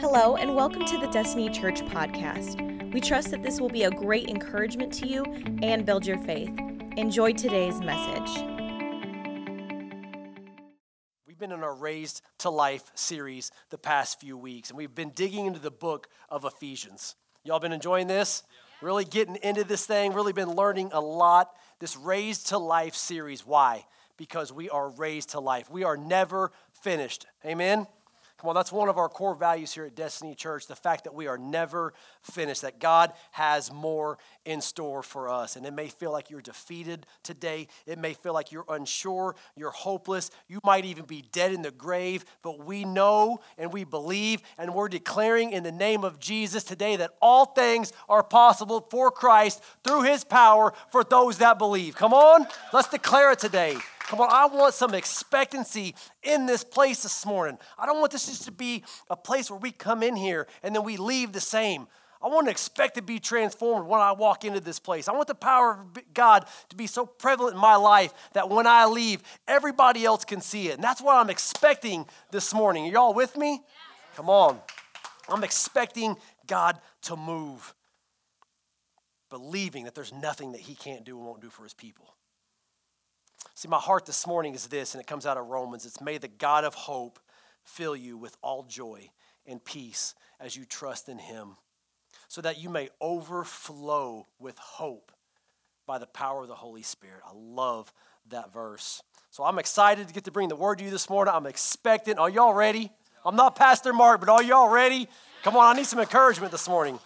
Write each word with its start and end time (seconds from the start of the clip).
Hello, 0.00 0.36
and 0.36 0.54
welcome 0.56 0.86
to 0.86 0.96
the 0.96 1.08
Destiny 1.08 1.50
Church 1.50 1.82
podcast. 1.82 2.90
We 2.94 3.02
trust 3.02 3.30
that 3.32 3.42
this 3.42 3.60
will 3.60 3.68
be 3.68 3.82
a 3.82 3.90
great 3.90 4.30
encouragement 4.30 4.94
to 4.94 5.06
you 5.06 5.22
and 5.62 5.84
build 5.84 6.06
your 6.06 6.16
faith. 6.16 6.48
Enjoy 6.96 7.34
today's 7.34 7.82
message. 7.82 8.42
We've 11.26 11.38
been 11.38 11.52
in 11.52 11.62
our 11.62 11.74
Raised 11.74 12.22
to 12.38 12.48
Life 12.48 12.90
series 12.94 13.52
the 13.68 13.76
past 13.76 14.18
few 14.18 14.38
weeks, 14.38 14.70
and 14.70 14.78
we've 14.78 14.94
been 14.94 15.10
digging 15.10 15.44
into 15.44 15.60
the 15.60 15.70
book 15.70 16.08
of 16.30 16.46
Ephesians. 16.46 17.14
Y'all 17.44 17.60
been 17.60 17.74
enjoying 17.74 18.06
this? 18.06 18.42
Really 18.80 19.04
getting 19.04 19.36
into 19.42 19.64
this 19.64 19.84
thing, 19.84 20.14
really 20.14 20.32
been 20.32 20.54
learning 20.54 20.92
a 20.94 21.00
lot. 21.02 21.50
This 21.78 21.94
Raised 21.98 22.46
to 22.48 22.56
Life 22.56 22.94
series. 22.94 23.44
Why? 23.44 23.84
Because 24.16 24.50
we 24.50 24.70
are 24.70 24.88
raised 24.88 25.32
to 25.32 25.40
life. 25.40 25.70
We 25.70 25.84
are 25.84 25.98
never 25.98 26.52
finished. 26.72 27.26
Amen? 27.44 27.86
Come 28.40 28.48
on, 28.48 28.54
that's 28.54 28.72
one 28.72 28.88
of 28.88 28.96
our 28.96 29.10
core 29.10 29.34
values 29.34 29.74
here 29.74 29.84
at 29.84 29.94
Destiny 29.94 30.34
Church 30.34 30.66
the 30.66 30.74
fact 30.74 31.04
that 31.04 31.14
we 31.14 31.26
are 31.26 31.36
never 31.36 31.92
finished, 32.22 32.62
that 32.62 32.80
God 32.80 33.12
has 33.32 33.70
more 33.70 34.16
in 34.46 34.62
store 34.62 35.02
for 35.02 35.28
us. 35.28 35.56
And 35.56 35.66
it 35.66 35.74
may 35.74 35.88
feel 35.88 36.10
like 36.10 36.30
you're 36.30 36.40
defeated 36.40 37.04
today. 37.22 37.68
It 37.84 37.98
may 37.98 38.14
feel 38.14 38.32
like 38.32 38.50
you're 38.50 38.64
unsure, 38.70 39.36
you're 39.56 39.70
hopeless. 39.70 40.30
You 40.48 40.58
might 40.64 40.86
even 40.86 41.04
be 41.04 41.22
dead 41.32 41.52
in 41.52 41.60
the 41.60 41.70
grave, 41.70 42.24
but 42.40 42.64
we 42.64 42.86
know 42.86 43.40
and 43.58 43.74
we 43.74 43.84
believe 43.84 44.40
and 44.56 44.74
we're 44.74 44.88
declaring 44.88 45.52
in 45.52 45.62
the 45.62 45.70
name 45.70 46.02
of 46.02 46.18
Jesus 46.18 46.64
today 46.64 46.96
that 46.96 47.10
all 47.20 47.44
things 47.44 47.92
are 48.08 48.22
possible 48.22 48.86
for 48.90 49.10
Christ 49.10 49.62
through 49.84 50.04
his 50.04 50.24
power 50.24 50.72
for 50.90 51.04
those 51.04 51.36
that 51.38 51.58
believe. 51.58 51.94
Come 51.94 52.14
on, 52.14 52.46
let's 52.72 52.88
declare 52.88 53.32
it 53.32 53.38
today. 53.38 53.76
Come 54.10 54.22
on, 54.22 54.28
I 54.28 54.46
want 54.46 54.74
some 54.74 54.92
expectancy 54.92 55.94
in 56.24 56.44
this 56.44 56.64
place 56.64 57.04
this 57.04 57.24
morning. 57.24 57.56
I 57.78 57.86
don't 57.86 58.00
want 58.00 58.10
this 58.10 58.26
just 58.26 58.42
to 58.46 58.50
be 58.50 58.82
a 59.08 59.14
place 59.14 59.48
where 59.48 59.60
we 59.60 59.70
come 59.70 60.02
in 60.02 60.16
here 60.16 60.48
and 60.64 60.74
then 60.74 60.82
we 60.82 60.96
leave 60.96 61.30
the 61.30 61.40
same. 61.40 61.86
I 62.20 62.26
want 62.26 62.48
to 62.48 62.50
expect 62.50 62.96
to 62.96 63.02
be 63.02 63.20
transformed 63.20 63.86
when 63.86 64.00
I 64.00 64.10
walk 64.10 64.44
into 64.44 64.58
this 64.58 64.80
place. 64.80 65.06
I 65.06 65.12
want 65.12 65.28
the 65.28 65.36
power 65.36 65.86
of 65.94 66.12
God 66.12 66.44
to 66.70 66.76
be 66.76 66.88
so 66.88 67.06
prevalent 67.06 67.54
in 67.54 67.60
my 67.60 67.76
life 67.76 68.12
that 68.32 68.50
when 68.50 68.66
I 68.66 68.86
leave, 68.86 69.22
everybody 69.46 70.04
else 70.04 70.24
can 70.24 70.40
see 70.40 70.70
it. 70.70 70.74
And 70.74 70.82
that's 70.82 71.00
what 71.00 71.14
I'm 71.14 71.30
expecting 71.30 72.04
this 72.32 72.52
morning. 72.52 72.86
Are 72.86 72.90
y'all 72.90 73.14
with 73.14 73.36
me? 73.36 73.62
Come 74.16 74.28
on. 74.28 74.58
I'm 75.28 75.44
expecting 75.44 76.16
God 76.48 76.80
to 77.02 77.14
move, 77.14 77.74
believing 79.30 79.84
that 79.84 79.94
there's 79.94 80.12
nothing 80.12 80.50
that 80.50 80.62
He 80.62 80.74
can't 80.74 81.04
do 81.04 81.16
and 81.16 81.24
won't 81.24 81.40
do 81.40 81.48
for 81.48 81.62
His 81.62 81.74
people. 81.74 82.12
See, 83.60 83.68
my 83.68 83.76
heart 83.76 84.06
this 84.06 84.26
morning 84.26 84.54
is 84.54 84.68
this, 84.68 84.94
and 84.94 85.02
it 85.02 85.06
comes 85.06 85.26
out 85.26 85.36
of 85.36 85.48
Romans. 85.48 85.84
It's 85.84 86.00
may 86.00 86.16
the 86.16 86.28
God 86.28 86.64
of 86.64 86.72
hope 86.72 87.18
fill 87.62 87.94
you 87.94 88.16
with 88.16 88.34
all 88.40 88.62
joy 88.62 89.10
and 89.44 89.62
peace 89.62 90.14
as 90.40 90.56
you 90.56 90.64
trust 90.64 91.10
in 91.10 91.18
him, 91.18 91.56
so 92.26 92.40
that 92.40 92.58
you 92.58 92.70
may 92.70 92.88
overflow 93.02 94.26
with 94.38 94.56
hope 94.56 95.12
by 95.86 95.98
the 95.98 96.06
power 96.06 96.40
of 96.40 96.48
the 96.48 96.54
Holy 96.54 96.80
Spirit. 96.80 97.20
I 97.22 97.32
love 97.34 97.92
that 98.30 98.50
verse. 98.50 99.02
So 99.30 99.44
I'm 99.44 99.58
excited 99.58 100.08
to 100.08 100.14
get 100.14 100.24
to 100.24 100.30
bring 100.30 100.48
the 100.48 100.56
word 100.56 100.78
to 100.78 100.84
you 100.84 100.90
this 100.90 101.10
morning. 101.10 101.34
I'm 101.36 101.44
expecting. 101.44 102.18
Are 102.18 102.30
y'all 102.30 102.54
ready? 102.54 102.90
I'm 103.26 103.36
not 103.36 103.56
Pastor 103.56 103.92
Mark, 103.92 104.20
but 104.20 104.30
are 104.30 104.42
y'all 104.42 104.70
ready? 104.70 105.06
Come 105.42 105.58
on, 105.58 105.76
I 105.76 105.78
need 105.78 105.86
some 105.86 105.98
encouragement 105.98 106.50
this 106.50 106.66
morning. 106.66 106.98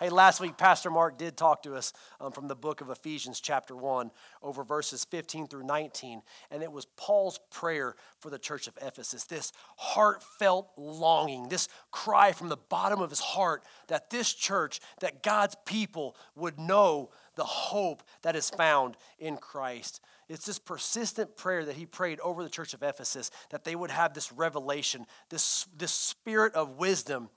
Hey, 0.00 0.10
last 0.10 0.40
week, 0.40 0.56
Pastor 0.56 0.90
Mark 0.90 1.18
did 1.18 1.36
talk 1.36 1.62
to 1.62 1.76
us 1.76 1.92
um, 2.20 2.32
from 2.32 2.48
the 2.48 2.56
book 2.56 2.80
of 2.80 2.90
Ephesians, 2.90 3.38
chapter 3.38 3.76
1, 3.76 4.10
over 4.42 4.64
verses 4.64 5.04
15 5.04 5.46
through 5.46 5.64
19. 5.64 6.20
And 6.50 6.64
it 6.64 6.72
was 6.72 6.86
Paul's 6.96 7.38
prayer 7.52 7.94
for 8.18 8.28
the 8.28 8.38
church 8.38 8.66
of 8.66 8.76
Ephesus 8.82 9.22
this 9.22 9.52
heartfelt 9.76 10.72
longing, 10.76 11.48
this 11.48 11.68
cry 11.92 12.32
from 12.32 12.48
the 12.48 12.56
bottom 12.56 13.00
of 13.00 13.10
his 13.10 13.20
heart 13.20 13.62
that 13.86 14.10
this 14.10 14.34
church, 14.34 14.80
that 14.98 15.22
God's 15.22 15.54
people 15.64 16.16
would 16.34 16.58
know 16.58 17.10
the 17.36 17.44
hope 17.44 18.02
that 18.22 18.34
is 18.34 18.50
found 18.50 18.96
in 19.20 19.36
Christ. 19.36 20.00
It's 20.28 20.44
this 20.44 20.58
persistent 20.58 21.36
prayer 21.36 21.64
that 21.66 21.76
he 21.76 21.86
prayed 21.86 22.18
over 22.18 22.42
the 22.42 22.50
church 22.50 22.74
of 22.74 22.82
Ephesus 22.82 23.30
that 23.50 23.62
they 23.62 23.76
would 23.76 23.92
have 23.92 24.12
this 24.12 24.32
revelation, 24.32 25.06
this, 25.30 25.68
this 25.78 25.92
spirit 25.92 26.52
of 26.54 26.78
wisdom 26.78 27.28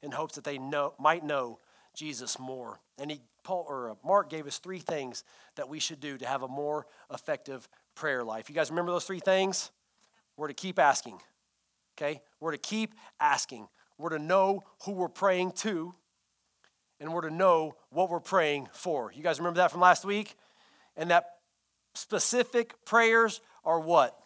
in 0.00 0.12
hopes 0.12 0.36
that 0.36 0.44
they 0.44 0.56
know, 0.56 0.94
might 0.98 1.22
know 1.22 1.58
Jesus 1.96 2.38
more. 2.38 2.78
And 2.98 3.10
he, 3.10 3.20
Paul 3.42 3.66
or 3.68 3.90
uh, 3.90 3.94
Mark 4.04 4.30
gave 4.30 4.46
us 4.46 4.58
three 4.58 4.78
things 4.78 5.24
that 5.56 5.68
we 5.68 5.80
should 5.80 5.98
do 5.98 6.16
to 6.18 6.26
have 6.26 6.42
a 6.42 6.48
more 6.48 6.86
effective 7.12 7.68
prayer 7.94 8.22
life. 8.22 8.48
You 8.48 8.54
guys 8.54 8.70
remember 8.70 8.92
those 8.92 9.04
three 9.04 9.18
things? 9.18 9.70
We're 10.36 10.48
to 10.48 10.54
keep 10.54 10.78
asking. 10.78 11.18
Okay? 11.96 12.20
We're 12.38 12.52
to 12.52 12.58
keep 12.58 12.94
asking. 13.18 13.66
We're 13.98 14.10
to 14.10 14.18
know 14.18 14.62
who 14.84 14.92
we're 14.92 15.08
praying 15.08 15.52
to, 15.52 15.94
and 17.00 17.12
we're 17.12 17.22
to 17.22 17.34
know 17.34 17.76
what 17.90 18.10
we're 18.10 18.20
praying 18.20 18.68
for. 18.72 19.10
You 19.12 19.22
guys 19.22 19.38
remember 19.38 19.58
that 19.58 19.72
from 19.72 19.80
last 19.80 20.04
week? 20.04 20.36
And 20.96 21.10
that 21.10 21.36
specific 21.94 22.84
prayers 22.84 23.40
are 23.64 23.80
what? 23.80 24.18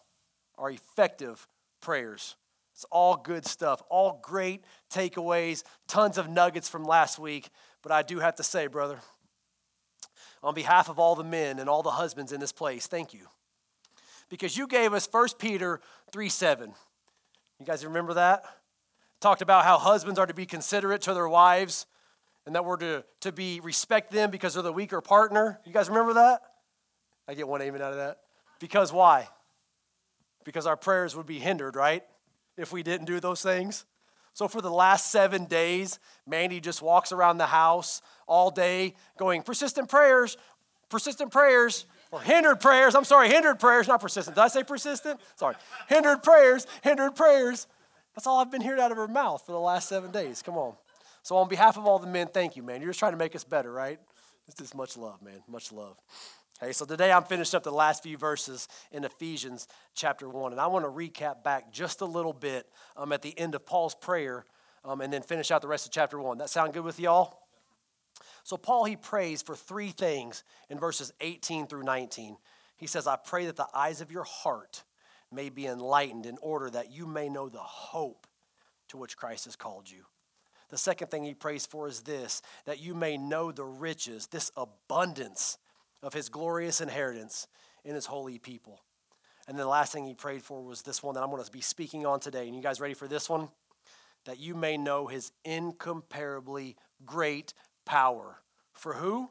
Are 0.58 0.70
effective 0.70 1.46
prayers. 1.80 2.34
It's 2.80 2.86
all 2.90 3.14
good 3.14 3.44
stuff, 3.44 3.82
all 3.90 4.20
great 4.22 4.64
takeaways, 4.90 5.64
tons 5.86 6.16
of 6.16 6.30
nuggets 6.30 6.66
from 6.66 6.82
last 6.82 7.18
week. 7.18 7.50
But 7.82 7.92
I 7.92 8.00
do 8.00 8.20
have 8.20 8.36
to 8.36 8.42
say, 8.42 8.68
brother, 8.68 9.00
on 10.42 10.54
behalf 10.54 10.88
of 10.88 10.98
all 10.98 11.14
the 11.14 11.22
men 11.22 11.58
and 11.58 11.68
all 11.68 11.82
the 11.82 11.90
husbands 11.90 12.32
in 12.32 12.40
this 12.40 12.52
place, 12.52 12.86
thank 12.86 13.12
you. 13.12 13.26
Because 14.30 14.56
you 14.56 14.66
gave 14.66 14.94
us 14.94 15.06
1 15.10 15.28
Peter 15.38 15.82
3 16.10 16.30
7. 16.30 16.72
You 17.58 17.66
guys 17.66 17.84
remember 17.84 18.14
that? 18.14 18.44
Talked 19.20 19.42
about 19.42 19.66
how 19.66 19.76
husbands 19.76 20.18
are 20.18 20.26
to 20.26 20.32
be 20.32 20.46
considerate 20.46 21.02
to 21.02 21.12
their 21.12 21.28
wives 21.28 21.84
and 22.46 22.54
that 22.54 22.64
we're 22.64 22.78
to, 22.78 23.04
to 23.20 23.30
be 23.30 23.60
respect 23.60 24.10
them 24.10 24.30
because 24.30 24.54
they're 24.54 24.62
the 24.62 24.72
weaker 24.72 25.02
partner. 25.02 25.60
You 25.66 25.74
guys 25.74 25.90
remember 25.90 26.14
that? 26.14 26.40
I 27.28 27.34
get 27.34 27.46
one 27.46 27.60
amen 27.60 27.82
out 27.82 27.92
of 27.92 27.98
that. 27.98 28.20
Because 28.58 28.90
why? 28.90 29.28
Because 30.44 30.66
our 30.66 30.78
prayers 30.78 31.14
would 31.14 31.26
be 31.26 31.38
hindered, 31.38 31.76
right? 31.76 32.04
If 32.56 32.72
we 32.72 32.82
didn't 32.82 33.06
do 33.06 33.20
those 33.20 33.42
things. 33.42 33.84
So 34.32 34.48
for 34.48 34.60
the 34.60 34.70
last 34.70 35.10
seven 35.10 35.46
days, 35.46 35.98
Mandy 36.26 36.60
just 36.60 36.82
walks 36.82 37.12
around 37.12 37.38
the 37.38 37.46
house 37.46 38.00
all 38.26 38.50
day 38.50 38.94
going, 39.18 39.42
persistent 39.42 39.88
prayers, 39.88 40.36
persistent 40.88 41.32
prayers, 41.32 41.86
or 42.12 42.20
hindered 42.20 42.60
prayers. 42.60 42.94
I'm 42.94 43.04
sorry, 43.04 43.28
hindered 43.28 43.58
prayers, 43.58 43.88
not 43.88 44.00
persistent. 44.00 44.36
Did 44.36 44.42
I 44.42 44.48
say 44.48 44.62
persistent? 44.62 45.20
Sorry. 45.36 45.56
Hindered 45.88 46.22
prayers, 46.22 46.66
hindered 46.82 47.16
prayers. 47.16 47.66
That's 48.14 48.26
all 48.26 48.40
I've 48.40 48.50
been 48.50 48.60
hearing 48.60 48.80
out 48.80 48.90
of 48.90 48.96
her 48.96 49.08
mouth 49.08 49.44
for 49.44 49.52
the 49.52 49.60
last 49.60 49.88
seven 49.88 50.10
days. 50.10 50.42
Come 50.42 50.56
on. 50.56 50.74
So, 51.22 51.36
on 51.36 51.48
behalf 51.48 51.76
of 51.76 51.86
all 51.86 51.98
the 51.98 52.06
men, 52.06 52.28
thank 52.28 52.56
you, 52.56 52.62
man. 52.62 52.80
You're 52.80 52.90
just 52.90 52.98
trying 52.98 53.12
to 53.12 53.18
make 53.18 53.36
us 53.36 53.44
better, 53.44 53.70
right? 53.70 53.98
It's 54.48 54.56
just 54.56 54.74
much 54.74 54.96
love, 54.96 55.22
man. 55.22 55.42
Much 55.48 55.70
love. 55.70 55.96
Okay, 56.62 56.72
so 56.72 56.84
today 56.84 57.10
I'm 57.10 57.24
finished 57.24 57.54
up 57.54 57.62
the 57.62 57.72
last 57.72 58.02
few 58.02 58.18
verses 58.18 58.68
in 58.92 59.04
Ephesians 59.04 59.66
chapter 59.94 60.28
1, 60.28 60.52
and 60.52 60.60
I 60.60 60.66
want 60.66 60.84
to 60.84 60.90
recap 60.90 61.42
back 61.42 61.72
just 61.72 62.02
a 62.02 62.04
little 62.04 62.34
bit 62.34 62.66
um, 62.98 63.12
at 63.12 63.22
the 63.22 63.38
end 63.38 63.54
of 63.54 63.64
Paul's 63.64 63.94
prayer 63.94 64.44
um, 64.84 65.00
and 65.00 65.10
then 65.10 65.22
finish 65.22 65.50
out 65.50 65.62
the 65.62 65.68
rest 65.68 65.86
of 65.86 65.92
chapter 65.92 66.20
1. 66.20 66.36
That 66.36 66.50
sound 66.50 66.74
good 66.74 66.84
with 66.84 67.00
y'all? 67.00 67.46
So, 68.44 68.58
Paul, 68.58 68.84
he 68.84 68.94
prays 68.94 69.40
for 69.40 69.56
three 69.56 69.88
things 69.88 70.44
in 70.68 70.78
verses 70.78 71.14
18 71.22 71.66
through 71.66 71.84
19. 71.84 72.36
He 72.76 72.86
says, 72.86 73.06
I 73.06 73.16
pray 73.16 73.46
that 73.46 73.56
the 73.56 73.68
eyes 73.72 74.02
of 74.02 74.12
your 74.12 74.24
heart 74.24 74.84
may 75.32 75.48
be 75.48 75.66
enlightened 75.66 76.26
in 76.26 76.36
order 76.42 76.68
that 76.68 76.92
you 76.92 77.06
may 77.06 77.30
know 77.30 77.48
the 77.48 77.58
hope 77.58 78.26
to 78.88 78.98
which 78.98 79.16
Christ 79.16 79.46
has 79.46 79.56
called 79.56 79.90
you. 79.90 80.04
The 80.68 80.76
second 80.76 81.08
thing 81.08 81.24
he 81.24 81.32
prays 81.32 81.64
for 81.64 81.88
is 81.88 82.02
this 82.02 82.42
that 82.66 82.82
you 82.82 82.94
may 82.94 83.16
know 83.16 83.50
the 83.50 83.64
riches, 83.64 84.26
this 84.26 84.52
abundance 84.58 85.56
of 86.02 86.14
his 86.14 86.28
glorious 86.28 86.80
inheritance 86.80 87.46
in 87.84 87.94
his 87.94 88.06
holy 88.06 88.38
people. 88.38 88.80
And 89.48 89.58
the 89.58 89.66
last 89.66 89.92
thing 89.92 90.06
he 90.06 90.14
prayed 90.14 90.42
for 90.42 90.62
was 90.62 90.82
this 90.82 91.02
one 91.02 91.14
that 91.14 91.22
I'm 91.22 91.30
going 91.30 91.42
to 91.42 91.50
be 91.50 91.60
speaking 91.60 92.06
on 92.06 92.20
today. 92.20 92.46
And 92.46 92.54
you 92.54 92.62
guys 92.62 92.80
ready 92.80 92.94
for 92.94 93.08
this 93.08 93.28
one? 93.28 93.48
That 94.26 94.38
you 94.38 94.54
may 94.54 94.76
know 94.76 95.06
his 95.06 95.32
incomparably 95.44 96.76
great 97.04 97.54
power. 97.84 98.42
For 98.72 98.94
who? 98.94 99.30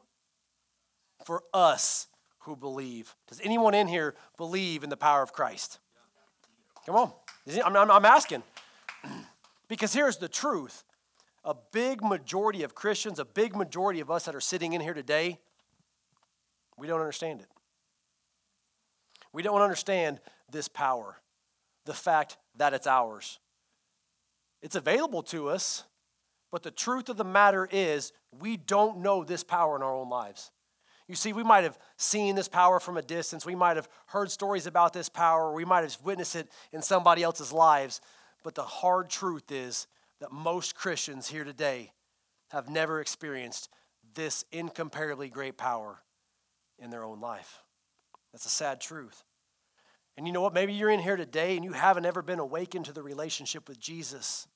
For 1.24 1.42
us 1.54 2.08
who 2.40 2.56
believe. 2.56 3.14
Does 3.28 3.40
anyone 3.42 3.74
in 3.74 3.88
here 3.88 4.14
believe 4.36 4.82
in 4.82 4.90
the 4.90 4.96
power 4.96 5.22
of 5.22 5.32
Christ? 5.32 5.78
Come 6.86 6.96
on. 6.96 7.12
I'm 7.66 8.04
asking. 8.04 8.42
because 9.68 9.92
here's 9.92 10.18
the 10.18 10.28
truth 10.28 10.84
a 11.44 11.54
big 11.72 12.02
majority 12.02 12.62
of 12.62 12.74
Christians, 12.74 13.18
a 13.18 13.24
big 13.24 13.56
majority 13.56 14.00
of 14.00 14.10
us 14.10 14.26
that 14.26 14.34
are 14.34 14.40
sitting 14.40 14.74
in 14.74 14.80
here 14.80 14.92
today, 14.92 15.38
we 16.80 16.86
don't 16.86 17.00
understand 17.00 17.40
it. 17.40 17.48
We 19.32 19.42
don't 19.42 19.60
understand 19.60 20.18
this 20.50 20.66
power, 20.66 21.20
the 21.84 21.94
fact 21.94 22.38
that 22.56 22.72
it's 22.72 22.86
ours. 22.86 23.38
It's 24.62 24.74
available 24.74 25.22
to 25.24 25.48
us, 25.48 25.84
but 26.50 26.62
the 26.62 26.70
truth 26.70 27.08
of 27.08 27.16
the 27.16 27.24
matter 27.24 27.68
is 27.70 28.12
we 28.40 28.56
don't 28.56 28.98
know 28.98 29.22
this 29.22 29.44
power 29.44 29.76
in 29.76 29.82
our 29.82 29.94
own 29.94 30.08
lives. 30.08 30.50
You 31.06 31.14
see, 31.14 31.32
we 31.32 31.44
might 31.44 31.64
have 31.64 31.78
seen 31.96 32.34
this 32.34 32.48
power 32.48 32.80
from 32.80 32.96
a 32.96 33.02
distance. 33.02 33.44
We 33.44 33.54
might 33.54 33.76
have 33.76 33.88
heard 34.06 34.30
stories 34.30 34.66
about 34.66 34.92
this 34.92 35.08
power. 35.08 35.52
We 35.52 35.64
might 35.64 35.82
have 35.82 35.98
witnessed 36.02 36.36
it 36.36 36.48
in 36.72 36.82
somebody 36.82 37.22
else's 37.22 37.52
lives. 37.52 38.00
But 38.42 38.54
the 38.54 38.62
hard 38.62 39.10
truth 39.10 39.50
is 39.50 39.86
that 40.20 40.32
most 40.32 40.74
Christians 40.74 41.28
here 41.28 41.44
today 41.44 41.92
have 42.50 42.68
never 42.68 43.00
experienced 43.00 43.68
this 44.14 44.44
incomparably 44.52 45.28
great 45.28 45.56
power 45.56 46.02
in 46.80 46.90
their 46.90 47.04
own 47.04 47.20
life. 47.20 47.62
That's 48.32 48.46
a 48.46 48.50
sad 48.50 48.80
truth. 48.80 49.24
And 50.16 50.26
you 50.26 50.32
know 50.32 50.40
what? 50.40 50.54
Maybe 50.54 50.72
you're 50.72 50.90
in 50.90 51.00
here 51.00 51.16
today 51.16 51.56
and 51.56 51.64
you 51.64 51.72
haven't 51.72 52.04
ever 52.04 52.22
been 52.22 52.38
awakened 52.38 52.86
to 52.86 52.92
the 52.92 53.02
relationship 53.02 53.68
with 53.68 53.78
Jesus. 53.78 54.46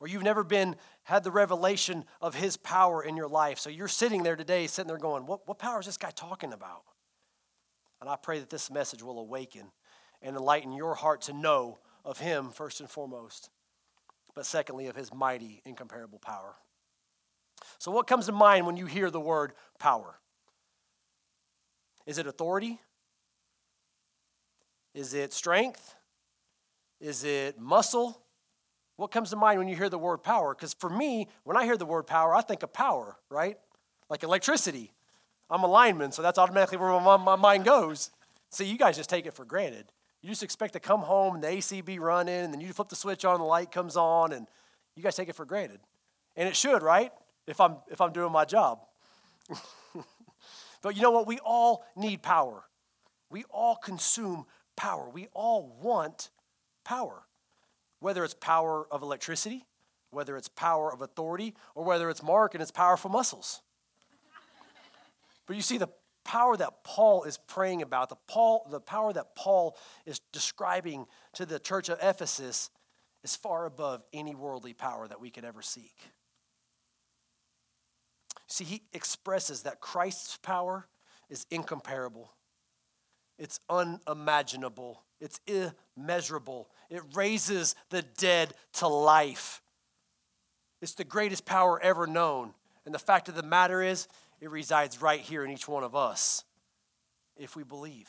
Or 0.00 0.08
you've 0.08 0.22
never 0.22 0.44
been 0.44 0.76
had 1.04 1.24
the 1.24 1.30
revelation 1.30 2.04
of 2.20 2.34
his 2.34 2.56
power 2.56 3.02
in 3.02 3.16
your 3.16 3.28
life. 3.28 3.58
So 3.58 3.70
you're 3.70 3.88
sitting 3.88 4.22
there 4.22 4.36
today, 4.36 4.66
sitting 4.66 4.88
there 4.88 4.98
going, 4.98 5.26
What, 5.26 5.46
what 5.46 5.58
power 5.58 5.80
is 5.80 5.86
this 5.86 5.96
guy 5.96 6.10
talking 6.10 6.52
about? 6.52 6.82
And 8.00 8.08
I 8.08 8.16
pray 8.16 8.38
that 8.38 8.50
this 8.50 8.70
message 8.70 9.02
will 9.02 9.18
awaken 9.18 9.72
and 10.22 10.36
enlighten 10.36 10.72
your 10.72 10.94
heart 10.94 11.22
to 11.22 11.32
know 11.32 11.78
of 12.04 12.18
him 12.18 12.50
first 12.50 12.80
and 12.80 12.88
foremost, 12.88 13.50
but 14.34 14.46
secondly, 14.46 14.86
of 14.86 14.96
his 14.96 15.12
mighty, 15.12 15.62
incomparable 15.64 16.18
power. 16.18 16.54
So, 17.78 17.90
what 17.90 18.06
comes 18.06 18.26
to 18.26 18.32
mind 18.32 18.66
when 18.66 18.76
you 18.76 18.86
hear 18.86 19.10
the 19.10 19.20
word 19.20 19.52
power? 19.78 20.20
Is 22.08 22.16
it 22.16 22.26
authority? 22.26 22.80
Is 24.94 25.12
it 25.12 25.34
strength? 25.34 25.94
Is 27.02 27.22
it 27.22 27.60
muscle? 27.60 28.22
What 28.96 29.10
comes 29.10 29.28
to 29.28 29.36
mind 29.36 29.58
when 29.58 29.68
you 29.68 29.76
hear 29.76 29.90
the 29.90 29.98
word 29.98 30.22
power? 30.22 30.54
Because 30.54 30.72
for 30.72 30.88
me, 30.88 31.28
when 31.44 31.58
I 31.58 31.66
hear 31.66 31.76
the 31.76 31.84
word 31.84 32.06
power, 32.06 32.34
I 32.34 32.40
think 32.40 32.62
of 32.62 32.72
power, 32.72 33.18
right? 33.28 33.58
Like 34.08 34.22
electricity. 34.22 34.90
I'm 35.50 35.62
a 35.62 35.66
lineman, 35.66 36.10
so 36.10 36.22
that's 36.22 36.38
automatically 36.38 36.78
where 36.78 36.98
my, 36.98 37.18
my 37.18 37.36
mind 37.36 37.66
goes. 37.66 38.10
See, 38.48 38.64
you 38.64 38.78
guys 38.78 38.96
just 38.96 39.10
take 39.10 39.26
it 39.26 39.34
for 39.34 39.44
granted. 39.44 39.92
You 40.22 40.30
just 40.30 40.42
expect 40.42 40.72
to 40.72 40.80
come 40.80 41.00
home 41.00 41.34
and 41.34 41.44
the 41.44 41.48
AC 41.48 41.82
be 41.82 41.98
running, 41.98 42.42
and 42.42 42.54
then 42.54 42.62
you 42.62 42.72
flip 42.72 42.88
the 42.88 42.96
switch 42.96 43.26
on, 43.26 43.38
the 43.38 43.44
light 43.44 43.70
comes 43.70 43.98
on, 43.98 44.32
and 44.32 44.48
you 44.96 45.02
guys 45.02 45.14
take 45.14 45.28
it 45.28 45.36
for 45.36 45.44
granted. 45.44 45.80
And 46.36 46.48
it 46.48 46.56
should, 46.56 46.82
right? 46.82 47.12
If 47.46 47.60
I'm 47.60 47.76
if 47.90 48.00
I'm 48.00 48.12
doing 48.14 48.32
my 48.32 48.46
job. 48.46 48.80
but 50.82 50.96
you 50.96 51.02
know 51.02 51.10
what? 51.10 51.26
We 51.26 51.38
all 51.38 51.84
need 51.96 52.22
power. 52.22 52.64
We 53.30 53.44
all 53.50 53.76
consume 53.76 54.46
power. 54.76 55.08
We 55.08 55.28
all 55.34 55.76
want 55.82 56.30
power. 56.84 57.22
Whether 58.00 58.24
it's 58.24 58.34
power 58.34 58.86
of 58.90 59.02
electricity, 59.02 59.66
whether 60.10 60.36
it's 60.36 60.48
power 60.48 60.92
of 60.92 61.02
authority, 61.02 61.54
or 61.74 61.84
whether 61.84 62.08
it's 62.08 62.22
Mark 62.22 62.54
and 62.54 62.62
it's 62.62 62.70
powerful 62.70 63.10
muscles. 63.10 63.60
but 65.46 65.56
you 65.56 65.62
see, 65.62 65.78
the 65.78 65.88
power 66.24 66.56
that 66.56 66.84
Paul 66.84 67.24
is 67.24 67.38
praying 67.38 67.82
about, 67.82 68.08
the, 68.08 68.16
Paul, 68.26 68.66
the 68.70 68.80
power 68.80 69.12
that 69.12 69.34
Paul 69.34 69.76
is 70.06 70.20
describing 70.32 71.06
to 71.34 71.46
the 71.46 71.58
church 71.58 71.88
of 71.88 71.98
Ephesus, 72.02 72.70
is 73.24 73.34
far 73.34 73.66
above 73.66 74.04
any 74.12 74.34
worldly 74.34 74.74
power 74.74 75.08
that 75.08 75.20
we 75.20 75.30
could 75.30 75.44
ever 75.44 75.62
seek. 75.62 75.96
See, 78.48 78.64
he 78.64 78.82
expresses 78.92 79.62
that 79.62 79.80
Christ's 79.80 80.38
power 80.38 80.86
is 81.30 81.46
incomparable, 81.50 82.32
it's 83.38 83.60
unimaginable, 83.70 85.02
it's 85.20 85.40
immeasurable. 85.46 86.68
It 86.90 87.02
raises 87.14 87.74
the 87.90 88.02
dead 88.02 88.54
to 88.74 88.88
life. 88.88 89.60
It's 90.80 90.94
the 90.94 91.04
greatest 91.04 91.44
power 91.44 91.80
ever 91.82 92.06
known. 92.06 92.54
And 92.86 92.94
the 92.94 92.98
fact 92.98 93.28
of 93.28 93.34
the 93.34 93.42
matter 93.42 93.82
is, 93.82 94.08
it 94.40 94.50
resides 94.50 95.02
right 95.02 95.20
here 95.20 95.44
in 95.44 95.50
each 95.50 95.68
one 95.68 95.82
of 95.82 95.96
us 95.96 96.44
if 97.36 97.56
we 97.56 97.64
believe. 97.64 98.08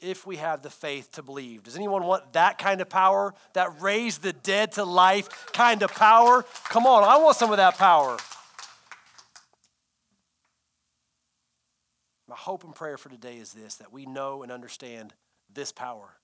If 0.00 0.26
we 0.26 0.36
have 0.36 0.62
the 0.62 0.70
faith 0.70 1.12
to 1.12 1.22
believe. 1.22 1.64
Does 1.64 1.76
anyone 1.76 2.04
want 2.04 2.32
that 2.32 2.58
kind 2.58 2.80
of 2.80 2.88
power? 2.88 3.34
That 3.52 3.80
raise 3.80 4.18
the 4.18 4.32
dead 4.32 4.72
to 4.72 4.84
life 4.84 5.52
kind 5.52 5.82
of 5.82 5.92
power? 5.92 6.44
Come 6.64 6.86
on, 6.86 7.04
I 7.04 7.18
want 7.18 7.36
some 7.36 7.50
of 7.50 7.58
that 7.58 7.76
power. 7.76 8.16
My 12.32 12.38
hope 12.38 12.64
and 12.64 12.74
prayer 12.74 12.96
for 12.96 13.10
today 13.10 13.36
is 13.36 13.52
this 13.52 13.74
that 13.74 13.92
we 13.92 14.06
know 14.06 14.42
and 14.42 14.50
understand 14.50 15.12
this 15.52 15.70
power 15.70 16.16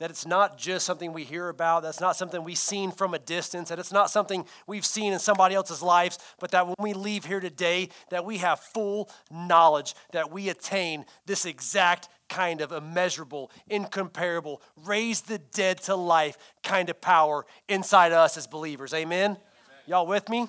that 0.00 0.10
it's 0.10 0.26
not 0.26 0.58
just 0.58 0.84
something 0.84 1.12
we 1.12 1.22
hear 1.22 1.48
about, 1.48 1.84
that's 1.84 2.00
not 2.00 2.16
something 2.16 2.42
we've 2.42 2.58
seen 2.58 2.90
from 2.90 3.14
a 3.14 3.18
distance, 3.20 3.68
that 3.68 3.78
it's 3.78 3.92
not 3.92 4.10
something 4.10 4.44
we've 4.66 4.84
seen 4.84 5.12
in 5.12 5.20
somebody 5.20 5.54
else's 5.54 5.82
lives, 5.82 6.18
but 6.40 6.50
that 6.50 6.66
when 6.66 6.74
we 6.80 6.94
leave 6.94 7.24
here 7.24 7.38
today, 7.38 7.88
that 8.10 8.24
we 8.24 8.38
have 8.38 8.58
full 8.58 9.08
knowledge 9.30 9.94
that 10.10 10.32
we 10.32 10.48
attain 10.48 11.04
this 11.26 11.46
exact 11.46 12.08
kind 12.28 12.60
of 12.60 12.72
immeasurable, 12.72 13.52
incomparable, 13.68 14.60
raise 14.84 15.20
the 15.20 15.38
dead 15.38 15.80
to 15.82 15.94
life 15.94 16.36
kind 16.64 16.90
of 16.90 17.00
power 17.00 17.46
inside 17.68 18.10
us 18.10 18.36
as 18.36 18.48
believers. 18.48 18.92
Amen? 18.92 19.30
Amen. 19.30 19.38
Y'all 19.86 20.08
with 20.08 20.28
me? 20.28 20.48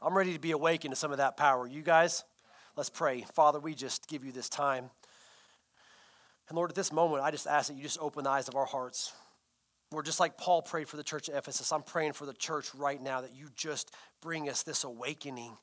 I'm 0.00 0.16
ready 0.16 0.32
to 0.32 0.40
be 0.40 0.52
awakened 0.52 0.92
to 0.92 0.96
some 0.96 1.12
of 1.12 1.18
that 1.18 1.36
power. 1.36 1.66
You 1.66 1.82
guys? 1.82 2.24
Let's 2.74 2.90
pray. 2.90 3.24
Father, 3.34 3.60
we 3.60 3.74
just 3.74 4.08
give 4.08 4.24
you 4.24 4.32
this 4.32 4.48
time. 4.48 4.88
And 6.48 6.56
Lord, 6.56 6.70
at 6.70 6.74
this 6.74 6.92
moment, 6.92 7.22
I 7.22 7.30
just 7.30 7.46
ask 7.46 7.68
that 7.68 7.76
you 7.76 7.82
just 7.82 7.98
open 8.00 8.24
the 8.24 8.30
eyes 8.30 8.48
of 8.48 8.56
our 8.56 8.64
hearts. 8.64 9.12
Lord, 9.90 10.06
just 10.06 10.20
like 10.20 10.38
Paul 10.38 10.62
prayed 10.62 10.88
for 10.88 10.96
the 10.96 11.04
church 11.04 11.28
of 11.28 11.34
Ephesus, 11.34 11.70
I'm 11.70 11.82
praying 11.82 12.14
for 12.14 12.24
the 12.24 12.32
church 12.32 12.74
right 12.74 13.00
now 13.00 13.20
that 13.20 13.34
you 13.34 13.48
just 13.54 13.94
bring 14.22 14.48
us 14.48 14.62
this 14.62 14.84
awakening. 14.84 15.56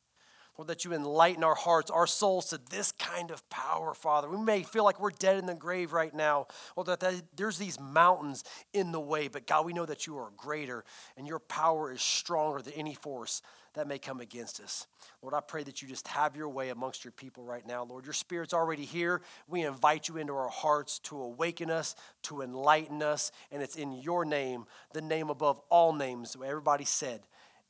Lord, 0.56 0.67
that 0.67 0.85
you 0.85 0.94
enlighten 0.94 1.44
our 1.44 1.56
hearts, 1.56 1.89
our 1.89 2.06
souls 2.06 2.50
to 2.50 2.59
this 2.69 2.91
kind 2.91 3.31
of 3.31 3.50
power, 3.50 3.95
Father. 3.95 4.29
We 4.29 4.38
may 4.38 4.61
feel 4.61 4.83
like 4.83 5.00
we're 5.00 5.09
dead 5.09 5.38
in 5.38 5.47
the 5.47 5.56
grave 5.56 5.94
right 5.94 6.13
now, 6.13 6.45
or 6.75 6.83
that 6.83 7.03
there's 7.35 7.57
these 7.57 7.79
mountains 7.79 8.44
in 8.73 8.91
the 8.91 9.00
way, 9.00 9.29
but 9.29 9.47
God, 9.47 9.65
we 9.65 9.73
know 9.73 9.85
that 9.85 10.06
you 10.06 10.17
are 10.17 10.29
greater 10.38 10.83
and 11.17 11.25
your 11.25 11.39
power 11.39 11.91
is 11.91 12.01
stronger 12.01 12.61
than 12.61 12.73
any 12.73 12.94
force 12.94 13.41
that 13.80 13.88
may 13.88 13.98
come 13.98 14.20
against 14.20 14.60
us. 14.60 14.88
Lord, 15.22 15.34
I 15.34 15.40
pray 15.40 15.64
that 15.64 15.81
you 15.81 15.88
just 15.88 16.06
have 16.10 16.36
your 16.36 16.50
way 16.50 16.70
amongst 16.70 17.06
your 17.06 17.14
people 17.14 17.46
right 17.46 17.66
now. 17.66 17.86
Lord, 17.86 18.04
your 18.04 18.14
Spirit's 18.14 18.54
already 18.54 18.84
here. 18.84 19.22
We 19.48 19.64
invite 19.64 20.10
you 20.10 20.18
into 20.18 20.34
our 20.34 20.50
hearts 20.50 21.00
to 21.00 21.16
awaken 21.22 21.72
us, 21.72 21.96
to 22.24 22.42
enlighten 22.42 23.02
us, 23.02 23.31
and 23.54 23.64
it's 23.64 23.78
in 23.78 23.94
your 23.94 24.26
name, 24.26 24.66
the 24.92 25.02
name 25.02 25.30
above 25.30 25.62
all 25.70 25.94
names. 25.94 26.36
Everybody 26.36 26.84
said, 26.84 27.22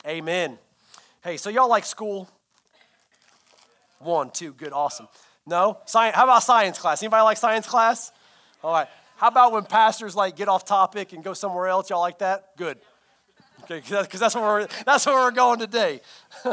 Amen. 0.08 0.58
Hey, 1.24 1.38
so 1.38 1.52
y'all 1.52 1.70
like 1.70 1.86
school? 1.86 2.28
One, 4.00 4.32
two, 4.32 4.54
good, 4.54 4.74
awesome. 4.74 5.08
No? 5.46 5.78
Science, 5.86 6.16
how 6.16 6.24
about 6.24 6.42
science 6.42 6.80
class? 6.80 7.04
Anybody 7.04 7.22
like 7.22 7.38
science 7.38 7.68
class? 7.68 8.12
All 8.64 8.74
right. 8.74 8.88
How 9.18 9.28
about 9.28 9.52
when 9.52 9.66
pastors 9.66 10.16
like 10.16 10.36
get 10.36 10.48
off 10.48 10.66
topic 10.66 11.14
and 11.14 11.24
go 11.24 11.34
somewhere 11.34 11.68
else? 11.68 11.90
Y'all 11.90 12.00
like 12.00 12.20
that? 12.20 12.56
Good. 12.58 12.80
Okay, 13.64 13.80
because 13.80 14.20
that's 14.20 14.36
where 14.36 14.44
we're 14.44 14.68
that's 14.86 15.06
where 15.06 15.16
we're 15.16 15.32
going 15.32 15.60
today. 15.60 16.02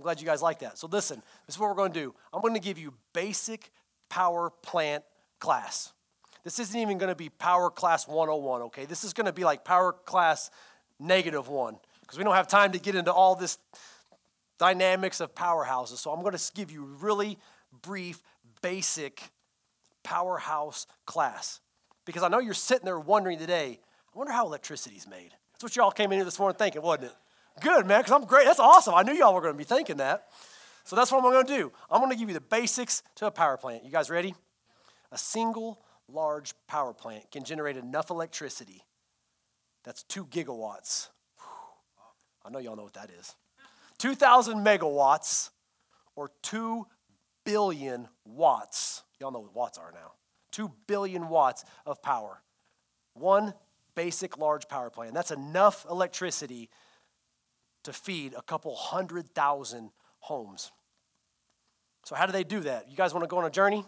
I'm 0.00 0.02
glad 0.02 0.20
you 0.20 0.26
guys 0.26 0.42
like 0.42 0.60
that. 0.60 0.78
So 0.78 0.86
listen, 0.86 1.22
this 1.46 1.56
is 1.56 1.58
what 1.60 1.68
we're 1.68 1.76
going 1.76 1.92
to 1.92 2.00
do. 2.00 2.14
I'm 2.32 2.40
going 2.40 2.54
to 2.54 2.60
give 2.60 2.78
you 2.78 2.94
basic 3.12 3.70
power 4.08 4.50
plant 4.62 5.04
class. 5.38 5.92
This 6.42 6.58
isn't 6.58 6.78
even 6.78 6.98
going 6.98 7.10
to 7.10 7.16
be 7.16 7.28
power 7.28 7.70
class 7.70 8.08
101, 8.08 8.62
okay? 8.62 8.86
This 8.86 9.04
is 9.04 9.12
going 9.12 9.26
to 9.26 9.32
be 9.32 9.44
like 9.44 9.64
power 9.64 9.92
class 9.92 10.50
negative 10.98 11.48
1 11.48 11.76
because 12.00 12.18
we 12.18 12.24
don't 12.24 12.34
have 12.34 12.48
time 12.48 12.72
to 12.72 12.78
get 12.78 12.94
into 12.94 13.12
all 13.12 13.34
this 13.34 13.58
dynamics 14.58 15.20
of 15.20 15.34
powerhouses. 15.34 15.98
So 15.98 16.10
I'm 16.12 16.22
going 16.22 16.36
to 16.36 16.52
give 16.54 16.70
you 16.70 16.84
really 17.00 17.38
brief 17.82 18.22
basic 18.62 19.22
powerhouse 20.02 20.86
class 21.06 21.60
because 22.04 22.22
I 22.22 22.28
know 22.28 22.38
you're 22.38 22.54
sitting 22.54 22.84
there 22.84 22.98
wondering 22.98 23.38
today, 23.38 23.78
I 24.14 24.18
wonder 24.18 24.32
how 24.32 24.46
electricity 24.46 24.96
is 24.96 25.06
made. 25.06 25.34
That's 25.60 25.76
what 25.76 25.76
y'all 25.76 25.90
came 25.90 26.10
in 26.10 26.16
here 26.16 26.24
this 26.24 26.38
morning 26.38 26.56
thinking, 26.56 26.80
wasn't 26.80 27.08
it? 27.08 27.16
Good, 27.60 27.86
man, 27.86 28.00
because 28.00 28.12
I'm 28.12 28.24
great. 28.24 28.46
That's 28.46 28.58
awesome. 28.58 28.94
I 28.94 29.02
knew 29.02 29.12
y'all 29.12 29.34
were 29.34 29.42
going 29.42 29.52
to 29.52 29.58
be 29.58 29.64
thinking 29.64 29.98
that. 29.98 30.28
So 30.84 30.96
that's 30.96 31.12
what 31.12 31.22
I'm 31.22 31.30
going 31.30 31.46
to 31.46 31.54
do. 31.54 31.70
I'm 31.90 32.00
going 32.00 32.10
to 32.10 32.16
give 32.16 32.30
you 32.30 32.34
the 32.34 32.40
basics 32.40 33.02
to 33.16 33.26
a 33.26 33.30
power 33.30 33.58
plant. 33.58 33.84
You 33.84 33.90
guys 33.90 34.08
ready? 34.08 34.34
A 35.12 35.18
single 35.18 35.82
large 36.08 36.54
power 36.66 36.94
plant 36.94 37.30
can 37.30 37.44
generate 37.44 37.76
enough 37.76 38.08
electricity 38.08 38.86
that's 39.84 40.02
two 40.04 40.24
gigawatts. 40.24 41.08
I 42.42 42.48
know 42.48 42.58
y'all 42.58 42.74
know 42.74 42.84
what 42.84 42.94
that 42.94 43.10
is. 43.10 43.34
2,000 43.98 44.64
megawatts 44.64 45.50
or 46.16 46.30
2 46.40 46.86
billion 47.44 48.08
watts. 48.24 49.02
Y'all 49.20 49.30
know 49.30 49.40
what 49.40 49.54
watts 49.54 49.76
are 49.76 49.92
now. 49.92 50.12
2 50.52 50.72
billion 50.86 51.28
watts 51.28 51.66
of 51.84 52.00
power. 52.00 52.40
One 53.12 53.52
basic 54.00 54.38
large 54.38 54.66
power 54.66 54.88
plant. 54.88 55.12
That's 55.12 55.30
enough 55.30 55.84
electricity 55.90 56.70
to 57.82 57.92
feed 57.92 58.32
a 58.32 58.40
couple 58.40 58.74
hundred 58.74 59.28
thousand 59.34 59.90
homes. 60.20 60.72
So, 62.06 62.14
how 62.14 62.24
do 62.24 62.32
they 62.32 62.44
do 62.44 62.60
that? 62.60 62.90
You 62.90 62.96
guys 62.96 63.12
want 63.12 63.24
to 63.24 63.28
go 63.28 63.36
on 63.36 63.44
a 63.44 63.50
journey? 63.50 63.84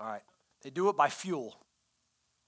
All 0.00 0.08
right. 0.08 0.22
They 0.62 0.70
do 0.70 0.88
it 0.88 0.96
by 0.96 1.10
fuel. 1.10 1.60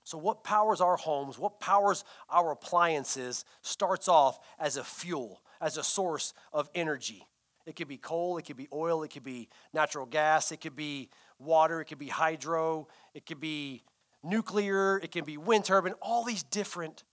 So, 0.02 0.18
what 0.18 0.42
powers 0.42 0.80
our 0.80 0.96
homes, 0.96 1.38
what 1.38 1.60
powers 1.60 2.02
our 2.28 2.50
appliances, 2.50 3.44
starts 3.62 4.08
off 4.08 4.40
as 4.58 4.76
a 4.76 4.82
fuel, 4.82 5.42
as 5.60 5.76
a 5.76 5.84
source 5.84 6.34
of 6.52 6.68
energy. 6.74 7.28
It 7.64 7.76
could 7.76 7.86
be 7.86 7.98
coal, 7.98 8.38
it 8.38 8.44
could 8.44 8.56
be 8.56 8.66
oil, 8.72 9.04
it 9.04 9.12
could 9.12 9.22
be 9.22 9.48
natural 9.72 10.06
gas, 10.06 10.50
it 10.50 10.60
could 10.60 10.74
be 10.74 11.10
water, 11.38 11.80
it 11.80 11.84
could 11.84 11.98
be 12.00 12.08
hydro, 12.08 12.88
it 13.14 13.24
could 13.24 13.38
be 13.38 13.84
nuclear, 14.22 14.98
it 14.98 15.10
can 15.10 15.24
be 15.24 15.36
wind 15.36 15.64
turbine, 15.64 15.94
all 16.02 16.24
these 16.24 16.42
different 16.42 17.04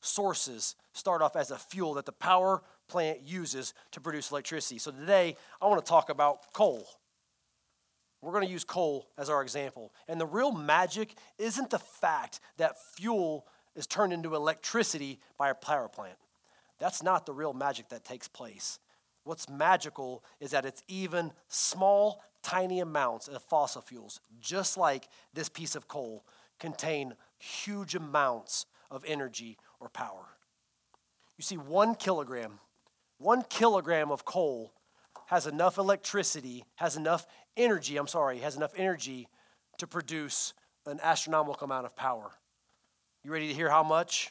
sources 0.00 0.76
start 0.92 1.22
off 1.22 1.36
as 1.36 1.50
a 1.50 1.58
fuel 1.58 1.94
that 1.94 2.06
the 2.06 2.12
power 2.12 2.62
plant 2.88 3.20
uses 3.22 3.74
to 3.92 4.00
produce 4.00 4.30
electricity. 4.30 4.78
So 4.78 4.90
today, 4.90 5.36
I 5.60 5.66
want 5.66 5.84
to 5.84 5.88
talk 5.88 6.10
about 6.10 6.52
coal. 6.52 6.86
We're 8.22 8.32
going 8.32 8.46
to 8.46 8.52
use 8.52 8.64
coal 8.64 9.08
as 9.18 9.28
our 9.28 9.42
example. 9.42 9.92
And 10.08 10.20
the 10.20 10.26
real 10.26 10.52
magic 10.52 11.14
isn't 11.38 11.70
the 11.70 11.78
fact 11.78 12.40
that 12.56 12.76
fuel 12.94 13.46
is 13.74 13.86
turned 13.86 14.12
into 14.12 14.34
electricity 14.34 15.20
by 15.38 15.50
a 15.50 15.54
power 15.54 15.88
plant. 15.88 16.16
That's 16.78 17.02
not 17.02 17.26
the 17.26 17.32
real 17.32 17.52
magic 17.52 17.88
that 17.90 18.04
takes 18.04 18.28
place. 18.28 18.78
What's 19.24 19.48
magical 19.48 20.24
is 20.40 20.52
that 20.52 20.64
it's 20.64 20.82
even 20.88 21.32
small, 21.48 22.22
tiny 22.42 22.80
amounts 22.80 23.28
of 23.28 23.42
fossil 23.42 23.82
fuels, 23.82 24.20
just 24.40 24.78
like 24.78 25.08
this 25.34 25.48
piece 25.48 25.74
of 25.74 25.88
coal, 25.88 26.24
contain 26.58 27.14
huge 27.38 27.94
amounts 27.94 28.66
of 28.90 29.04
energy 29.06 29.58
or 29.80 29.88
power. 29.88 30.26
You 31.36 31.42
see, 31.42 31.56
one 31.56 31.94
kilogram, 31.94 32.60
one 33.18 33.42
kilogram 33.42 34.10
of 34.10 34.24
coal 34.24 34.72
has 35.26 35.46
enough 35.46 35.76
electricity, 35.78 36.64
has 36.76 36.96
enough 36.96 37.26
energy, 37.56 37.96
I'm 37.96 38.06
sorry, 38.06 38.38
has 38.38 38.56
enough 38.56 38.72
energy 38.76 39.28
to 39.78 39.86
produce 39.86 40.54
an 40.86 41.00
astronomical 41.02 41.64
amount 41.64 41.86
of 41.86 41.96
power. 41.96 42.30
You 43.24 43.32
ready 43.32 43.48
to 43.48 43.54
hear 43.54 43.68
how 43.68 43.82
much? 43.82 44.30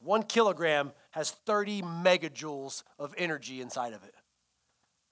One 0.00 0.22
kilogram 0.22 0.92
has 1.10 1.30
30 1.30 1.82
megajoules 1.82 2.84
of 2.98 3.14
energy 3.16 3.60
inside 3.60 3.94
of 3.94 4.04
it. 4.04 4.14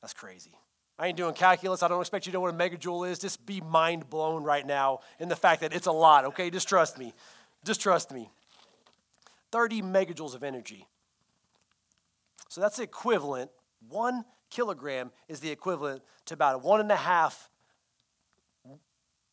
That's 0.01 0.15
crazy. 0.15 0.53
I 0.99 1.09
ain't 1.09 1.17
doing 1.17 1.35
calculus. 1.35 1.83
I 1.83 1.89
don't 1.89 2.01
expect 2.01 2.27
you 2.27 2.33
to 2.33 2.37
know 2.37 2.41
what 2.41 2.55
a 2.55 2.57
megajoule 2.57 3.11
is. 3.11 3.19
Just 3.19 3.45
be 3.45 3.61
mind 3.61 4.09
blown 4.09 4.45
right 4.45 4.67
now 4.67 5.01
in 5.21 5.29
the 5.29 5.37
fact 5.37 5.61
that 5.61 5.75
it's 5.75 5.87
a 5.87 5.93
lot, 5.93 6.25
okay? 6.27 6.49
Just 6.49 6.69
trust 6.69 6.99
me. 6.99 7.13
Just 7.65 7.81
trust 7.81 8.13
me. 8.13 8.31
30 9.53 9.83
megajoules 9.83 10.35
of 10.35 10.43
energy. 10.43 10.87
So 12.49 12.61
that's 12.61 12.77
the 12.77 12.83
equivalent, 12.85 13.51
one 13.89 14.25
kilogram 14.51 15.11
is 15.29 15.41
the 15.41 15.51
equivalent 15.51 16.03
to 16.27 16.35
about 16.35 16.63
one 16.63 16.81
and 16.81 16.91
a 16.91 16.97
half, 16.97 17.51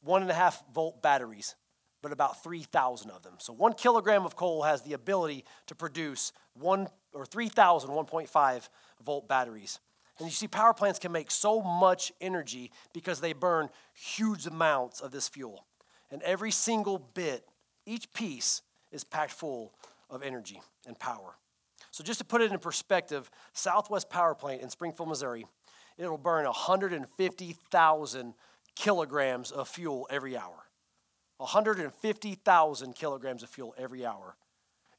one 0.01 0.22
and 0.22 0.29
a 0.29 0.34
half 0.34 0.62
volt 0.74 1.01
batteries, 1.01 1.55
but 2.01 2.12
about 2.12 2.43
3,000 2.43 3.12
of 3.12 3.24
them. 3.24 3.36
So 3.38 3.53
one 3.53 3.74
kilogram 3.74 4.25
of 4.25 4.36
coal 4.36 4.63
has 4.63 4.82
the 4.82 4.93
ability 4.93 5.46
to 5.67 5.75
produce 5.75 6.34
one 6.53 6.88
or 7.13 7.25
3,000 7.25 7.89
1.5 7.89 8.70
volt 9.05 9.27
batteries. 9.29 9.79
And 10.20 10.27
you 10.27 10.32
see, 10.32 10.48
power 10.48 10.74
plants 10.74 11.00
can 11.00 11.12
make 11.12 11.32
so 11.32 11.62
much 11.62 12.12
energy 12.22 12.72
because 12.93 13.20
they 13.20 13.34
burn 13.34 13.70
huge 13.93 14.46
amounts 14.46 15.01
of 15.01 15.12
this 15.12 15.27
fuel. 15.27 15.65
And 16.12 16.22
every 16.22 16.51
single 16.51 17.00
bit, 17.00 17.48
each 17.86 18.13
piece, 18.13 18.62
is 18.91 19.03
packed 19.03 19.32
full 19.32 19.74
of 20.10 20.22
energy 20.22 20.62
and 20.86 20.98
power. 21.00 21.36
So, 21.91 22.03
just 22.03 22.20
to 22.20 22.25
put 22.25 22.41
it 22.41 22.51
in 22.51 22.60
perspective, 22.60 23.29
Southwest 23.53 24.10
Power 24.10 24.36
Plant 24.36 24.62
in 24.62 24.70
Springfield, 24.70 25.10
Missouri, 25.10 25.46
it'll 25.98 26.17
burn 26.17 26.46
150,000 26.46 28.34
kilograms 28.75 29.51
of 29.51 29.67
fuel 29.67 30.08
every 30.10 30.38
hour. 30.38 30.65
150,000 31.38 32.96
kilograms 32.96 33.43
of 33.43 33.50
fuel 33.50 33.75
every 33.77 34.05
hour. 34.05 34.36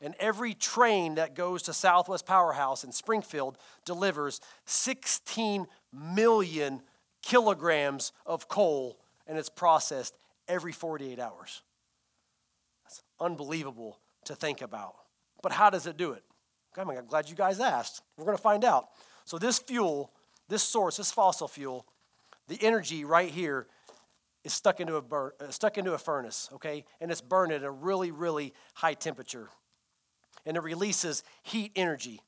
And 0.01 0.15
every 0.19 0.55
train 0.55 1.17
that 1.17 1.35
goes 1.35 1.63
to 1.63 1.73
Southwest 1.73 2.27
Powerhouse 2.27 2.85
in 2.85 2.93
Springfield 2.93 3.59
delivers 3.85 4.41
16 4.67 5.67
million 5.93 6.83
kilograms 7.23 8.13
of 8.27 8.49
coal, 8.49 8.99
and 9.27 9.39
it's 9.39 9.49
processed 9.49 10.15
every 10.49 10.73
48 10.73 11.19
hours. 11.19 11.63
That's 12.85 13.03
unbelievable 13.21 13.99
to 14.25 14.35
think 14.35 14.63
about. 14.63 14.95
But 15.43 15.53
how 15.53 15.71
does 15.71 15.87
it 15.87 15.97
do 15.97 16.13
it? 16.13 16.23
I'm 16.77 17.07
glad 17.07 17.29
you 17.29 17.37
guys 17.37 17.61
asked. 17.61 18.03
We're 18.17 18.25
going 18.25 18.37
to 18.37 18.43
find 18.43 18.65
out. 18.65 18.89
So, 19.25 19.39
this 19.39 19.59
fuel, 19.59 20.13
this 20.49 20.63
source, 20.63 20.97
this 20.97 21.13
fossil 21.13 21.49
fuel, 21.49 21.87
the 22.49 22.59
energy 22.61 23.05
right 23.05 23.31
here 23.31 23.69
is 24.43 24.53
stuck 24.53 24.81
into 24.81 24.97
a, 24.97 25.03
bur- 25.03 25.35
uh, 25.41 25.51
stuck 25.51 25.79
into 25.79 25.95
a 25.95 25.99
furnace, 25.99 26.51
okay? 26.53 26.85
And 27.01 27.11
it's 27.11 27.21
burned 27.21 27.53
at 27.53 27.63
a 27.63 27.71
really, 27.71 28.11
really 28.11 28.53
high 28.75 28.95
temperature. 28.95 29.49
And 30.47 30.57
it 30.57 30.63
releases 30.63 31.23
heat 31.43 31.73
energy. 31.77 32.21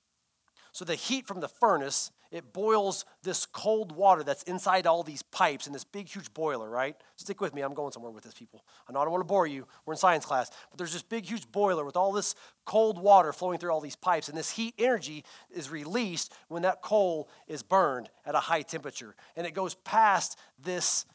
So, 0.72 0.84
the 0.84 0.94
heat 0.94 1.26
from 1.26 1.40
the 1.40 1.48
furnace 1.48 2.10
it 2.30 2.52
boils 2.52 3.04
this 3.22 3.46
cold 3.46 3.92
water 3.92 4.22
that's 4.22 4.42
inside 4.44 4.86
all 4.86 5.02
these 5.02 5.22
pipes 5.22 5.66
in 5.66 5.72
this 5.72 5.84
big, 5.84 6.08
huge 6.08 6.32
boiler, 6.34 6.68
right? 6.68 6.96
Stick 7.14 7.40
with 7.40 7.54
me, 7.54 7.62
I'm 7.62 7.74
going 7.74 7.92
somewhere 7.92 8.10
with 8.10 8.24
this, 8.24 8.34
people. 8.34 8.64
I 8.88 8.92
know 8.92 9.00
I 9.00 9.04
don't 9.04 9.12
want 9.12 9.22
to 9.22 9.28
bore 9.28 9.46
you. 9.46 9.66
We're 9.84 9.94
in 9.94 9.98
science 9.98 10.24
class. 10.24 10.50
But 10.70 10.78
there's 10.78 10.92
this 10.92 11.02
big, 11.02 11.24
huge 11.24 11.50
boiler 11.50 11.84
with 11.84 11.96
all 11.96 12.12
this 12.12 12.34
cold 12.64 12.98
water 12.98 13.32
flowing 13.32 13.58
through 13.58 13.70
all 13.70 13.80
these 13.80 13.96
pipes. 13.96 14.28
And 14.28 14.36
this 14.36 14.50
heat 14.50 14.74
energy 14.78 15.24
is 15.50 15.70
released 15.70 16.32
when 16.48 16.62
that 16.62 16.82
coal 16.82 17.28
is 17.46 17.62
burned 17.62 18.10
at 18.24 18.34
a 18.34 18.40
high 18.40 18.62
temperature. 18.62 19.14
And 19.36 19.46
it 19.46 19.54
goes 19.54 19.74
past 19.74 20.36
this 20.62 21.06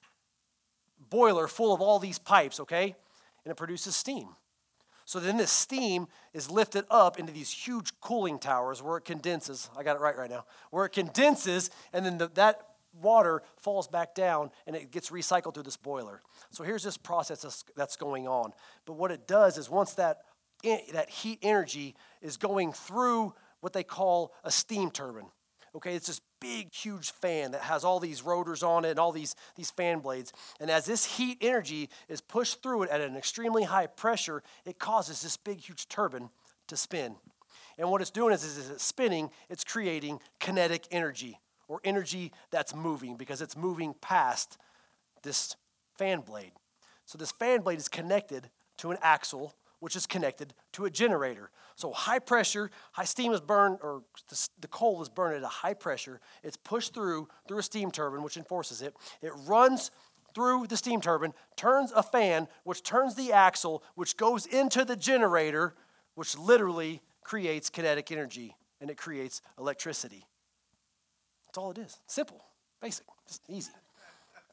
boiler 1.10 1.48
full 1.48 1.74
of 1.74 1.82
all 1.82 2.00
these 2.00 2.20
pipes, 2.20 2.60
okay? 2.62 2.96
And 3.44 3.52
it 3.52 3.58
produces 3.58 3.96
steam. 3.96 4.30
So 5.12 5.20
then 5.20 5.36
this 5.36 5.52
steam 5.52 6.08
is 6.34 6.50
lifted 6.50 6.86
up 6.90 7.20
into 7.20 7.34
these 7.34 7.52
huge 7.52 7.92
cooling 8.00 8.40
towers 8.40 8.82
where 8.82 8.96
it 8.96 9.04
condenses. 9.04 9.70
I 9.78 9.84
got 9.84 9.98
it 9.98 10.00
right 10.00 10.16
right 10.16 10.30
now. 10.30 10.46
Where 10.70 10.86
it 10.86 10.92
condenses, 10.92 11.70
and 11.92 12.06
then 12.06 12.18
the, 12.18 12.30
that 12.36 12.66
water 13.02 13.44
falls 13.58 13.90
back 13.90 14.16
down 14.16 14.52
and 14.66 14.74
it 14.74 14.90
gets 14.90 15.10
recycled 15.10 15.54
through 15.54 15.64
this 15.64 15.76
boiler. 15.76 16.22
So 16.52 16.64
here's 16.64 16.84
this 16.84 16.96
process 16.96 17.66
that's, 17.76 17.98
going 17.98 18.26
on. 18.26 18.54
But 18.86 18.94
what 18.94 19.12
it 19.12 19.28
does 19.28 19.58
is 19.58 19.70
once 19.70 19.96
that, 19.96 20.22
that 20.64 21.10
heat 21.10 21.40
energy 21.42 21.94
is 22.22 22.38
going 22.38 22.72
through 22.72 23.34
what 23.60 23.74
they 23.74 23.84
call 23.84 24.32
a 24.46 24.52
steam 24.52 24.92
turbine. 24.92 25.28
Okay, 25.74 25.96
it's 25.96 26.08
this 26.08 26.22
big, 26.42 26.74
huge 26.74 27.12
fan 27.12 27.52
that 27.52 27.62
has 27.62 27.86
all 27.86 28.00
these 28.00 28.24
rotors 28.24 28.62
on 28.62 28.84
it 28.84 28.92
and 28.92 29.00
all 29.00 29.14
these, 29.14 29.36
these 29.56 29.72
fan 29.72 30.00
blades. 30.00 30.34
And 30.60 30.70
as 30.70 30.86
this 30.86 31.06
heat 31.06 31.38
energy 31.40 31.90
is 32.10 32.20
pushed 32.20 32.62
through 32.62 32.84
it 32.84 32.90
at 32.90 33.00
an 33.00 33.16
extremely 33.16 33.64
high 33.64 33.88
pressure, 33.88 34.44
it 34.66 34.80
causes 34.80 35.22
this 35.22 35.38
big, 35.38 35.60
huge 35.60 35.88
turbine 35.88 36.30
to 36.68 36.76
spin. 36.76 37.16
And 37.78 37.90
what 37.90 38.02
it's 38.02 38.12
doing 38.12 38.34
is, 38.34 38.44
is 38.44 38.70
it's 38.70 38.84
spinning, 38.84 39.30
it's 39.50 39.64
creating 39.64 40.20
kinetic 40.40 40.88
energy 40.92 41.40
or 41.70 41.80
energy 41.86 42.34
that's 42.50 42.76
moving 42.76 43.16
because 43.16 43.42
it's 43.42 43.56
moving 43.56 43.96
past 44.02 44.58
this 45.24 45.56
fan 45.98 46.20
blade. 46.20 46.52
So 47.06 47.18
this 47.18 47.32
fan 47.32 47.62
blade 47.62 47.80
is 47.80 47.88
connected 47.88 48.50
to 48.78 48.92
an 48.92 48.98
axle 49.02 49.56
which 49.82 49.96
is 49.96 50.06
connected 50.06 50.54
to 50.72 50.86
a 50.86 50.90
generator. 50.90 51.50
So 51.76 51.92
high 51.92 52.20
pressure, 52.20 52.72
high 52.94 53.04
steam 53.04 53.34
is 53.34 53.42
burned, 53.42 53.80
or 53.82 54.04
the, 54.62 54.68
coal 54.68 55.02
is 55.02 55.10
burned 55.10 55.36
at 55.36 55.44
a 55.44 55.48
high 55.48 55.74
pressure. 55.74 56.22
It's 56.44 56.56
pushed 56.56 56.94
through 56.94 57.28
through 57.48 57.58
a 57.58 57.64
steam 57.64 57.92
turbine, 57.92 58.24
which 58.24 58.38
enforces 58.38 58.82
it. 58.82 58.96
It 59.22 59.34
runs 59.48 59.92
through 60.34 60.68
the 60.68 60.78
steam 60.78 61.02
turbine, 61.02 61.34
turns 61.58 61.92
a 61.94 62.04
fan, 62.04 62.48
which 62.64 62.84
turns 62.84 63.16
the 63.16 63.34
axle, 63.34 63.84
which 63.96 64.16
goes 64.16 64.46
into 64.46 64.86
the 64.86 64.96
generator, 64.96 65.74
which 66.16 66.38
literally 66.38 67.02
creates 67.24 67.70
kinetic 67.70 68.12
energy 68.12 68.56
and 68.80 68.90
it 68.90 68.98
creates 68.98 69.42
electricity. 69.60 70.26
That's 71.48 71.58
all 71.58 71.72
it 71.72 71.80
is. 71.80 72.00
Simple, 72.06 72.42
basic, 72.82 73.06
just 73.28 73.42
easy. 73.50 73.72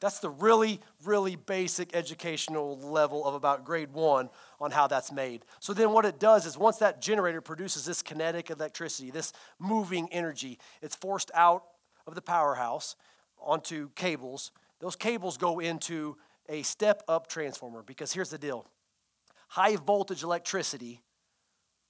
That's 0.01 0.19
the 0.19 0.29
really, 0.29 0.79
really 1.03 1.35
basic 1.35 1.95
educational 1.95 2.79
level 2.79 3.25
of 3.25 3.33
about 3.33 3.65
grade 3.65 3.93
one 3.93 4.29
on 4.59 4.71
how 4.71 4.87
that's 4.87 5.11
made. 5.11 5.43
So 5.59 5.73
then 5.73 5.91
what 5.91 6.05
it 6.05 6.19
does 6.19 6.45
is 6.45 6.57
once 6.57 6.77
that 6.77 7.01
generator 7.01 7.41
produces 7.41 7.85
this 7.85 8.01
kinetic 8.01 8.49
electricity, 8.49 9.11
this 9.11 9.33
moving 9.59 10.07
energy, 10.11 10.59
it's 10.81 10.95
forced 10.95 11.31
out 11.33 11.63
of 12.07 12.15
the 12.15 12.21
powerhouse 12.21 12.95
onto 13.39 13.89
cables. 13.95 14.51
Those 14.79 14.95
cables 14.95 15.37
go 15.37 15.59
into 15.59 16.17
a 16.47 16.63
step 16.63 17.03
up 17.07 17.27
transformer 17.27 17.83
because 17.83 18.11
here's 18.11 18.29
the 18.29 18.37
deal 18.37 18.65
high 19.49 19.75
voltage 19.75 20.23
electricity 20.23 21.01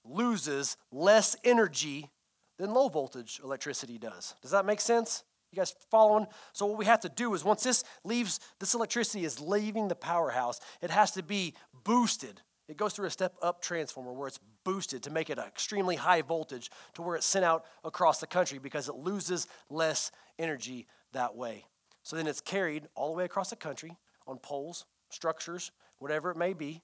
loses 0.06 0.78
less 0.92 1.36
energy 1.44 2.10
than 2.58 2.74
low 2.74 2.90
voltage 2.90 3.40
electricity 3.44 3.98
does. 3.98 4.36
Does 4.42 4.52
that 4.52 4.66
make 4.66 4.82
sense? 4.82 5.24
You 5.52 5.58
guys 5.58 5.74
following? 5.90 6.28
So 6.54 6.66
what 6.66 6.78
we 6.78 6.86
have 6.86 7.00
to 7.02 7.10
do 7.10 7.34
is 7.34 7.44
once 7.44 7.64
this 7.64 7.84
leaves, 8.04 8.40
this 8.60 8.74
electricity 8.74 9.26
is 9.26 9.40
leaving 9.40 9.88
the 9.88 9.96
powerhouse, 9.96 10.60
it 10.82 10.92
has 10.92 11.12
to 11.12 11.24
be 11.24 11.56
boosted. 11.84 12.42
It 12.68 12.78
goes 12.78 12.94
through 12.94 13.08
a 13.08 13.12
step 13.12 13.36
up 13.42 13.62
transformer 13.62 14.14
where 14.14 14.28
it's 14.28 14.40
boosted 14.64 15.02
to 15.04 15.10
make 15.10 15.32
it 15.32 15.40
an 15.40 15.46
extremely 15.46 15.96
high 15.96 16.22
voltage 16.22 16.70
to 16.94 17.02
where 17.02 17.16
it's 17.16 17.26
sent 17.26 17.44
out 17.44 17.66
across 17.84 18.20
the 18.20 18.28
country 18.28 18.60
because 18.60 18.88
it 18.88 18.96
loses 18.96 19.48
less 19.72 20.12
energy 20.38 20.86
that 21.14 21.36
way. 21.36 21.66
So 22.04 22.16
then 22.16 22.28
it's 22.28 22.42
carried 22.42 22.88
all 22.94 23.12
the 23.12 23.18
way 23.18 23.26
across 23.26 23.50
the 23.50 23.56
country 23.56 23.98
on 24.28 24.38
poles, 24.38 24.86
structures, 25.10 25.72
whatever 25.98 26.30
it 26.30 26.38
may 26.38 26.54
be, 26.54 26.84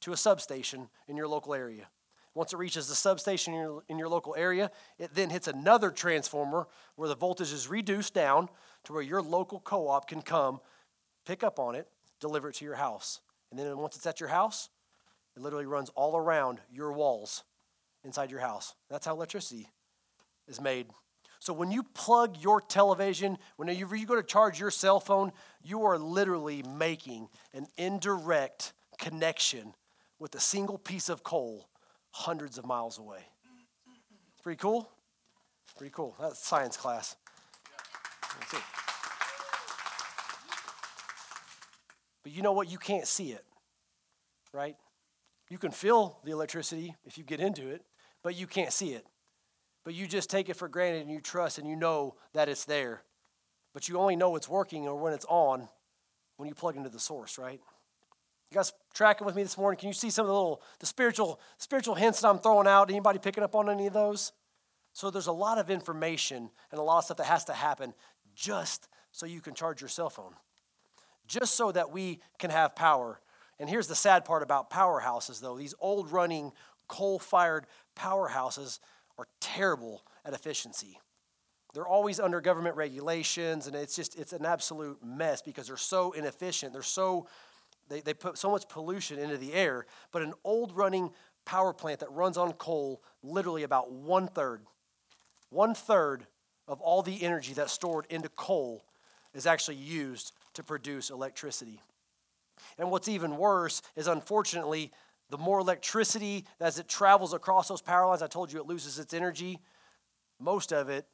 to 0.00 0.12
a 0.12 0.16
substation 0.16 0.88
in 1.06 1.16
your 1.18 1.28
local 1.28 1.54
area. 1.54 1.88
Once 2.34 2.52
it 2.52 2.56
reaches 2.56 2.88
the 2.88 2.94
substation 2.94 3.54
in 3.54 3.60
your, 3.60 3.82
in 3.88 3.98
your 3.98 4.08
local 4.08 4.34
area, 4.36 4.70
it 4.98 5.14
then 5.14 5.30
hits 5.30 5.46
another 5.46 5.90
transformer 5.90 6.66
where 6.96 7.08
the 7.08 7.14
voltage 7.14 7.52
is 7.52 7.68
reduced 7.68 8.12
down 8.12 8.48
to 8.82 8.92
where 8.92 9.02
your 9.02 9.22
local 9.22 9.60
co 9.60 9.88
op 9.88 10.08
can 10.08 10.20
come, 10.20 10.60
pick 11.24 11.44
up 11.44 11.60
on 11.60 11.76
it, 11.76 11.88
deliver 12.20 12.48
it 12.48 12.56
to 12.56 12.64
your 12.64 12.74
house. 12.74 13.20
And 13.50 13.58
then 13.58 13.78
once 13.78 13.94
it's 13.94 14.06
at 14.06 14.18
your 14.18 14.28
house, 14.28 14.68
it 15.36 15.42
literally 15.42 15.66
runs 15.66 15.90
all 15.90 16.16
around 16.16 16.60
your 16.72 16.92
walls 16.92 17.44
inside 18.02 18.30
your 18.30 18.40
house. 18.40 18.74
That's 18.90 19.06
how 19.06 19.14
electricity 19.14 19.68
is 20.48 20.60
made. 20.60 20.86
So 21.38 21.52
when 21.52 21.70
you 21.70 21.82
plug 21.82 22.36
your 22.40 22.60
television, 22.60 23.38
whenever 23.56 23.94
you 23.94 24.06
go 24.06 24.16
to 24.16 24.22
charge 24.22 24.58
your 24.58 24.70
cell 24.70 24.98
phone, 24.98 25.30
you 25.62 25.84
are 25.84 25.98
literally 25.98 26.62
making 26.62 27.28
an 27.52 27.66
indirect 27.76 28.72
connection 28.98 29.74
with 30.18 30.34
a 30.34 30.40
single 30.40 30.78
piece 30.78 31.08
of 31.08 31.22
coal 31.22 31.68
hundreds 32.14 32.58
of 32.58 32.64
miles 32.64 32.98
away. 32.98 33.18
Pretty 34.42 34.56
cool. 34.56 34.88
Pretty 35.76 35.92
cool. 35.92 36.14
That's 36.20 36.38
science 36.38 36.76
class. 36.76 37.16
But 42.22 42.32
you 42.32 42.40
know 42.40 42.52
what? 42.52 42.70
You 42.70 42.78
can't 42.78 43.06
see 43.06 43.32
it, 43.32 43.44
right? 44.52 44.76
You 45.50 45.58
can 45.58 45.72
feel 45.72 46.20
the 46.24 46.30
electricity 46.30 46.94
if 47.04 47.18
you 47.18 47.24
get 47.24 47.40
into 47.40 47.68
it, 47.68 47.82
but 48.22 48.36
you 48.36 48.46
can't 48.46 48.72
see 48.72 48.94
it. 48.94 49.04
But 49.84 49.94
you 49.94 50.06
just 50.06 50.30
take 50.30 50.48
it 50.48 50.54
for 50.54 50.68
granted 50.68 51.02
and 51.02 51.10
you 51.10 51.20
trust 51.20 51.58
and 51.58 51.68
you 51.68 51.76
know 51.76 52.14
that 52.32 52.48
it's 52.48 52.64
there. 52.64 53.02
But 53.74 53.88
you 53.88 53.98
only 53.98 54.14
know 54.14 54.36
it's 54.36 54.48
working 54.48 54.86
or 54.86 54.94
when 54.96 55.12
it's 55.12 55.26
on 55.28 55.68
when 56.36 56.48
you 56.48 56.54
plug 56.54 56.76
into 56.76 56.88
the 56.88 57.00
source, 57.00 57.38
right? 57.38 57.60
You 58.54 58.60
guys 58.60 58.72
tracking 58.94 59.26
with 59.26 59.34
me 59.34 59.42
this 59.42 59.58
morning? 59.58 59.80
Can 59.80 59.88
you 59.88 59.92
see 59.92 60.10
some 60.10 60.26
of 60.26 60.28
the 60.28 60.32
little 60.32 60.62
the 60.78 60.86
spiritual 60.86 61.40
spiritual 61.58 61.96
hints 61.96 62.20
that 62.20 62.28
I'm 62.28 62.38
throwing 62.38 62.68
out? 62.68 62.88
Anybody 62.88 63.18
picking 63.18 63.42
up 63.42 63.56
on 63.56 63.68
any 63.68 63.88
of 63.88 63.92
those? 63.92 64.30
So 64.92 65.10
there's 65.10 65.26
a 65.26 65.32
lot 65.32 65.58
of 65.58 65.70
information 65.70 66.50
and 66.70 66.78
a 66.78 66.82
lot 66.82 66.98
of 66.98 67.04
stuff 67.06 67.16
that 67.16 67.26
has 67.26 67.44
to 67.46 67.52
happen 67.52 67.94
just 68.36 68.86
so 69.10 69.26
you 69.26 69.40
can 69.40 69.54
charge 69.54 69.80
your 69.80 69.88
cell 69.88 70.08
phone. 70.08 70.34
Just 71.26 71.56
so 71.56 71.72
that 71.72 71.90
we 71.90 72.20
can 72.38 72.50
have 72.50 72.76
power. 72.76 73.20
And 73.58 73.68
here's 73.68 73.88
the 73.88 73.96
sad 73.96 74.24
part 74.24 74.44
about 74.44 74.70
powerhouses 74.70 75.40
though. 75.40 75.58
These 75.58 75.74
old 75.80 76.12
running 76.12 76.52
coal-fired 76.86 77.66
powerhouses 77.96 78.78
are 79.18 79.26
terrible 79.40 80.04
at 80.24 80.32
efficiency. 80.32 81.00
They're 81.72 81.88
always 81.88 82.20
under 82.20 82.40
government 82.40 82.76
regulations 82.76 83.66
and 83.66 83.74
it's 83.74 83.96
just 83.96 84.16
it's 84.16 84.32
an 84.32 84.46
absolute 84.46 85.04
mess 85.04 85.42
because 85.42 85.66
they're 85.66 85.76
so 85.76 86.12
inefficient. 86.12 86.72
They're 86.72 86.82
so 86.82 87.26
they, 87.88 88.00
they 88.00 88.14
put 88.14 88.38
so 88.38 88.50
much 88.50 88.68
pollution 88.68 89.18
into 89.18 89.36
the 89.36 89.52
air. 89.52 89.86
But 90.12 90.22
an 90.22 90.34
old 90.44 90.76
running 90.76 91.10
power 91.44 91.72
plant 91.72 92.00
that 92.00 92.10
runs 92.10 92.36
on 92.36 92.52
coal, 92.54 93.02
literally 93.22 93.62
about 93.62 93.92
one 93.92 94.26
third, 94.28 94.62
one 95.50 95.74
third 95.74 96.26
of 96.66 96.80
all 96.80 97.02
the 97.02 97.22
energy 97.22 97.52
that's 97.52 97.72
stored 97.72 98.06
into 98.08 98.28
coal 98.30 98.84
is 99.34 99.46
actually 99.46 99.76
used 99.76 100.32
to 100.54 100.62
produce 100.62 101.10
electricity. 101.10 101.80
And 102.78 102.90
what's 102.90 103.08
even 103.08 103.36
worse 103.36 103.82
is 103.96 104.06
unfortunately, 104.06 104.92
the 105.30 105.38
more 105.38 105.58
electricity 105.58 106.46
as 106.60 106.78
it 106.78 106.88
travels 106.88 107.34
across 107.34 107.68
those 107.68 107.82
power 107.82 108.06
lines, 108.06 108.22
I 108.22 108.26
told 108.28 108.52
you 108.52 108.60
it 108.60 108.66
loses 108.66 108.98
its 108.98 109.12
energy. 109.12 109.58
Most 110.40 110.72
of 110.72 110.88
it, 110.88 111.06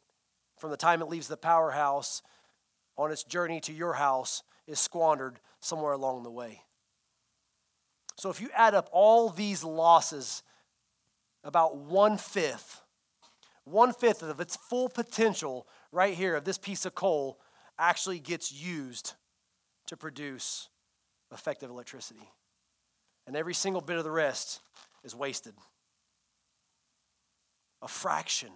from 0.58 0.70
the 0.70 0.76
time 0.76 1.00
it 1.00 1.08
leaves 1.08 1.28
the 1.28 1.36
powerhouse 1.36 2.22
on 2.96 3.10
its 3.10 3.24
journey 3.24 3.60
to 3.60 3.72
your 3.72 3.94
house, 3.94 4.42
is 4.66 4.78
squandered 4.78 5.40
somewhere 5.60 5.92
along 5.92 6.22
the 6.22 6.30
way. 6.30 6.62
So 8.16 8.28
if 8.30 8.40
you 8.40 8.50
add 8.54 8.74
up 8.74 8.88
all 8.92 9.30
these 9.30 9.64
losses, 9.64 10.42
about 11.44 11.76
one 11.76 12.18
fifth, 12.18 12.82
one 13.64 13.92
fifth 13.92 14.22
of 14.22 14.40
its 14.40 14.56
full 14.56 14.88
potential 14.88 15.66
right 15.92 16.14
here 16.14 16.34
of 16.34 16.44
this 16.44 16.58
piece 16.58 16.84
of 16.84 16.94
coal 16.94 17.38
actually 17.78 18.18
gets 18.18 18.52
used 18.52 19.14
to 19.86 19.96
produce 19.96 20.68
effective 21.32 21.70
electricity. 21.70 22.28
And 23.26 23.36
every 23.36 23.54
single 23.54 23.80
bit 23.80 23.96
of 23.96 24.04
the 24.04 24.10
rest 24.10 24.60
is 25.04 25.14
wasted. 25.14 25.54
A 27.82 27.88
fraction. 27.88 28.50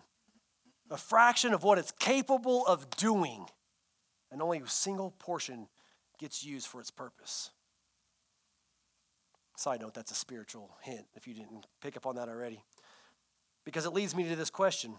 A 0.90 0.96
fraction 0.96 1.54
of 1.54 1.62
what 1.62 1.78
it's 1.78 1.92
capable 1.92 2.66
of 2.66 2.90
doing. 2.96 3.46
And 4.30 4.42
only 4.42 4.58
a 4.58 4.68
single 4.68 5.12
portion 5.12 5.68
gets 6.18 6.44
used 6.44 6.66
for 6.66 6.80
its 6.80 6.90
purpose. 6.90 7.50
Side 9.56 9.80
note, 9.80 9.94
that's 9.94 10.10
a 10.10 10.16
spiritual 10.16 10.76
hint 10.82 11.06
if 11.14 11.28
you 11.28 11.34
didn't 11.34 11.66
pick 11.80 11.96
up 11.96 12.06
on 12.06 12.16
that 12.16 12.28
already. 12.28 12.62
Because 13.64 13.86
it 13.86 13.92
leads 13.92 14.14
me 14.14 14.28
to 14.28 14.36
this 14.36 14.50
question 14.50 14.94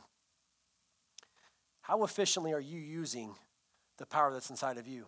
How 1.81 2.03
efficiently 2.03 2.53
are 2.53 2.59
you 2.59 2.79
using 2.79 3.35
the 3.97 4.05
power 4.05 4.31
that's 4.33 4.49
inside 4.49 4.77
of 4.77 4.87
you? 4.87 5.05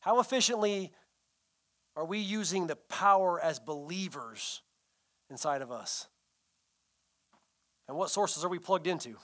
How 0.00 0.20
efficiently 0.20 0.92
are 1.96 2.04
we 2.04 2.18
using 2.18 2.66
the 2.66 2.76
power 2.76 3.40
as 3.40 3.58
believers 3.58 4.60
inside 5.30 5.62
of 5.62 5.72
us? 5.72 6.08
And 7.88 7.96
what 7.96 8.10
sources 8.10 8.44
are 8.44 8.48
we 8.48 8.58
plugged 8.58 8.86
into? 8.86 9.16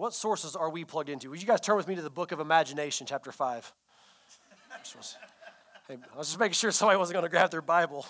What 0.00 0.14
sources 0.14 0.56
are 0.56 0.70
we 0.70 0.86
plugged 0.86 1.10
into? 1.10 1.28
Would 1.28 1.42
you 1.42 1.46
guys 1.46 1.60
turn 1.60 1.76
with 1.76 1.86
me 1.86 1.94
to 1.94 2.00
the 2.00 2.08
book 2.08 2.32
of 2.32 2.40
Imagination, 2.40 3.06
chapter 3.06 3.30
5? 3.30 3.70
hey, 5.88 5.98
I 6.14 6.16
was 6.16 6.28
just 6.28 6.40
making 6.40 6.54
sure 6.54 6.70
somebody 6.70 6.96
wasn't 6.96 7.16
going 7.16 7.26
to 7.26 7.28
grab 7.28 7.50
their 7.50 7.60
Bible. 7.60 8.06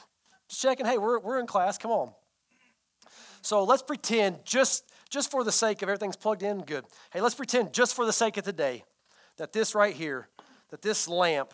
Just 0.48 0.62
checking, 0.62 0.87
hey, 0.87 0.98
we're, 0.98 1.18
we're 1.18 1.40
in 1.40 1.48
class, 1.48 1.79
come 1.79 1.90
on. 1.90 2.12
So 3.42 3.64
let's 3.64 3.83
pretend, 3.83 4.44
just, 4.44 4.85
just 5.09 5.33
for 5.33 5.42
the 5.42 5.50
sake 5.50 5.83
of 5.83 5.88
everything's 5.88 6.14
plugged 6.14 6.44
in, 6.44 6.61
good. 6.62 6.85
Hey, 7.12 7.20
let's 7.20 7.35
pretend, 7.35 7.72
just 7.72 7.96
for 7.96 8.07
the 8.07 8.12
sake 8.12 8.37
of 8.37 8.44
today, 8.44 8.85
that 9.38 9.53
this 9.53 9.74
right 9.74 9.92
here, 9.92 10.29
that 10.68 10.83
this 10.83 11.09
lamp 11.09 11.53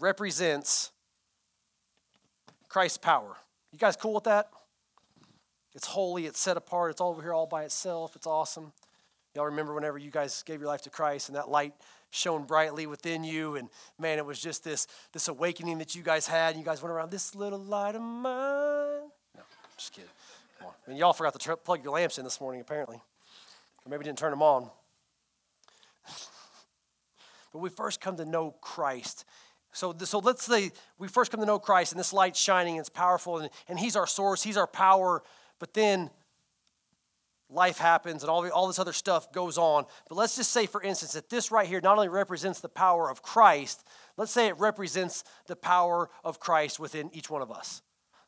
represents 0.00 0.92
Christ's 2.70 2.96
power. 2.96 3.36
You 3.70 3.78
guys 3.78 3.96
cool 3.96 4.14
with 4.14 4.24
that? 4.24 4.48
It's 5.74 5.86
holy, 5.86 6.24
it's 6.24 6.40
set 6.40 6.56
apart, 6.56 6.92
it's 6.92 7.02
all 7.02 7.10
over 7.10 7.20
here 7.20 7.34
all 7.34 7.46
by 7.46 7.64
itself, 7.64 8.16
it's 8.16 8.26
awesome. 8.26 8.72
Y'all 9.34 9.46
remember 9.46 9.74
whenever 9.74 9.98
you 9.98 10.12
guys 10.12 10.44
gave 10.44 10.60
your 10.60 10.68
life 10.68 10.82
to 10.82 10.90
Christ 10.90 11.28
and 11.28 11.36
that 11.36 11.50
light 11.50 11.74
shone 12.10 12.44
brightly 12.44 12.86
within 12.86 13.24
you, 13.24 13.56
and 13.56 13.68
man, 13.98 14.18
it 14.18 14.24
was 14.24 14.40
just 14.40 14.62
this, 14.62 14.86
this 15.12 15.26
awakening 15.26 15.78
that 15.78 15.96
you 15.96 16.02
guys 16.02 16.28
had. 16.28 16.50
And 16.50 16.58
you 16.60 16.64
guys 16.64 16.80
went 16.80 16.92
around, 16.92 17.10
this 17.10 17.34
little 17.34 17.58
light 17.58 17.96
of 17.96 18.02
mine. 18.02 19.10
No, 19.34 19.42
just 19.76 19.92
kidding. 19.92 20.10
Come 20.58 20.68
on. 20.68 20.74
I 20.86 20.90
mean, 20.90 20.98
y'all 20.98 21.12
forgot 21.12 21.32
to 21.32 21.38
tr- 21.40 21.54
plug 21.54 21.82
your 21.82 21.92
lamps 21.94 22.18
in 22.18 22.24
this 22.24 22.40
morning, 22.40 22.60
apparently. 22.60 22.96
Or 22.96 23.90
maybe 23.90 24.04
didn't 24.04 24.18
turn 24.18 24.30
them 24.30 24.42
on. 24.42 24.70
but 27.52 27.58
we 27.58 27.70
first 27.70 28.00
come 28.00 28.16
to 28.18 28.24
know 28.24 28.52
Christ. 28.60 29.24
So, 29.72 29.92
so 30.04 30.20
let's 30.20 30.44
say 30.44 30.70
we 30.98 31.08
first 31.08 31.32
come 31.32 31.40
to 31.40 31.46
know 31.46 31.58
Christ, 31.58 31.90
and 31.90 31.98
this 31.98 32.12
light's 32.12 32.38
shining, 32.38 32.76
it's 32.76 32.88
powerful, 32.88 33.38
and, 33.38 33.50
and 33.68 33.80
He's 33.80 33.96
our 33.96 34.06
source, 34.06 34.44
He's 34.44 34.56
our 34.56 34.68
power. 34.68 35.24
But 35.58 35.74
then 35.74 36.10
life 37.54 37.78
happens 37.78 38.22
and 38.22 38.30
all, 38.30 38.46
all 38.50 38.66
this 38.66 38.78
other 38.78 38.92
stuff 38.92 39.32
goes 39.32 39.56
on. 39.56 39.86
But 40.08 40.16
let's 40.16 40.36
just 40.36 40.50
say, 40.50 40.66
for 40.66 40.82
instance, 40.82 41.12
that 41.12 41.30
this 41.30 41.50
right 41.50 41.66
here 41.66 41.80
not 41.80 41.96
only 41.96 42.08
represents 42.08 42.60
the 42.60 42.68
power 42.68 43.10
of 43.10 43.22
Christ, 43.22 43.86
let's 44.16 44.32
say 44.32 44.48
it 44.48 44.58
represents 44.58 45.24
the 45.46 45.56
power 45.56 46.10
of 46.24 46.40
Christ 46.40 46.78
within 46.78 47.10
each 47.14 47.30
one 47.30 47.42
of 47.42 47.50
us. 47.50 47.82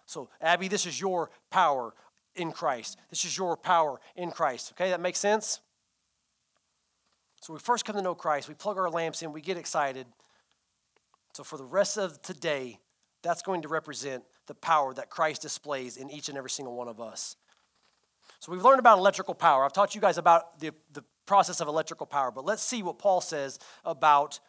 So, 0.07 0.29
Abby, 0.41 0.69
this 0.69 0.87
is 0.87 1.01
your 1.01 1.31
power 1.51 1.93
in 2.37 2.53
Christ. 2.53 2.99
This 3.11 3.25
is 3.25 3.37
your 3.37 3.57
power 3.57 4.01
in 4.15 4.31
Christ. 4.31 4.73
Okay, 4.73 4.91
that 4.91 5.01
makes 5.01 5.19
sense? 5.19 5.61
So, 7.43 7.53
we 7.53 7.59
first 7.59 7.85
come 7.85 7.97
to 7.97 8.03
know 8.03 8.15
Christ, 8.15 8.49
we 8.49 8.55
plug 8.55 8.79
our 8.79 8.89
lamps 8.91 9.23
in, 9.23 9.33
we 9.33 9.41
get 9.41 9.57
excited. 9.57 10.07
So, 11.35 11.43
for 11.43 11.59
the 11.59 11.65
rest 11.65 11.99
of 11.99 12.23
today, 12.23 12.79
that's 13.23 13.43
going 13.43 13.63
to 13.63 13.69
represent 13.69 14.23
the 14.47 14.55
power 14.55 14.95
that 14.95 15.11
Christ 15.11 15.43
displays 15.43 15.97
in 15.97 16.11
each 16.11 16.29
and 16.29 16.39
every 16.39 16.51
single 16.51 16.77
one 16.77 16.89
of 16.89 17.01
us. 17.01 17.37
So 18.41 18.53
we've 18.53 18.63
learned 18.63 18.79
about 18.79 18.99
electrical 18.99 19.35
power. 19.35 19.65
I've 19.65 19.73
taught 19.73 19.95
you 19.95 20.01
guys 20.01 20.19
about 20.19 20.61
the, 20.61 20.73
the 20.93 21.05
process 21.27 21.61
of 21.61 21.69
electrical 21.69 22.07
power, 22.07 22.31
but 22.31 22.45
let's 22.45 22.63
see 22.63 22.83
what 22.83 22.99
Paul 22.99 23.21
says 23.21 23.59
about 23.85 24.41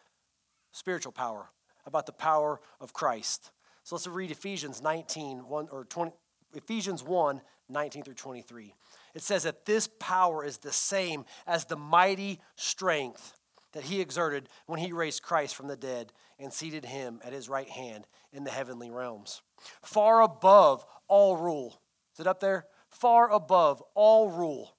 spiritual 0.72 1.12
power, 1.12 1.50
about 1.86 2.06
the 2.06 2.12
power 2.12 2.60
of 2.80 2.92
Christ. 2.92 3.50
So 3.82 3.96
let's 3.96 4.06
read 4.06 4.30
Ephesians 4.30 4.82
19, 4.82 5.48
1, 5.48 5.68
or 5.72 5.84
20, 5.84 6.12
Ephesians 6.54 7.02
1, 7.02 7.40
19 7.68 8.02
through 8.04 8.14
23. 8.14 8.74
It 9.14 9.22
says 9.22 9.42
that 9.42 9.64
this 9.64 9.88
power 9.98 10.44
is 10.44 10.58
the 10.58 10.72
same 10.72 11.24
as 11.46 11.64
the 11.64 11.76
mighty 11.76 12.40
strength 12.56 13.38
that 13.72 13.84
he 13.84 14.00
exerted 14.00 14.48
when 14.66 14.80
he 14.80 14.92
raised 14.92 15.22
Christ 15.22 15.54
from 15.54 15.68
the 15.68 15.76
dead 15.76 16.12
and 16.38 16.52
seated 16.52 16.84
him 16.84 17.20
at 17.24 17.32
his 17.32 17.48
right 17.48 17.68
hand 17.68 18.06
in 18.32 18.44
the 18.44 18.50
heavenly 18.50 18.90
realms, 18.90 19.42
far 19.82 20.22
above 20.22 20.84
all 21.06 21.36
rule. 21.36 21.80
Is 22.14 22.20
it 22.20 22.26
up 22.26 22.40
there? 22.40 22.66
Far 22.90 23.30
above 23.30 23.82
all 23.94 24.30
rule, 24.30 24.74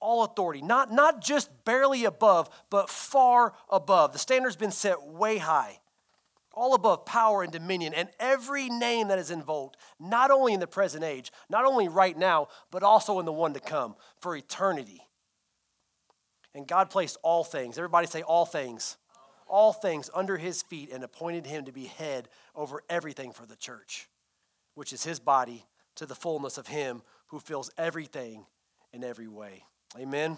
all 0.00 0.24
authority. 0.24 0.62
Not, 0.62 0.92
not 0.92 1.22
just 1.22 1.50
barely 1.64 2.04
above, 2.04 2.48
but 2.70 2.90
far 2.90 3.54
above. 3.70 4.12
The 4.12 4.18
standard's 4.18 4.56
been 4.56 4.70
set 4.70 5.02
way 5.02 5.38
high. 5.38 5.78
All 6.54 6.74
above 6.74 7.06
power 7.06 7.42
and 7.42 7.50
dominion, 7.50 7.94
and 7.94 8.10
every 8.20 8.68
name 8.68 9.08
that 9.08 9.18
is 9.18 9.30
invoked, 9.30 9.78
not 9.98 10.30
only 10.30 10.52
in 10.52 10.60
the 10.60 10.66
present 10.66 11.02
age, 11.02 11.32
not 11.48 11.64
only 11.64 11.88
right 11.88 12.16
now, 12.16 12.48
but 12.70 12.82
also 12.82 13.18
in 13.20 13.24
the 13.24 13.32
one 13.32 13.54
to 13.54 13.60
come 13.60 13.96
for 14.20 14.36
eternity. 14.36 15.00
And 16.54 16.68
God 16.68 16.90
placed 16.90 17.16
all 17.22 17.42
things, 17.42 17.78
everybody 17.78 18.06
say 18.06 18.20
all 18.20 18.44
things, 18.44 18.98
all 19.46 19.72
things 19.72 20.10
under 20.12 20.36
his 20.36 20.60
feet 20.60 20.92
and 20.92 21.02
appointed 21.02 21.46
him 21.46 21.64
to 21.64 21.72
be 21.72 21.86
head 21.86 22.28
over 22.54 22.82
everything 22.90 23.32
for 23.32 23.46
the 23.46 23.56
church, 23.56 24.10
which 24.74 24.92
is 24.92 25.04
his 25.04 25.20
body, 25.20 25.64
to 25.96 26.06
the 26.06 26.14
fullness 26.14 26.58
of 26.58 26.68
Him 26.68 27.02
who 27.32 27.40
fills 27.40 27.70
everything 27.78 28.44
in 28.92 29.02
every 29.02 29.26
way. 29.26 29.64
Amen. 29.98 30.36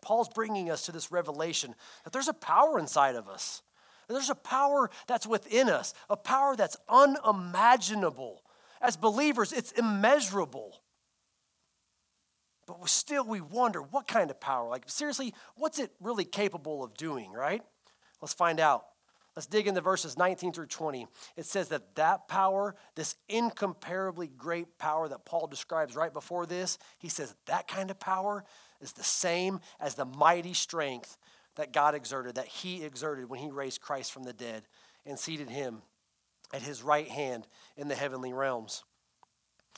Paul's 0.00 0.30
bringing 0.30 0.70
us 0.70 0.86
to 0.86 0.92
this 0.92 1.12
revelation 1.12 1.74
that 2.04 2.12
there's 2.12 2.26
a 2.26 2.32
power 2.32 2.78
inside 2.78 3.16
of 3.16 3.28
us. 3.28 3.60
There's 4.08 4.30
a 4.30 4.34
power 4.34 4.90
that's 5.06 5.26
within 5.26 5.68
us, 5.68 5.92
a 6.08 6.16
power 6.16 6.56
that's 6.56 6.76
unimaginable. 6.88 8.42
As 8.80 8.96
believers, 8.96 9.52
it's 9.52 9.72
immeasurable. 9.72 10.80
But 12.66 12.88
still, 12.88 13.24
we 13.24 13.42
wonder 13.42 13.82
what 13.82 14.08
kind 14.08 14.30
of 14.30 14.40
power? 14.40 14.68
Like, 14.68 14.84
seriously, 14.86 15.34
what's 15.54 15.78
it 15.78 15.92
really 16.00 16.24
capable 16.24 16.82
of 16.82 16.96
doing, 16.96 17.30
right? 17.30 17.62
Let's 18.22 18.34
find 18.34 18.58
out. 18.58 18.86
Let's 19.36 19.46
dig 19.46 19.68
into 19.68 19.80
verses 19.80 20.18
19 20.18 20.52
through 20.52 20.66
20. 20.66 21.06
It 21.36 21.46
says 21.46 21.68
that 21.68 21.94
that 21.94 22.26
power, 22.28 22.74
this 22.96 23.14
incomparably 23.28 24.26
great 24.26 24.76
power 24.76 25.08
that 25.08 25.24
Paul 25.24 25.46
describes 25.46 25.94
right 25.94 26.12
before 26.12 26.46
this, 26.46 26.78
he 26.98 27.08
says 27.08 27.34
that 27.46 27.68
kind 27.68 27.90
of 27.90 28.00
power 28.00 28.44
is 28.80 28.92
the 28.92 29.04
same 29.04 29.60
as 29.78 29.94
the 29.94 30.04
mighty 30.04 30.52
strength 30.52 31.16
that 31.56 31.72
God 31.72 31.94
exerted, 31.94 32.34
that 32.34 32.46
he 32.46 32.82
exerted 32.82 33.28
when 33.28 33.40
he 33.40 33.50
raised 33.50 33.80
Christ 33.80 34.12
from 34.12 34.24
the 34.24 34.32
dead 34.32 34.64
and 35.06 35.18
seated 35.18 35.48
him 35.48 35.82
at 36.52 36.62
his 36.62 36.82
right 36.82 37.08
hand 37.08 37.46
in 37.76 37.88
the 37.88 37.94
heavenly 37.94 38.32
realms. 38.32 38.84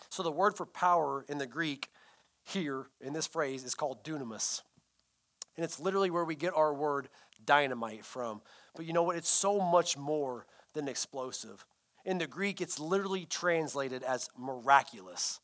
So 0.08 0.22
the 0.22 0.32
word 0.32 0.56
for 0.56 0.66
power 0.66 1.24
in 1.28 1.38
the 1.38 1.46
Greek 1.46 1.88
here 2.44 2.86
in 3.00 3.12
this 3.12 3.26
phrase 3.26 3.64
is 3.64 3.74
called 3.74 4.02
dunamis. 4.04 4.62
And 5.56 5.64
it's 5.64 5.78
literally 5.78 6.10
where 6.10 6.24
we 6.24 6.34
get 6.34 6.54
our 6.56 6.72
word 6.72 7.08
dynamite 7.44 8.04
from. 8.04 8.40
But 8.74 8.86
you 8.86 8.92
know 8.92 9.02
what? 9.02 9.16
It's 9.16 9.28
so 9.28 9.60
much 9.60 9.96
more 9.96 10.46
than 10.74 10.88
explosive. 10.88 11.64
In 12.04 12.18
the 12.18 12.26
Greek, 12.26 12.60
it's 12.60 12.80
literally 12.80 13.26
translated 13.26 14.02
as 14.02 14.28
miraculous. 14.36 15.40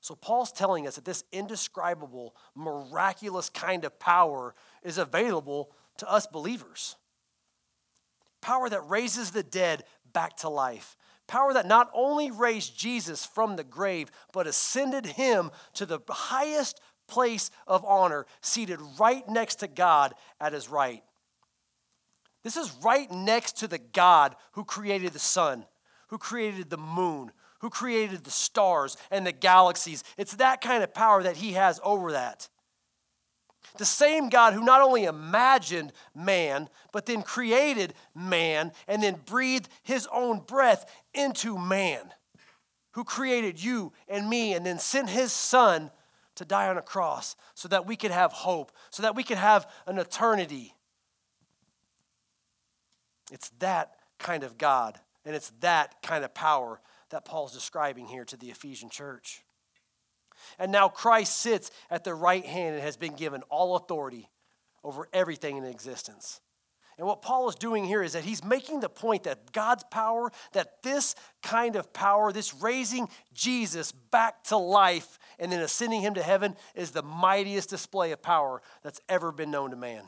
So 0.00 0.14
Paul's 0.14 0.50
telling 0.50 0.86
us 0.86 0.96
that 0.96 1.04
this 1.04 1.24
indescribable, 1.30 2.34
miraculous 2.54 3.50
kind 3.50 3.84
of 3.84 3.98
power 3.98 4.54
is 4.82 4.98
available 4.98 5.70
to 5.98 6.10
us 6.10 6.26
believers. 6.26 6.96
Power 8.40 8.68
that 8.70 8.88
raises 8.88 9.30
the 9.30 9.42
dead 9.42 9.84
back 10.12 10.36
to 10.38 10.48
life. 10.48 10.96
Power 11.26 11.52
that 11.52 11.66
not 11.66 11.90
only 11.94 12.30
raised 12.30 12.76
Jesus 12.76 13.24
from 13.24 13.56
the 13.56 13.62
grave, 13.62 14.10
but 14.32 14.46
ascended 14.46 15.04
him 15.04 15.50
to 15.74 15.86
the 15.86 16.00
highest 16.08 16.80
place 17.06 17.50
of 17.66 17.84
honor, 17.84 18.26
seated 18.40 18.80
right 18.98 19.28
next 19.28 19.56
to 19.56 19.68
God 19.68 20.14
at 20.40 20.54
his 20.54 20.68
right. 20.68 21.04
This 22.42 22.56
is 22.56 22.72
right 22.82 23.10
next 23.10 23.58
to 23.58 23.68
the 23.68 23.78
God 23.78 24.34
who 24.52 24.64
created 24.64 25.12
the 25.12 25.18
sun, 25.18 25.66
who 26.08 26.18
created 26.18 26.70
the 26.70 26.78
moon, 26.78 27.32
who 27.60 27.70
created 27.70 28.24
the 28.24 28.30
stars 28.30 28.96
and 29.10 29.26
the 29.26 29.32
galaxies. 29.32 30.02
It's 30.16 30.36
that 30.36 30.60
kind 30.60 30.82
of 30.82 30.94
power 30.94 31.22
that 31.22 31.36
he 31.36 31.52
has 31.52 31.80
over 31.84 32.12
that. 32.12 32.48
The 33.76 33.84
same 33.84 34.30
God 34.30 34.54
who 34.54 34.64
not 34.64 34.80
only 34.80 35.04
imagined 35.04 35.92
man, 36.14 36.68
but 36.92 37.06
then 37.06 37.22
created 37.22 37.94
man 38.14 38.72
and 38.88 39.02
then 39.02 39.20
breathed 39.26 39.68
his 39.82 40.08
own 40.12 40.40
breath 40.40 40.90
into 41.14 41.58
man, 41.58 42.12
who 42.92 43.04
created 43.04 43.62
you 43.62 43.92
and 44.08 44.28
me 44.28 44.54
and 44.54 44.64
then 44.64 44.78
sent 44.78 45.10
his 45.10 45.32
son 45.32 45.90
to 46.36 46.44
die 46.44 46.68
on 46.68 46.78
a 46.78 46.82
cross 46.82 47.36
so 47.54 47.68
that 47.68 47.86
we 47.86 47.96
could 47.96 48.10
have 48.10 48.32
hope, 48.32 48.72
so 48.88 49.02
that 49.02 49.14
we 49.14 49.22
could 49.22 49.36
have 49.36 49.70
an 49.86 49.98
eternity. 49.98 50.74
It's 53.30 53.50
that 53.60 53.92
kind 54.18 54.44
of 54.44 54.58
God, 54.58 54.98
and 55.24 55.34
it's 55.34 55.52
that 55.60 56.02
kind 56.02 56.24
of 56.24 56.34
power 56.34 56.80
that 57.10 57.24
Paul's 57.24 57.52
describing 57.52 58.06
here 58.06 58.24
to 58.24 58.36
the 58.36 58.50
Ephesian 58.50 58.90
church. 58.90 59.42
And 60.58 60.72
now 60.72 60.88
Christ 60.88 61.36
sits 61.36 61.70
at 61.90 62.04
the 62.04 62.14
right 62.14 62.44
hand 62.44 62.74
and 62.74 62.82
has 62.82 62.96
been 62.96 63.14
given 63.14 63.42
all 63.50 63.76
authority 63.76 64.30
over 64.82 65.08
everything 65.12 65.56
in 65.56 65.64
existence. 65.64 66.40
And 67.00 67.06
what 67.06 67.22
Paul 67.22 67.48
is 67.48 67.54
doing 67.54 67.84
here 67.86 68.02
is 68.02 68.12
that 68.12 68.24
he's 68.24 68.44
making 68.44 68.80
the 68.80 68.88
point 68.90 69.22
that 69.22 69.52
God's 69.52 69.84
power, 69.90 70.30
that 70.52 70.82
this 70.82 71.14
kind 71.42 71.76
of 71.76 71.94
power, 71.94 72.30
this 72.30 72.52
raising 72.54 73.08
Jesus 73.32 73.90
back 73.90 74.44
to 74.44 74.58
life 74.58 75.18
and 75.38 75.50
then 75.50 75.60
ascending 75.60 76.02
him 76.02 76.12
to 76.14 76.22
heaven, 76.22 76.56
is 76.74 76.90
the 76.90 77.02
mightiest 77.02 77.70
display 77.70 78.12
of 78.12 78.20
power 78.20 78.60
that's 78.82 79.00
ever 79.08 79.32
been 79.32 79.50
known 79.50 79.70
to 79.70 79.76
man. 79.76 80.02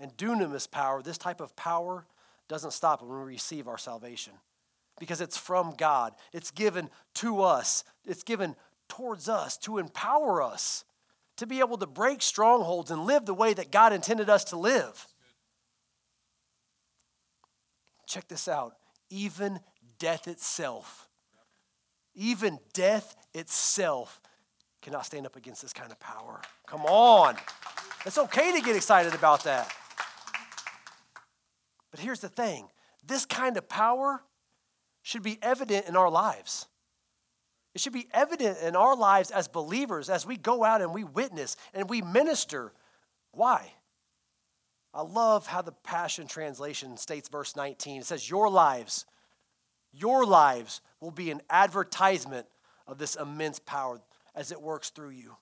And 0.00 0.16
dunamis 0.16 0.70
power, 0.70 1.02
this 1.02 1.18
type 1.18 1.40
of 1.40 1.54
power, 1.56 2.06
doesn't 2.48 2.72
stop 2.72 3.02
when 3.02 3.10
we 3.10 3.24
receive 3.24 3.68
our 3.68 3.78
salvation 3.78 4.32
because 4.98 5.20
it's 5.20 5.36
from 5.36 5.74
God. 5.76 6.14
It's 6.32 6.50
given 6.50 6.90
to 7.14 7.42
us, 7.42 7.84
it's 8.04 8.22
given 8.22 8.56
towards 8.88 9.28
us 9.28 9.56
to 9.58 9.78
empower 9.78 10.42
us 10.42 10.84
to 11.36 11.46
be 11.46 11.60
able 11.60 11.78
to 11.78 11.86
break 11.86 12.20
strongholds 12.20 12.90
and 12.90 13.06
live 13.06 13.24
the 13.24 13.32
way 13.32 13.54
that 13.54 13.70
God 13.70 13.94
intended 13.94 14.28
us 14.28 14.44
to 14.44 14.58
live. 14.58 15.06
Check 18.06 18.28
this 18.28 18.46
out. 18.46 18.74
Even 19.08 19.60
death 19.98 20.28
itself, 20.28 21.08
even 22.14 22.58
death 22.74 23.16
itself 23.32 24.20
cannot 24.82 25.06
stand 25.06 25.24
up 25.24 25.36
against 25.36 25.62
this 25.62 25.72
kind 25.72 25.90
of 25.90 25.98
power. 25.98 26.40
Come 26.66 26.84
on. 26.84 27.36
It's 28.04 28.18
okay 28.18 28.52
to 28.52 28.60
get 28.60 28.76
excited 28.76 29.14
about 29.14 29.44
that. 29.44 29.72
But 31.90 32.00
here's 32.00 32.20
the 32.20 32.28
thing 32.28 32.68
this 33.06 33.24
kind 33.26 33.56
of 33.56 33.68
power 33.68 34.22
should 35.02 35.22
be 35.22 35.38
evident 35.42 35.86
in 35.86 35.96
our 35.96 36.10
lives. 36.10 36.66
It 37.74 37.80
should 37.80 37.92
be 37.92 38.08
evident 38.12 38.58
in 38.58 38.74
our 38.74 38.96
lives 38.96 39.30
as 39.30 39.46
believers 39.46 40.10
as 40.10 40.26
we 40.26 40.36
go 40.36 40.64
out 40.64 40.82
and 40.82 40.92
we 40.92 41.04
witness 41.04 41.56
and 41.72 41.88
we 41.88 42.02
minister. 42.02 42.72
Why? 43.32 43.72
I 44.92 45.02
love 45.02 45.46
how 45.46 45.62
the 45.62 45.72
Passion 45.72 46.26
Translation 46.26 46.96
states 46.96 47.28
verse 47.28 47.54
19. 47.54 48.00
It 48.00 48.06
says, 48.06 48.28
Your 48.28 48.50
lives, 48.50 49.06
your 49.92 50.26
lives 50.26 50.80
will 51.00 51.12
be 51.12 51.30
an 51.30 51.42
advertisement 51.48 52.46
of 52.88 52.98
this 52.98 53.14
immense 53.14 53.60
power 53.60 54.00
as 54.34 54.50
it 54.50 54.60
works 54.60 54.90
through 54.90 55.10
you. 55.10 55.36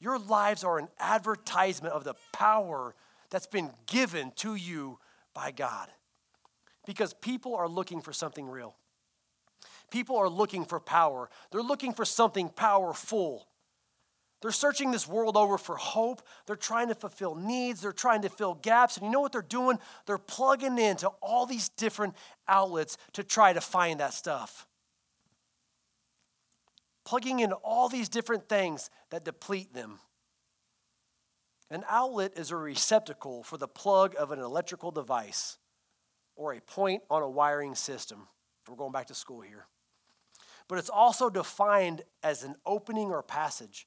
Your 0.00 0.18
lives 0.18 0.64
are 0.64 0.78
an 0.78 0.88
advertisement 0.98 1.94
of 1.94 2.02
the 2.02 2.14
power 2.32 2.94
that's 3.30 3.46
been 3.46 3.70
given 3.86 4.32
to 4.36 4.56
you 4.56 4.98
by 5.36 5.50
God 5.50 5.88
because 6.86 7.12
people 7.12 7.54
are 7.54 7.68
looking 7.68 8.00
for 8.00 8.12
something 8.12 8.48
real. 8.48 8.74
People 9.90 10.16
are 10.16 10.30
looking 10.30 10.64
for 10.64 10.80
power, 10.80 11.28
they're 11.52 11.62
looking 11.62 11.92
for 11.92 12.04
something 12.04 12.48
powerful. 12.48 13.46
They're 14.42 14.52
searching 14.52 14.90
this 14.90 15.08
world 15.08 15.34
over 15.34 15.56
for 15.56 15.76
hope. 15.76 16.20
They're 16.46 16.56
trying 16.56 16.88
to 16.88 16.94
fulfill 16.94 17.34
needs. 17.34 17.80
They're 17.80 17.90
trying 17.90 18.20
to 18.22 18.28
fill 18.28 18.54
gaps. 18.54 18.96
And 18.96 19.06
you 19.06 19.10
know 19.10 19.20
what 19.20 19.32
they're 19.32 19.40
doing? 19.40 19.78
They're 20.04 20.18
plugging 20.18 20.78
into 20.78 21.08
all 21.22 21.46
these 21.46 21.70
different 21.70 22.14
outlets 22.46 22.98
to 23.14 23.24
try 23.24 23.54
to 23.54 23.62
find 23.62 23.98
that 24.00 24.12
stuff. 24.12 24.66
Plugging 27.06 27.40
in 27.40 27.52
all 27.52 27.88
these 27.88 28.10
different 28.10 28.46
things 28.46 28.90
that 29.08 29.24
deplete 29.24 29.72
them. 29.72 30.00
An 31.70 31.84
outlet 31.88 32.32
is 32.36 32.50
a 32.50 32.56
receptacle 32.56 33.42
for 33.42 33.56
the 33.56 33.66
plug 33.66 34.14
of 34.18 34.30
an 34.30 34.38
electrical 34.38 34.90
device 34.90 35.58
or 36.36 36.52
a 36.52 36.60
point 36.60 37.02
on 37.10 37.22
a 37.22 37.28
wiring 37.28 37.74
system. 37.74 38.28
We're 38.68 38.76
going 38.76 38.92
back 38.92 39.06
to 39.06 39.14
school 39.14 39.40
here. 39.40 39.66
But 40.68 40.78
it's 40.78 40.90
also 40.90 41.30
defined 41.30 42.02
as 42.22 42.42
an 42.42 42.56
opening 42.64 43.10
or 43.10 43.22
passage 43.22 43.86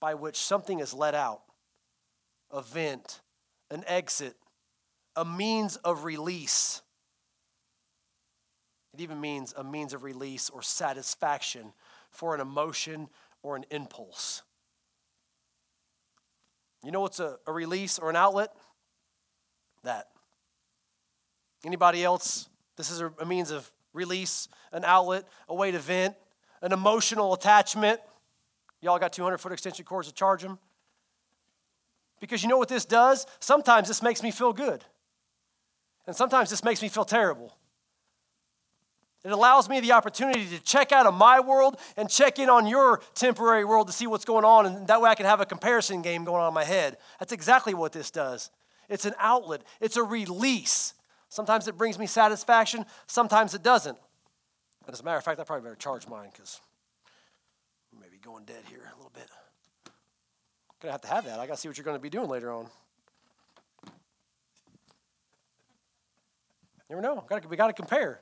by 0.00 0.14
which 0.14 0.36
something 0.36 0.80
is 0.80 0.94
let 0.94 1.14
out, 1.14 1.42
a 2.50 2.62
vent, 2.62 3.20
an 3.70 3.84
exit, 3.86 4.36
a 5.16 5.24
means 5.24 5.76
of 5.76 6.04
release. 6.04 6.82
It 8.94 9.00
even 9.00 9.20
means 9.20 9.52
a 9.56 9.64
means 9.64 9.92
of 9.92 10.02
release 10.02 10.48
or 10.48 10.62
satisfaction 10.62 11.72
for 12.10 12.34
an 12.34 12.40
emotion 12.40 13.08
or 13.42 13.56
an 13.56 13.64
impulse. 13.70 14.42
You 16.84 16.92
know 16.92 17.00
what's 17.00 17.20
a, 17.20 17.36
a 17.46 17.52
release 17.52 17.98
or 17.98 18.10
an 18.10 18.16
outlet? 18.16 18.50
That. 19.84 20.08
Anybody 21.64 22.04
else? 22.04 22.48
This 22.76 22.90
is 22.90 23.00
a, 23.00 23.12
a 23.20 23.26
means 23.26 23.50
of 23.50 23.70
release, 23.92 24.48
an 24.72 24.84
outlet, 24.84 25.24
a 25.48 25.54
way 25.54 25.70
to 25.70 25.78
vent, 25.78 26.14
an 26.62 26.72
emotional 26.72 27.34
attachment. 27.34 28.00
Y'all 28.80 28.98
got 28.98 29.12
200 29.12 29.38
foot 29.38 29.52
extension 29.52 29.84
cords 29.84 30.08
to 30.08 30.14
charge 30.14 30.42
them? 30.42 30.58
Because 32.20 32.42
you 32.42 32.48
know 32.48 32.58
what 32.58 32.68
this 32.68 32.84
does? 32.84 33.26
Sometimes 33.40 33.88
this 33.88 34.02
makes 34.02 34.22
me 34.22 34.30
feel 34.30 34.52
good. 34.52 34.84
And 36.06 36.16
sometimes 36.16 36.50
this 36.50 36.64
makes 36.64 36.80
me 36.80 36.88
feel 36.88 37.04
terrible. 37.04 37.54
It 39.24 39.32
allows 39.32 39.68
me 39.68 39.80
the 39.80 39.92
opportunity 39.92 40.46
to 40.46 40.62
check 40.62 40.92
out 40.92 41.06
of 41.06 41.14
my 41.14 41.40
world 41.40 41.78
and 41.96 42.08
check 42.08 42.38
in 42.38 42.48
on 42.48 42.66
your 42.66 43.00
temporary 43.14 43.64
world 43.64 43.88
to 43.88 43.92
see 43.92 44.06
what's 44.06 44.24
going 44.24 44.44
on, 44.44 44.66
and 44.66 44.86
that 44.86 45.00
way 45.00 45.10
I 45.10 45.14
can 45.14 45.26
have 45.26 45.40
a 45.40 45.46
comparison 45.46 46.02
game 46.02 46.24
going 46.24 46.40
on 46.40 46.48
in 46.48 46.54
my 46.54 46.64
head. 46.64 46.98
That's 47.18 47.32
exactly 47.32 47.74
what 47.74 47.92
this 47.92 48.10
does. 48.10 48.50
It's 48.88 49.04
an 49.04 49.14
outlet, 49.18 49.62
it's 49.80 49.96
a 49.96 50.02
release. 50.02 50.94
Sometimes 51.28 51.68
it 51.68 51.76
brings 51.76 51.98
me 51.98 52.06
satisfaction, 52.06 52.86
sometimes 53.06 53.54
it 53.54 53.62
doesn't. 53.62 53.98
And 54.86 54.94
as 54.94 55.00
a 55.00 55.04
matter 55.04 55.18
of 55.18 55.24
fact, 55.24 55.40
I 55.40 55.44
probably 55.44 55.64
better 55.64 55.74
charge 55.74 56.06
mine 56.06 56.30
because 56.32 56.60
I'm 57.92 58.00
maybe 58.00 58.18
going 58.22 58.44
dead 58.44 58.62
here 58.68 58.90
a 58.94 58.96
little 58.96 59.12
bit. 59.12 59.28
Gonna 60.80 60.92
have 60.92 61.02
to 61.02 61.08
have 61.08 61.24
that. 61.24 61.40
I 61.40 61.46
gotta 61.46 61.58
see 61.58 61.68
what 61.68 61.76
you're 61.76 61.84
gonna 61.84 61.98
be 61.98 62.08
doing 62.08 62.28
later 62.28 62.52
on. 62.52 62.68
You 66.88 66.96
never 66.96 67.02
know. 67.02 67.24
we 67.50 67.56
got 67.56 67.66
to 67.66 67.72
compare. 67.74 68.20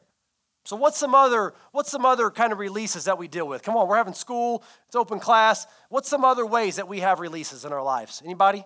So 0.67 0.75
what's 0.75 0.99
some 0.99 1.15
other 1.15 1.55
what's 1.71 1.93
some 1.93 2.05
other 2.05 2.29
kind 2.29 2.53
of 2.53 2.59
releases 2.59 3.05
that 3.05 3.19
we 3.19 3.29
deal 3.29 3.47
with? 3.47 3.63
Come 3.63 3.77
on, 3.77 3.87
we're 3.87 3.97
having 3.97 4.15
school, 4.15 4.65
it's 4.89 4.97
open 4.97 5.21
class. 5.21 5.65
What's 5.91 6.09
some 6.09 6.25
other 6.25 6.45
ways 6.45 6.75
that 6.77 6.89
we 6.89 6.99
have 7.01 7.21
releases 7.21 7.65
in 7.65 7.73
our 7.73 7.85
lives? 7.85 8.21
Anybody? 8.25 8.65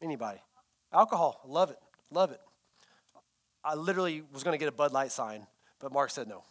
Anybody? 0.00 0.38
Alcohol. 0.90 1.42
Love 1.46 1.70
it. 1.70 1.78
Love 2.10 2.30
it. 2.30 2.40
I 3.62 3.74
literally 3.74 4.22
was 4.32 4.42
going 4.42 4.54
to 4.54 4.58
get 4.58 4.68
a 4.68 4.72
Bud 4.72 4.90
Light 4.90 5.12
sign, 5.12 5.46
but 5.80 5.92
Mark 5.92 6.10
said 6.10 6.28
no. 6.28 6.44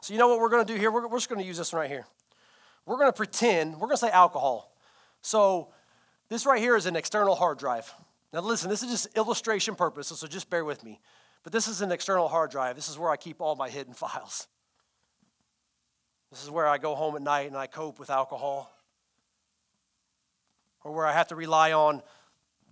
so 0.00 0.12
you 0.12 0.18
know 0.18 0.26
what 0.26 0.40
we're 0.40 0.48
going 0.48 0.66
to 0.66 0.72
do 0.72 0.78
here? 0.78 0.90
We're, 0.90 1.06
we're 1.06 1.18
just 1.18 1.28
going 1.28 1.40
to 1.40 1.46
use 1.46 1.56
this 1.56 1.72
one 1.72 1.82
right 1.82 1.90
here. 1.90 2.04
We're 2.84 2.96
going 2.96 3.08
to 3.08 3.16
pretend, 3.16 3.74
we're 3.74 3.86
going 3.86 3.90
to 3.92 3.96
say 4.06 4.10
alcohol. 4.10 4.74
So 5.20 5.68
this 6.28 6.46
right 6.46 6.60
here 6.60 6.74
is 6.74 6.86
an 6.86 6.96
external 6.96 7.36
hard 7.36 7.58
drive. 7.58 7.94
Now, 8.32 8.40
listen, 8.40 8.70
this 8.70 8.82
is 8.82 8.90
just 8.90 9.16
illustration 9.16 9.74
purposes, 9.74 10.18
so 10.18 10.26
just 10.26 10.48
bear 10.48 10.64
with 10.64 10.82
me. 10.82 11.00
But 11.42 11.52
this 11.52 11.68
is 11.68 11.82
an 11.82 11.92
external 11.92 12.28
hard 12.28 12.50
drive. 12.50 12.76
This 12.76 12.88
is 12.88 12.98
where 12.98 13.10
I 13.10 13.16
keep 13.16 13.40
all 13.40 13.56
my 13.56 13.68
hidden 13.68 13.94
files. 13.94 14.46
This 16.30 16.42
is 16.42 16.50
where 16.50 16.66
I 16.66 16.78
go 16.78 16.94
home 16.94 17.14
at 17.14 17.22
night 17.22 17.48
and 17.48 17.56
I 17.56 17.66
cope 17.66 17.98
with 17.98 18.08
alcohol, 18.08 18.74
or 20.82 20.92
where 20.92 21.06
I 21.06 21.12
have 21.12 21.28
to 21.28 21.36
rely 21.36 21.72
on 21.72 22.02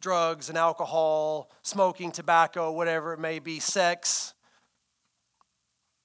drugs 0.00 0.48
and 0.48 0.56
alcohol, 0.56 1.50
smoking, 1.62 2.10
tobacco, 2.10 2.72
whatever 2.72 3.12
it 3.12 3.20
may 3.20 3.38
be, 3.38 3.60
sex. 3.60 4.32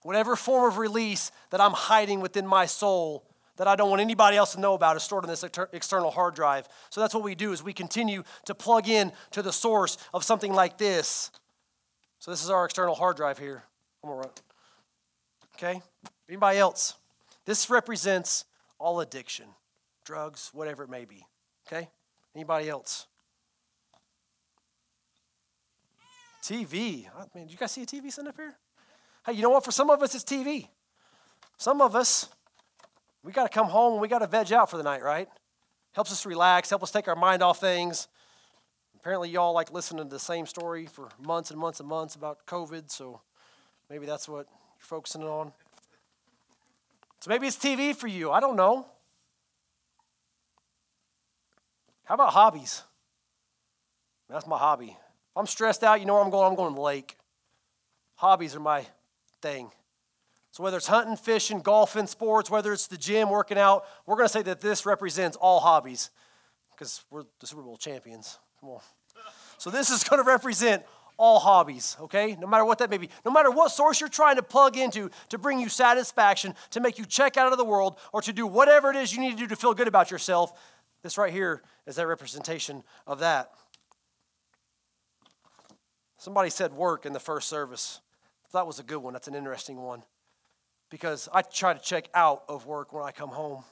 Whatever 0.01 0.35
form 0.35 0.69
of 0.69 0.77
release 0.77 1.31
that 1.49 1.61
I'm 1.61 1.71
hiding 1.71 2.19
within 2.19 2.45
my 2.45 2.65
soul 2.65 3.25
that 3.57 3.67
I 3.67 3.75
don't 3.75 3.89
want 3.89 4.01
anybody 4.01 4.37
else 4.37 4.53
to 4.53 4.59
know 4.59 4.73
about 4.73 4.95
is 4.95 5.03
stored 5.03 5.23
on 5.23 5.29
this 5.29 5.43
external 5.43 6.11
hard 6.11 6.35
drive. 6.35 6.67
So 6.89 7.01
that's 7.01 7.13
what 7.13 7.23
we 7.23 7.35
do 7.35 7.51
is 7.51 7.63
we 7.63 7.73
continue 7.73 8.23
to 8.45 8.55
plug 8.55 8.89
in 8.89 9.11
to 9.31 9.41
the 9.41 9.53
source 9.53 9.97
of 10.13 10.23
something 10.23 10.53
like 10.53 10.77
this. 10.77 11.31
So 12.19 12.31
this 12.31 12.43
is 12.43 12.49
our 12.49 12.65
external 12.65 12.95
hard 12.95 13.17
drive 13.17 13.37
here. 13.37 13.63
I'm 14.03 14.09
gonna 14.09 14.21
run. 14.21 14.29
Okay? 15.55 15.81
Anybody 16.27 16.59
else? 16.59 16.95
This 17.45 17.69
represents 17.69 18.45
all 18.79 18.99
addiction, 18.99 19.45
drugs, 20.03 20.49
whatever 20.53 20.83
it 20.83 20.89
may 20.89 21.05
be. 21.05 21.25
Okay? 21.67 21.87
Anybody 22.35 22.69
else? 22.69 23.07
TV. 26.43 27.07
Mean, 27.33 27.47
do 27.47 27.51
you 27.51 27.57
guys 27.57 27.71
see 27.71 27.83
a 27.83 27.85
TV 27.85 28.11
sitting 28.11 28.27
up 28.27 28.35
here? 28.35 28.53
Hey, 29.25 29.33
you 29.33 29.41
know 29.41 29.49
what? 29.49 29.65
For 29.65 29.71
some 29.71 29.89
of 29.89 30.03
us, 30.03 30.13
it's 30.13 30.23
TV. 30.23 30.67
Some 31.57 31.81
of 31.81 31.95
us, 31.95 32.29
we 33.25 33.31
got 33.31 33.43
to 33.43 33.49
come 33.49 33.67
home 33.67 33.93
and 33.93 34.01
we 34.01 34.07
got 34.07 34.19
to 34.19 34.27
veg 34.27 34.53
out 34.53 34.69
for 34.69 34.77
the 34.77 34.83
night, 34.83 35.01
right? 35.01 35.27
Helps 35.93 36.11
us 36.11 36.25
relax, 36.27 36.69
help 36.69 36.83
us 36.83 36.91
take 36.91 37.07
our 37.07 37.15
mind 37.15 37.41
off 37.41 37.59
things. 37.59 38.07
Apparently, 38.95 39.29
y'all 39.29 39.53
like 39.53 39.71
listening 39.71 40.03
to 40.05 40.09
the 40.09 40.19
same 40.19 40.45
story 40.45 40.85
for 40.85 41.09
months 41.19 41.49
and 41.49 41.59
months 41.59 41.79
and 41.79 41.89
months 41.89 42.15
about 42.15 42.45
COVID, 42.45 42.91
so 42.91 43.21
maybe 43.89 44.05
that's 44.05 44.29
what 44.29 44.45
you're 44.45 44.85
focusing 44.85 45.23
on. 45.23 45.51
So 47.19 47.29
maybe 47.29 47.47
it's 47.47 47.57
TV 47.57 47.95
for 47.95 48.07
you. 48.07 48.31
I 48.31 48.39
don't 48.39 48.55
know. 48.55 48.85
How 52.03 52.13
about 52.13 52.31
hobbies? 52.31 52.83
That's 54.29 54.45
my 54.45 54.57
hobby. 54.57 54.89
If 54.89 55.37
I'm 55.37 55.47
stressed 55.47 55.83
out, 55.83 55.99
you 55.99 56.05
know 56.05 56.13
where 56.13 56.23
I'm 56.23 56.29
going? 56.29 56.47
I'm 56.47 56.55
going 56.55 56.73
to 56.73 56.75
the 56.75 56.81
lake. 56.81 57.17
Hobbies 58.17 58.55
are 58.55 58.59
my 58.59 58.85
thing. 59.41 59.71
So, 60.55 60.63
whether 60.63 60.77
it's 60.77 60.87
hunting, 60.87 61.17
fishing, 61.17 61.59
golfing, 61.59 62.07
sports, 62.07 62.49
whether 62.49 62.71
it's 62.71 62.87
the 62.87 62.95
gym, 62.95 63.29
working 63.29 63.57
out, 63.57 63.83
we're 64.05 64.15
going 64.15 64.29
to 64.29 64.31
say 64.31 64.41
that 64.43 64.61
this 64.61 64.85
represents 64.85 65.35
all 65.35 65.59
hobbies 65.59 66.11
because 66.71 67.03
we're 67.11 67.23
the 67.41 67.47
Super 67.47 67.61
Bowl 67.61 67.75
champions. 67.75 68.39
Come 68.61 68.69
on. 68.69 68.79
So, 69.57 69.69
this 69.69 69.89
is 69.89 70.05
going 70.05 70.23
to 70.23 70.25
represent 70.25 70.83
all 71.17 71.39
hobbies, 71.39 71.97
okay? 71.99 72.37
No 72.39 72.47
matter 72.47 72.63
what 72.63 72.77
that 72.77 72.89
may 72.89 72.97
be. 72.97 73.09
No 73.25 73.31
matter 73.31 73.51
what 73.51 73.71
source 73.71 73.99
you're 73.99 74.07
trying 74.07 74.37
to 74.37 74.43
plug 74.43 74.77
into 74.77 75.09
to 75.27 75.37
bring 75.37 75.59
you 75.59 75.67
satisfaction, 75.67 76.55
to 76.69 76.79
make 76.79 76.97
you 76.97 77.03
check 77.03 77.35
out 77.35 77.51
of 77.51 77.57
the 77.57 77.65
world, 77.65 77.97
or 78.13 78.21
to 78.21 78.31
do 78.31 78.47
whatever 78.47 78.89
it 78.89 78.95
is 78.95 79.13
you 79.13 79.19
need 79.19 79.31
to 79.31 79.37
do 79.37 79.47
to 79.47 79.57
feel 79.57 79.73
good 79.73 79.89
about 79.89 80.09
yourself, 80.09 80.57
this 81.03 81.17
right 81.17 81.33
here 81.33 81.63
is 81.85 81.97
that 81.97 82.07
representation 82.07 82.81
of 83.05 83.19
that. 83.19 83.51
Somebody 86.17 86.49
said 86.49 86.71
work 86.71 87.05
in 87.05 87.11
the 87.11 87.19
first 87.19 87.49
service. 87.49 87.99
That 88.53 88.65
was 88.65 88.79
a 88.79 88.83
good 88.83 88.99
one. 88.99 89.11
That's 89.11 89.27
an 89.27 89.35
interesting 89.35 89.81
one 89.81 90.03
because 90.89 91.27
I 91.33 91.41
try 91.41 91.73
to 91.73 91.79
check 91.79 92.09
out 92.13 92.43
of 92.47 92.65
work 92.65 92.93
when 92.93 93.03
I 93.03 93.11
come 93.11 93.29
home. 93.29 93.63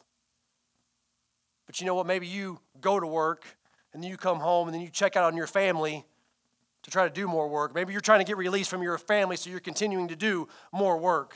But 1.66 1.80
you 1.80 1.88
know 1.88 1.96
what? 1.96 2.06
Maybe 2.06 2.28
you 2.28 2.60
go 2.82 3.00
to 3.00 3.08
work 3.08 3.46
and 3.94 4.04
then 4.04 4.10
you 4.10 4.18
come 4.18 4.40
home 4.40 4.68
and 4.68 4.74
then 4.74 4.82
you 4.82 4.90
check 4.90 5.16
out 5.16 5.24
on 5.24 5.38
your 5.38 5.48
family 5.48 6.06
to 6.84 6.92
try 6.92 7.08
to 7.08 7.14
do 7.14 7.28
more 7.28 7.48
work. 7.48 7.74
Maybe 7.74 7.94
you're 7.94 8.02
trying 8.02 8.20
to 8.20 8.26
get 8.26 8.38
released 8.38 8.70
from 8.70 8.84
your 8.84 8.98
family 8.98 9.38
so 9.38 9.50
you're 9.50 9.60
continuing 9.60 10.10
to 10.10 10.16
do 10.16 10.48
more 10.72 10.98
work, 10.98 11.36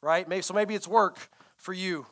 right? 0.00 0.28
Maybe, 0.28 0.42
so 0.42 0.54
maybe 0.54 0.74
it's 0.74 0.86
work 0.86 1.28
for 1.56 1.72
you. 1.72 2.06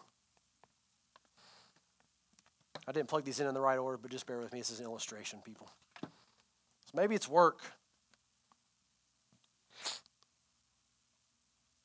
I 2.86 2.92
didn't 2.92 3.08
plug 3.08 3.24
these 3.24 3.38
in 3.38 3.46
in 3.46 3.54
the 3.54 3.60
right 3.60 3.78
order, 3.78 3.98
but 3.98 4.10
just 4.10 4.26
bear 4.26 4.38
with 4.38 4.52
me. 4.52 4.60
This 4.60 4.70
is 4.70 4.80
an 4.80 4.86
illustration, 4.86 5.40
people. 5.44 5.68
So 6.02 6.08
maybe 6.94 7.14
it's 7.14 7.28
work. 7.28 7.60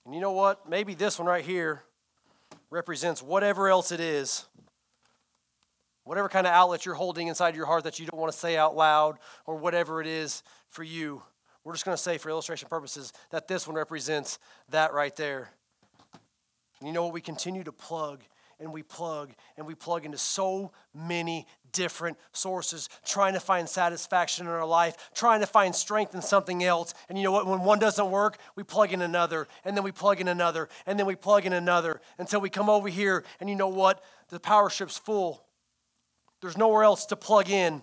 And 0.05 0.13
you 0.13 0.21
know 0.21 0.31
what? 0.31 0.69
Maybe 0.69 0.95
this 0.95 1.17
one 1.17 1.27
right 1.27 1.45
here 1.45 1.83
represents 2.69 3.21
whatever 3.21 3.69
else 3.69 3.91
it 3.91 3.99
is. 3.99 4.45
Whatever 6.03 6.27
kind 6.27 6.45
of 6.45 6.51
outlet 6.51 6.85
you're 6.85 6.95
holding 6.95 7.27
inside 7.27 7.55
your 7.55 7.65
heart 7.65 7.85
that 7.85 7.97
you 7.97 8.05
don't 8.05 8.19
want 8.19 8.31
to 8.33 8.37
say 8.37 8.57
out 8.57 8.75
loud, 8.75 9.19
or 9.45 9.55
whatever 9.55 10.01
it 10.01 10.07
is 10.07 10.43
for 10.69 10.83
you. 10.83 11.23
We're 11.63 11.71
just 11.71 11.85
going 11.85 11.95
to 11.95 12.01
say, 12.01 12.17
for 12.17 12.29
illustration 12.29 12.67
purposes, 12.67 13.13
that 13.29 13.47
this 13.47 13.65
one 13.65 13.77
represents 13.77 14.37
that 14.69 14.91
right 14.91 15.15
there. 15.15 15.49
And 16.79 16.87
you 16.87 16.93
know 16.93 17.05
what? 17.05 17.13
We 17.13 17.21
continue 17.21 17.63
to 17.63 17.71
plug 17.71 18.21
and 18.59 18.73
we 18.73 18.83
plug 18.83 19.31
and 19.55 19.65
we 19.65 19.75
plug 19.75 20.03
into 20.03 20.17
so 20.17 20.73
many 20.93 21.47
different 21.73 22.17
sources, 22.31 22.87
trying 23.05 23.33
to 23.33 23.39
find 23.39 23.67
satisfaction 23.67 24.45
in 24.45 24.51
our 24.51 24.65
life, 24.65 25.11
trying 25.13 25.41
to 25.41 25.47
find 25.47 25.75
strength 25.75 26.15
in 26.15 26.21
something 26.21 26.63
else. 26.63 26.93
And 27.09 27.17
you 27.17 27.23
know 27.23 27.31
what? 27.31 27.45
When 27.45 27.61
one 27.61 27.79
doesn't 27.79 28.09
work, 28.09 28.37
we 28.55 28.63
plug 28.63 28.93
in 28.93 29.01
another, 29.01 29.47
and 29.65 29.75
then 29.75 29.83
we 29.83 29.91
plug 29.91 30.21
in 30.21 30.27
another, 30.27 30.69
and 30.85 30.97
then 30.97 31.05
we 31.05 31.15
plug 31.15 31.45
in 31.45 31.53
another 31.53 31.99
until 32.17 32.39
we 32.39 32.49
come 32.49 32.69
over 32.69 32.87
here, 32.87 33.25
and 33.39 33.49
you 33.49 33.55
know 33.55 33.67
what? 33.67 34.03
The 34.29 34.39
power 34.39 34.69
strip's 34.69 34.97
full. 34.97 35.43
There's 36.41 36.57
nowhere 36.57 36.83
else 36.83 37.05
to 37.07 37.15
plug 37.15 37.49
in. 37.49 37.81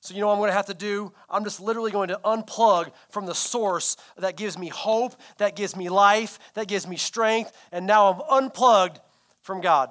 So, 0.00 0.14
you 0.14 0.20
know 0.20 0.28
what 0.28 0.34
I'm 0.34 0.38
going 0.38 0.50
to 0.50 0.56
have 0.56 0.66
to 0.66 0.74
do? 0.74 1.12
I'm 1.28 1.42
just 1.42 1.60
literally 1.60 1.90
going 1.90 2.08
to 2.08 2.20
unplug 2.24 2.92
from 3.10 3.26
the 3.26 3.34
source 3.34 3.96
that 4.16 4.36
gives 4.36 4.56
me 4.56 4.68
hope, 4.68 5.16
that 5.38 5.56
gives 5.56 5.74
me 5.74 5.88
life, 5.88 6.38
that 6.54 6.68
gives 6.68 6.86
me 6.86 6.96
strength, 6.96 7.50
and 7.72 7.86
now 7.86 8.12
I'm 8.12 8.44
unplugged 8.44 9.00
from 9.42 9.60
God. 9.60 9.90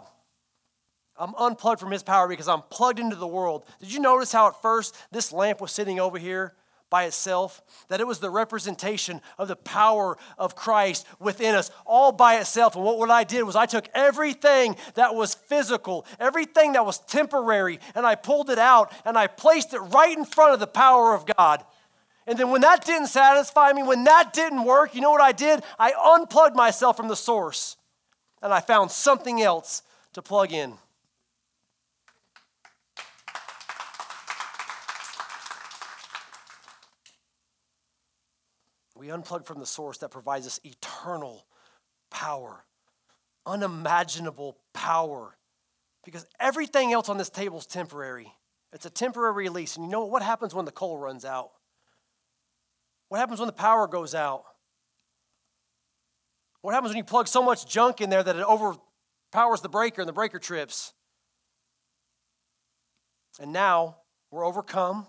I'm 1.17 1.33
unplugged 1.37 1.79
from 1.79 1.91
his 1.91 2.03
power 2.03 2.27
because 2.27 2.47
I'm 2.47 2.61
plugged 2.63 2.99
into 2.99 3.15
the 3.15 3.27
world. 3.27 3.65
Did 3.79 3.93
you 3.93 3.99
notice 3.99 4.31
how 4.31 4.47
at 4.47 4.61
first 4.61 4.95
this 5.11 5.31
lamp 5.31 5.61
was 5.61 5.71
sitting 5.71 5.99
over 5.99 6.17
here 6.17 6.53
by 6.89 7.05
itself? 7.05 7.61
That 7.87 8.01
it 8.01 8.07
was 8.07 8.19
the 8.19 8.29
representation 8.29 9.21
of 9.37 9.47
the 9.47 9.55
power 9.55 10.17
of 10.37 10.55
Christ 10.55 11.05
within 11.19 11.55
us, 11.55 11.71
all 11.85 12.11
by 12.11 12.35
itself. 12.35 12.75
And 12.75 12.83
what, 12.83 12.97
what 12.97 13.09
I 13.09 13.23
did 13.23 13.43
was 13.43 13.55
I 13.55 13.65
took 13.65 13.87
everything 13.93 14.75
that 14.95 15.15
was 15.15 15.35
physical, 15.35 16.05
everything 16.19 16.73
that 16.73 16.85
was 16.85 16.99
temporary, 16.99 17.79
and 17.95 18.05
I 18.05 18.15
pulled 18.15 18.49
it 18.49 18.59
out 18.59 18.91
and 19.05 19.17
I 19.17 19.27
placed 19.27 19.73
it 19.73 19.79
right 19.79 20.17
in 20.17 20.25
front 20.25 20.53
of 20.53 20.59
the 20.59 20.67
power 20.67 21.13
of 21.13 21.25
God. 21.25 21.63
And 22.27 22.37
then 22.37 22.49
when 22.49 22.61
that 22.61 22.83
didn't 22.83 23.07
satisfy 23.07 23.71
me, 23.71 23.83
when 23.83 24.03
that 24.05 24.33
didn't 24.33 24.65
work, 24.65 24.95
you 24.95 25.01
know 25.01 25.11
what 25.11 25.21
I 25.21 25.31
did? 25.31 25.63
I 25.77 25.93
unplugged 26.17 26.55
myself 26.55 26.97
from 26.97 27.07
the 27.07 27.15
source 27.15 27.77
and 28.41 28.53
I 28.53 28.59
found 28.59 28.91
something 28.91 29.41
else 29.41 29.83
to 30.13 30.21
plug 30.21 30.51
in. 30.51 30.73
We 39.05 39.11
unplug 39.11 39.45
from 39.45 39.59
the 39.59 39.67
source 39.67 39.99
that 39.99 40.09
provides 40.09 40.47
us 40.47 40.59
eternal 40.63 41.45
power, 42.09 42.65
unimaginable 43.45 44.57
power. 44.73 45.37
Because 46.03 46.25
everything 46.39 46.91
else 46.91 47.07
on 47.07 47.19
this 47.19 47.29
table 47.29 47.59
is 47.59 47.67
temporary. 47.67 48.33
It's 48.73 48.87
a 48.87 48.89
temporary 48.89 49.43
release. 49.47 49.75
And 49.75 49.85
you 49.85 49.91
know 49.91 50.05
what 50.05 50.23
happens 50.23 50.55
when 50.55 50.65
the 50.65 50.71
coal 50.71 50.97
runs 50.97 51.23
out? 51.23 51.51
What 53.09 53.19
happens 53.19 53.39
when 53.39 53.45
the 53.45 53.53
power 53.53 53.87
goes 53.87 54.15
out? 54.15 54.43
What 56.61 56.73
happens 56.73 56.89
when 56.89 56.97
you 56.97 57.03
plug 57.03 57.27
so 57.27 57.43
much 57.43 57.67
junk 57.67 58.01
in 58.01 58.09
there 58.09 58.23
that 58.23 58.35
it 58.35 58.43
overpowers 58.43 59.61
the 59.61 59.69
breaker 59.69 60.01
and 60.01 60.09
the 60.09 60.13
breaker 60.13 60.39
trips? 60.39 60.93
And 63.39 63.53
now 63.53 63.97
we're 64.31 64.47
overcome 64.47 65.05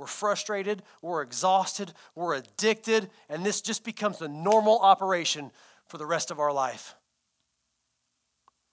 we're 0.00 0.06
frustrated, 0.06 0.82
we're 1.02 1.20
exhausted, 1.20 1.92
we're 2.14 2.34
addicted, 2.34 3.10
and 3.28 3.44
this 3.44 3.60
just 3.60 3.84
becomes 3.84 4.18
the 4.18 4.28
normal 4.28 4.78
operation 4.78 5.50
for 5.88 5.98
the 5.98 6.06
rest 6.06 6.30
of 6.30 6.40
our 6.40 6.50
life. 6.50 6.94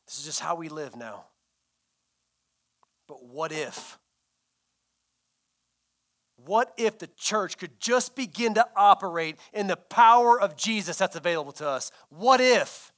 This 0.07 0.19
is 0.19 0.25
just 0.25 0.39
how 0.39 0.55
we 0.55 0.69
live 0.69 0.95
now. 0.95 1.25
But 3.09 3.25
what 3.25 3.51
if? 3.51 3.99
What 6.45 6.71
if 6.77 6.97
the 6.97 7.09
church 7.17 7.57
could 7.57 7.77
just 7.77 8.15
begin 8.15 8.53
to 8.53 8.65
operate 8.77 9.35
in 9.51 9.67
the 9.67 9.75
power 9.75 10.39
of 10.39 10.55
Jesus 10.55 10.97
that's 10.97 11.17
available 11.17 11.51
to 11.53 11.67
us? 11.67 11.91
What 12.07 12.39
if? 12.39 12.93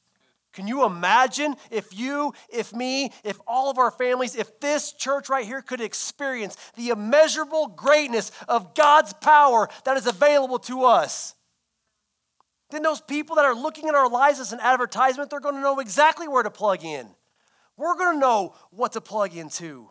Can 0.53 0.67
you 0.67 0.83
imagine 0.83 1.55
if 1.69 1.97
you, 1.97 2.33
if 2.51 2.73
me, 2.73 3.11
if 3.23 3.39
all 3.45 3.69
of 3.69 3.77
our 3.77 3.91
families, 3.91 4.35
if 4.35 4.59
this 4.59 4.91
church 4.93 5.29
right 5.29 5.45
here 5.45 5.61
could 5.61 5.79
experience 5.79 6.57
the 6.75 6.89
immeasurable 6.89 7.67
greatness 7.67 8.31
of 8.47 8.73
God's 8.73 9.13
power 9.13 9.69
that 9.85 9.95
is 9.95 10.07
available 10.07 10.59
to 10.59 10.85
us? 10.85 11.35
Then 12.71 12.83
those 12.83 13.01
people 13.01 13.35
that 13.35 13.45
are 13.45 13.55
looking 13.55 13.89
at 13.89 13.95
our 13.95 14.09
lives 14.09 14.39
as 14.39 14.53
an 14.53 14.59
advertisement, 14.59 15.29
they're 15.29 15.39
going 15.39 15.55
to 15.55 15.61
know 15.61 15.79
exactly 15.79 16.27
where 16.27 16.43
to 16.43 16.51
plug 16.51 16.83
in. 16.83 17.07
We're 17.77 17.95
going 17.95 18.15
to 18.15 18.19
know 18.19 18.55
what 18.71 18.93
to 18.93 19.01
plug 19.01 19.35
into. 19.35 19.89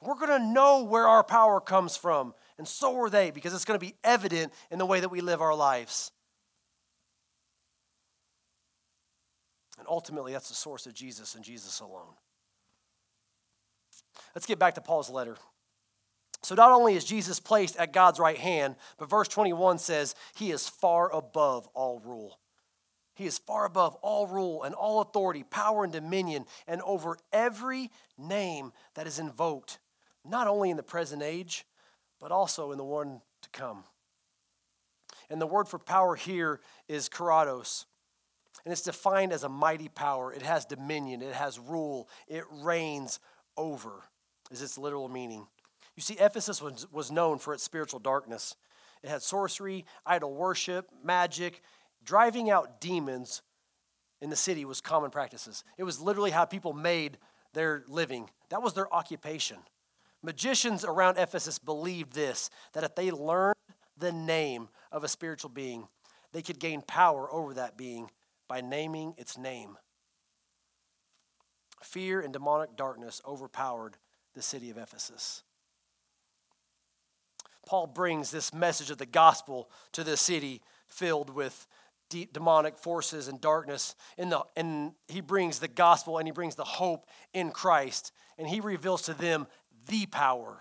We're 0.00 0.14
going 0.14 0.40
to 0.40 0.44
know 0.44 0.84
where 0.84 1.06
our 1.06 1.22
power 1.22 1.60
comes 1.60 1.96
from, 1.96 2.34
and 2.58 2.66
so 2.66 2.96
are 3.00 3.10
they, 3.10 3.30
because 3.30 3.54
it's 3.54 3.64
going 3.64 3.78
to 3.78 3.86
be 3.86 3.94
evident 4.02 4.52
in 4.70 4.78
the 4.78 4.86
way 4.86 5.00
that 5.00 5.10
we 5.10 5.20
live 5.20 5.40
our 5.40 5.54
lives. 5.54 6.10
And 9.82 9.88
ultimately, 9.88 10.32
that's 10.32 10.48
the 10.48 10.54
source 10.54 10.86
of 10.86 10.94
Jesus 10.94 11.34
and 11.34 11.44
Jesus 11.44 11.80
alone. 11.80 12.14
Let's 14.32 14.46
get 14.46 14.60
back 14.60 14.76
to 14.76 14.80
Paul's 14.80 15.10
letter. 15.10 15.36
So, 16.40 16.54
not 16.54 16.70
only 16.70 16.94
is 16.94 17.04
Jesus 17.04 17.40
placed 17.40 17.76
at 17.78 17.92
God's 17.92 18.20
right 18.20 18.38
hand, 18.38 18.76
but 18.96 19.10
verse 19.10 19.26
21 19.26 19.78
says 19.78 20.14
he 20.36 20.52
is 20.52 20.68
far 20.68 21.12
above 21.12 21.66
all 21.74 21.98
rule. 21.98 22.38
He 23.16 23.26
is 23.26 23.38
far 23.38 23.64
above 23.64 23.96
all 24.02 24.28
rule 24.28 24.62
and 24.62 24.72
all 24.72 25.00
authority, 25.00 25.42
power 25.42 25.82
and 25.82 25.92
dominion, 25.92 26.44
and 26.68 26.80
over 26.82 27.18
every 27.32 27.90
name 28.16 28.70
that 28.94 29.08
is 29.08 29.18
invoked, 29.18 29.80
not 30.24 30.46
only 30.46 30.70
in 30.70 30.76
the 30.76 30.84
present 30.84 31.24
age, 31.24 31.66
but 32.20 32.30
also 32.30 32.70
in 32.70 32.78
the 32.78 32.84
one 32.84 33.20
to 33.40 33.48
come. 33.50 33.82
And 35.28 35.40
the 35.40 35.46
word 35.46 35.66
for 35.66 35.80
power 35.80 36.14
here 36.14 36.60
is 36.86 37.08
keratos. 37.08 37.86
And 38.64 38.72
it's 38.72 38.82
defined 38.82 39.32
as 39.32 39.44
a 39.44 39.48
mighty 39.48 39.88
power. 39.88 40.32
It 40.32 40.42
has 40.42 40.64
dominion, 40.64 41.22
it 41.22 41.34
has 41.34 41.58
rule, 41.58 42.08
it 42.28 42.44
reigns 42.50 43.18
over, 43.56 44.02
is 44.50 44.62
its 44.62 44.78
literal 44.78 45.08
meaning. 45.08 45.46
You 45.96 46.02
see, 46.02 46.14
Ephesus 46.14 46.62
was, 46.62 46.86
was 46.92 47.10
known 47.10 47.38
for 47.38 47.54
its 47.54 47.62
spiritual 47.62 48.00
darkness. 48.00 48.56
It 49.02 49.10
had 49.10 49.22
sorcery, 49.22 49.84
idol 50.06 50.34
worship, 50.34 50.88
magic. 51.04 51.62
Driving 52.04 52.50
out 52.50 52.80
demons 52.80 53.42
in 54.20 54.30
the 54.30 54.36
city 54.36 54.64
was 54.64 54.80
common 54.80 55.10
practices. 55.10 55.64
It 55.76 55.84
was 55.84 56.00
literally 56.00 56.30
how 56.30 56.44
people 56.44 56.72
made 56.72 57.18
their 57.52 57.84
living, 57.88 58.30
that 58.48 58.62
was 58.62 58.72
their 58.72 58.92
occupation. 58.94 59.58
Magicians 60.22 60.84
around 60.84 61.18
Ephesus 61.18 61.58
believed 61.58 62.12
this 62.14 62.48
that 62.72 62.84
if 62.84 62.94
they 62.94 63.10
learned 63.10 63.56
the 63.98 64.12
name 64.12 64.68
of 64.90 65.04
a 65.04 65.08
spiritual 65.08 65.50
being, 65.50 65.86
they 66.32 66.40
could 66.42 66.58
gain 66.58 66.80
power 66.80 67.30
over 67.30 67.54
that 67.54 67.76
being 67.76 68.10
by 68.52 68.60
naming 68.60 69.14
its 69.16 69.38
name. 69.38 69.78
Fear 71.82 72.20
and 72.20 72.34
demonic 72.34 72.76
darkness 72.76 73.22
overpowered 73.26 73.96
the 74.34 74.42
city 74.42 74.68
of 74.68 74.76
Ephesus. 74.76 75.42
Paul 77.64 77.86
brings 77.86 78.30
this 78.30 78.52
message 78.52 78.90
of 78.90 78.98
the 78.98 79.06
gospel 79.06 79.70
to 79.92 80.04
the 80.04 80.18
city 80.18 80.60
filled 80.86 81.30
with 81.30 81.66
deep 82.10 82.34
demonic 82.34 82.76
forces 82.76 83.26
and 83.26 83.40
darkness. 83.40 83.94
In 84.18 84.28
the, 84.28 84.42
and 84.54 84.92
he 85.08 85.22
brings 85.22 85.58
the 85.58 85.66
gospel 85.66 86.18
and 86.18 86.28
he 86.28 86.32
brings 86.32 86.54
the 86.54 86.62
hope 86.62 87.06
in 87.32 87.52
Christ. 87.52 88.12
And 88.36 88.46
he 88.46 88.60
reveals 88.60 89.00
to 89.02 89.14
them 89.14 89.46
the 89.86 90.04
power 90.04 90.60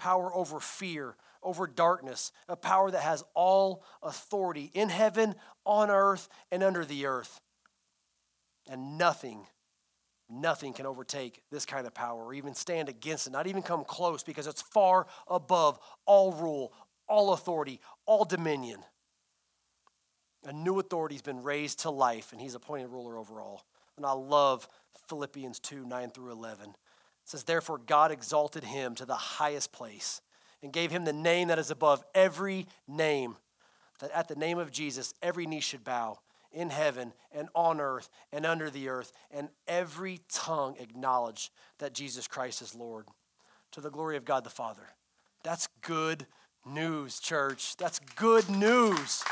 power 0.00 0.34
over 0.34 0.58
fear, 0.58 1.14
over 1.42 1.66
darkness, 1.66 2.32
a 2.48 2.56
power 2.56 2.90
that 2.90 3.02
has 3.02 3.24
all 3.34 3.84
authority 4.02 4.70
in 4.74 4.88
heaven, 4.88 5.34
on 5.64 5.90
earth, 5.90 6.28
and 6.50 6.62
under 6.62 6.84
the 6.84 7.06
earth. 7.06 7.40
And 8.68 8.98
nothing, 8.98 9.46
nothing 10.28 10.72
can 10.72 10.86
overtake 10.86 11.42
this 11.50 11.64
kind 11.64 11.86
of 11.86 11.94
power 11.94 12.24
or 12.24 12.34
even 12.34 12.54
stand 12.54 12.88
against 12.88 13.26
it, 13.26 13.30
not 13.30 13.46
even 13.46 13.62
come 13.62 13.84
close 13.84 14.22
because 14.22 14.46
it's 14.46 14.62
far 14.62 15.06
above 15.28 15.78
all 16.06 16.32
rule, 16.32 16.72
all 17.08 17.32
authority, 17.32 17.80
all 18.06 18.24
dominion. 18.24 18.80
A 20.44 20.52
new 20.52 20.78
authority 20.78 21.16
has 21.16 21.22
been 21.22 21.42
raised 21.42 21.80
to 21.80 21.90
life, 21.90 22.32
and 22.32 22.40
he's 22.40 22.54
appointed 22.54 22.88
ruler 22.88 23.18
over 23.18 23.40
all. 23.40 23.66
And 23.96 24.06
I 24.06 24.12
love 24.12 24.66
Philippians 25.08 25.58
2 25.58 25.84
9 25.84 26.10
through 26.10 26.30
11. 26.32 26.70
It 26.70 26.76
says, 27.24 27.44
Therefore, 27.44 27.78
God 27.78 28.10
exalted 28.10 28.64
him 28.64 28.94
to 28.94 29.04
the 29.04 29.14
highest 29.14 29.72
place 29.72 30.22
and 30.62 30.72
gave 30.72 30.90
him 30.90 31.04
the 31.04 31.12
name 31.12 31.48
that 31.48 31.58
is 31.58 31.70
above 31.70 32.02
every 32.14 32.66
name, 32.86 33.36
that 34.00 34.10
at 34.12 34.28
the 34.28 34.36
name 34.36 34.58
of 34.58 34.70
Jesus, 34.70 35.14
every 35.22 35.46
knee 35.46 35.60
should 35.60 35.84
bow 35.84 36.18
in 36.52 36.70
heaven 36.70 37.12
and 37.32 37.48
on 37.54 37.80
earth 37.80 38.08
and 38.32 38.44
under 38.44 38.70
the 38.70 38.88
earth, 38.88 39.12
and 39.30 39.48
every 39.68 40.20
tongue 40.32 40.76
acknowledge 40.80 41.50
that 41.78 41.94
Jesus 41.94 42.26
Christ 42.26 42.60
is 42.60 42.74
Lord 42.74 43.06
to 43.72 43.80
the 43.80 43.90
glory 43.90 44.16
of 44.16 44.24
God 44.24 44.44
the 44.44 44.50
Father. 44.50 44.82
That's 45.42 45.68
good 45.80 46.26
news, 46.66 47.20
church. 47.20 47.76
That's 47.76 48.00
good 48.16 48.48
news. 48.50 49.22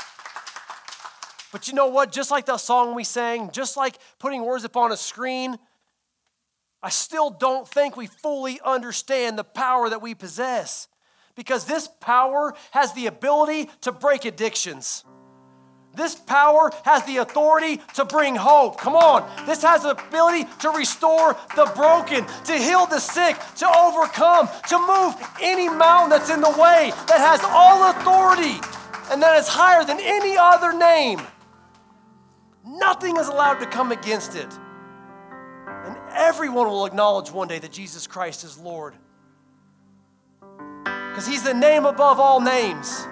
But 1.51 1.67
you 1.67 1.73
know 1.73 1.87
what? 1.87 2.11
Just 2.11 2.31
like 2.31 2.45
the 2.45 2.57
song 2.57 2.95
we 2.95 3.03
sang, 3.03 3.51
just 3.51 3.75
like 3.75 3.97
putting 4.19 4.43
words 4.43 4.63
upon 4.63 4.91
a 4.91 4.97
screen, 4.97 5.57
I 6.81 6.89
still 6.89 7.29
don't 7.29 7.67
think 7.67 7.97
we 7.97 8.07
fully 8.07 8.59
understand 8.63 9.37
the 9.37 9.43
power 9.43 9.89
that 9.89 10.01
we 10.01 10.15
possess 10.15 10.87
because 11.39 11.63
this 11.63 11.87
power 12.01 12.53
has 12.71 12.91
the 12.91 13.07
ability 13.07 13.69
to 13.79 13.93
break 13.93 14.25
addictions. 14.25 15.05
This 15.95 16.13
power 16.13 16.69
has 16.83 17.05
the 17.05 17.15
authority 17.15 17.79
to 17.93 18.03
bring 18.03 18.35
hope. 18.35 18.77
Come 18.77 18.93
on. 18.93 19.23
This 19.45 19.61
has 19.61 19.83
the 19.83 19.91
ability 19.91 20.49
to 20.59 20.69
restore 20.71 21.37
the 21.55 21.71
broken, 21.77 22.25
to 22.43 22.57
heal 22.57 22.87
the 22.87 22.99
sick, 22.99 23.37
to 23.55 23.69
overcome, 23.73 24.49
to 24.67 24.79
move 24.79 25.15
any 25.41 25.69
mountain 25.69 26.09
that's 26.09 26.29
in 26.29 26.41
the 26.41 26.49
way, 26.49 26.91
that 27.07 27.21
has 27.21 27.39
all 27.45 27.89
authority 27.89 28.59
and 29.09 29.23
that 29.23 29.39
is 29.39 29.47
higher 29.47 29.85
than 29.85 29.97
any 30.01 30.35
other 30.37 30.77
name. 30.77 31.21
Nothing 32.65 33.15
is 33.15 33.29
allowed 33.29 33.59
to 33.59 33.65
come 33.65 33.93
against 33.93 34.35
it. 34.35 34.53
And 35.85 35.95
everyone 36.11 36.67
will 36.67 36.85
acknowledge 36.85 37.31
one 37.31 37.47
day 37.47 37.59
that 37.59 37.71
Jesus 37.71 38.07
Christ 38.07 38.43
is 38.43 38.57
Lord 38.57 38.93
because 41.09 41.27
He's 41.27 41.43
the 41.43 41.53
name 41.53 41.85
above 41.85 42.19
all 42.19 42.39
names. 42.39 43.07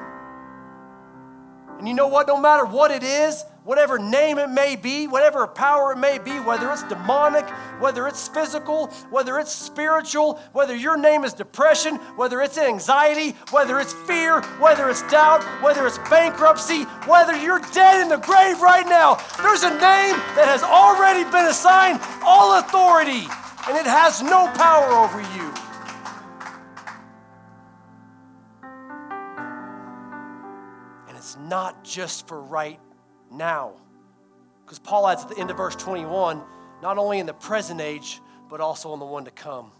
And 1.77 1.87
you 1.87 1.93
know 1.93 2.07
what? 2.07 2.27
No 2.27 2.39
matter 2.39 2.65
what 2.65 2.89
it 2.89 3.03
is, 3.03 3.43
whatever 3.63 3.99
name 3.99 4.39
it 4.39 4.49
may 4.49 4.75
be, 4.75 5.07
whatever 5.07 5.45
power 5.45 5.91
it 5.91 5.97
may 5.97 6.17
be, 6.17 6.39
whether 6.39 6.71
it's 6.71 6.83
demonic, 6.83 7.45
whether 7.79 8.07
it's 8.07 8.27
physical, 8.29 8.87
whether 9.11 9.37
it's 9.37 9.51
spiritual, 9.51 10.39
whether 10.53 10.73
your 10.73 10.97
name 10.97 11.23
is 11.23 11.33
depression, 11.33 11.97
whether 12.15 12.41
it's 12.41 12.57
anxiety, 12.57 13.31
whether 13.51 13.79
it's 13.79 13.93
fear, 13.93 14.41
whether 14.59 14.89
it's 14.89 15.03
doubt, 15.11 15.43
whether 15.61 15.85
it's 15.85 15.97
bankruptcy, 16.09 16.83
whether 17.05 17.37
you're 17.37 17.61
dead 17.73 18.01
in 18.01 18.07
the 18.07 18.17
grave 18.17 18.61
right 18.61 18.87
now, 18.87 19.15
there's 19.37 19.63
a 19.63 19.69
name 19.69 20.15
that 20.33 20.47
has 20.47 20.63
already 20.63 21.29
been 21.29 21.45
assigned 21.45 21.99
all 22.23 22.57
authority, 22.57 23.27
and 23.67 23.77
it 23.77 23.85
has 23.85 24.23
no 24.23 24.47
power 24.55 24.93
over 24.93 25.21
you. 25.35 25.66
Not 31.35 31.83
just 31.83 32.27
for 32.27 32.41
right 32.41 32.79
now. 33.31 33.73
Because 34.63 34.79
Paul 34.79 35.07
adds 35.07 35.23
at 35.23 35.29
the 35.29 35.37
end 35.37 35.49
of 35.49 35.57
verse 35.57 35.75
21 35.75 36.43
not 36.81 36.97
only 36.97 37.19
in 37.19 37.25
the 37.25 37.33
present 37.33 37.81
age, 37.81 38.21
but 38.49 38.61
also 38.61 38.93
in 38.93 38.99
the 38.99 39.05
one 39.05 39.25
to 39.25 39.31
come. 39.31 39.71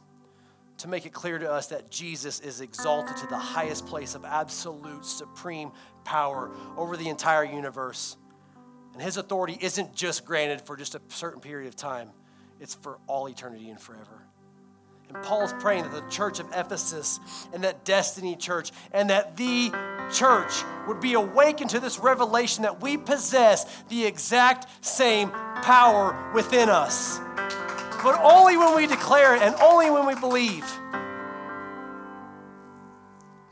To 0.80 0.88
make 0.88 1.06
it 1.06 1.14
clear 1.14 1.40
to 1.40 1.52
us 1.52 1.68
that 1.68 1.90
Jesus 1.90 2.40
is 2.40 2.62
exalted 2.62 3.18
to 3.18 3.28
the 3.28 3.38
highest 3.38 3.86
place 3.86 4.16
of 4.16 4.26
absolute 4.26 5.06
supreme 5.06 5.72
power 6.04 6.52
over 6.76 6.98
the 6.98 7.10
entire 7.10 7.44
universe. 7.44 8.18
And 8.94 9.02
his 9.02 9.18
authority 9.18 9.58
isn't 9.60 9.94
just 9.94 10.26
granted 10.26 10.62
for 10.62 10.76
just 10.76 10.96
a 10.96 11.02
certain 11.10 11.42
period 11.42 11.68
of 11.68 11.76
time, 11.76 12.10
it's 12.60 12.74
for 12.74 13.00
all 13.08 13.28
eternity 13.28 13.70
and 13.70 13.80
forever. 13.80 14.27
And 15.10 15.24
Paul's 15.24 15.54
praying 15.54 15.84
that 15.84 15.94
the 15.94 16.10
church 16.10 16.40
of 16.40 16.48
Ephesus 16.54 17.20
and 17.54 17.64
that 17.64 17.86
Destiny 17.86 18.36
Church 18.36 18.72
and 18.92 19.10
that 19.10 19.38
the 19.38 19.72
church 20.12 20.64
would 20.88 21.00
be 21.00 21.14
awakened 21.14 21.70
to 21.72 21.80
this 21.80 22.00
revelation 22.00 22.64
that 22.64 22.82
we 22.82 22.98
possess 22.98 23.66
the 23.90 24.06
exact 24.06 24.68
same 24.86 25.30
power 25.62 26.32
within 26.34 26.70
us. 26.70 27.20
But 28.04 28.20
only 28.22 28.58
when 28.58 28.76
we 28.76 28.86
declare 28.86 29.36
it 29.36 29.42
and 29.42 29.56
only 29.56 29.90
when 29.90 30.06
we 30.06 30.16
believe. 30.16 30.66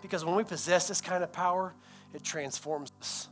Because 0.02 0.24
when 0.24 0.36
we 0.36 0.44
possess 0.44 0.88
this 0.88 1.02
kind 1.02 1.24
of 1.24 1.32
power, 1.32 1.74
it 2.14 2.24
transforms 2.24 2.92
us. 3.00 3.30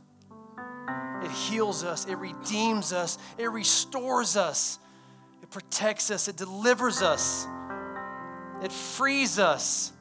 It 1.22 1.30
heals 1.30 1.84
us, 1.84 2.06
it 2.06 2.16
redeems 2.16 2.92
us, 2.92 3.16
it 3.38 3.50
restores 3.50 4.36
us, 4.36 4.78
it 5.42 5.50
protects 5.50 6.10
us, 6.10 6.28
it 6.28 6.36
delivers 6.36 7.00
us, 7.00 7.46
it 8.62 8.72
frees 8.72 9.38
us. 9.38 9.92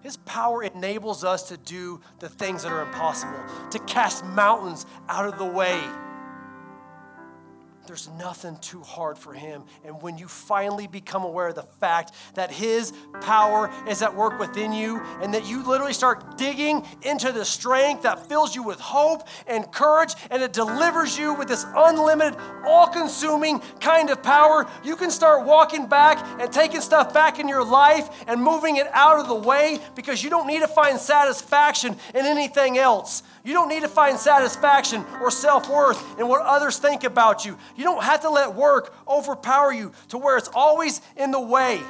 His 0.00 0.16
power 0.18 0.64
enables 0.64 1.22
us 1.22 1.48
to 1.48 1.56
do 1.56 2.00
the 2.18 2.28
things 2.28 2.64
that 2.64 2.72
are 2.72 2.82
impossible, 2.82 3.40
to 3.70 3.78
cast 3.80 4.24
mountains 4.24 4.84
out 5.08 5.26
of 5.26 5.38
the 5.38 5.44
way 5.44 5.80
there's 7.86 8.08
nothing 8.18 8.56
too 8.58 8.80
hard 8.80 9.18
for 9.18 9.32
him. 9.32 9.64
And 9.84 10.00
when 10.02 10.18
you 10.18 10.28
finally 10.28 10.86
become 10.86 11.24
aware 11.24 11.48
of 11.48 11.54
the 11.54 11.62
fact 11.62 12.12
that 12.34 12.50
his 12.50 12.92
power 13.20 13.72
is 13.88 14.02
at 14.02 14.14
work 14.14 14.38
within 14.38 14.72
you, 14.72 15.00
and 15.20 15.34
that 15.34 15.46
you 15.46 15.64
literally 15.64 15.92
start 15.92 16.36
digging 16.36 16.86
into 17.02 17.32
the 17.32 17.44
strength 17.44 18.02
that 18.02 18.26
fills 18.28 18.54
you 18.54 18.62
with 18.62 18.80
hope 18.80 19.26
and 19.46 19.70
courage, 19.72 20.14
and 20.30 20.42
it 20.42 20.52
delivers 20.52 21.18
you 21.18 21.34
with 21.34 21.48
this 21.48 21.66
unlimited, 21.74 22.38
all 22.64 22.86
consuming 22.86 23.60
kind 23.80 24.10
of 24.10 24.22
power, 24.22 24.66
you 24.84 24.96
can 24.96 25.10
start 25.10 25.44
walking 25.44 25.86
back 25.86 26.24
and 26.40 26.52
taking 26.52 26.80
stuff 26.80 27.12
back 27.12 27.38
in 27.38 27.48
your 27.48 27.64
life 27.64 28.24
and 28.26 28.40
moving 28.40 28.76
it 28.76 28.86
out 28.92 29.18
of 29.18 29.28
the 29.28 29.34
way 29.34 29.80
because 29.94 30.22
you 30.22 30.30
don't 30.30 30.46
need 30.46 30.60
to 30.60 30.68
find 30.68 30.98
satisfaction 30.98 31.96
in 32.14 32.26
anything 32.26 32.78
else. 32.78 33.22
You 33.44 33.54
don't 33.54 33.68
need 33.68 33.82
to 33.82 33.88
find 33.88 34.18
satisfaction 34.18 35.04
or 35.20 35.30
self 35.30 35.68
worth 35.68 36.18
in 36.18 36.28
what 36.28 36.42
others 36.42 36.78
think 36.78 37.02
about 37.04 37.44
you. 37.44 37.58
You 37.76 37.84
don't 37.84 38.02
have 38.02 38.20
to 38.20 38.30
let 38.30 38.54
work 38.54 38.94
overpower 39.08 39.72
you 39.72 39.92
to 40.08 40.18
where 40.18 40.36
it's 40.36 40.50
always 40.54 41.00
in 41.16 41.32
the 41.32 41.40
way. 41.40 41.80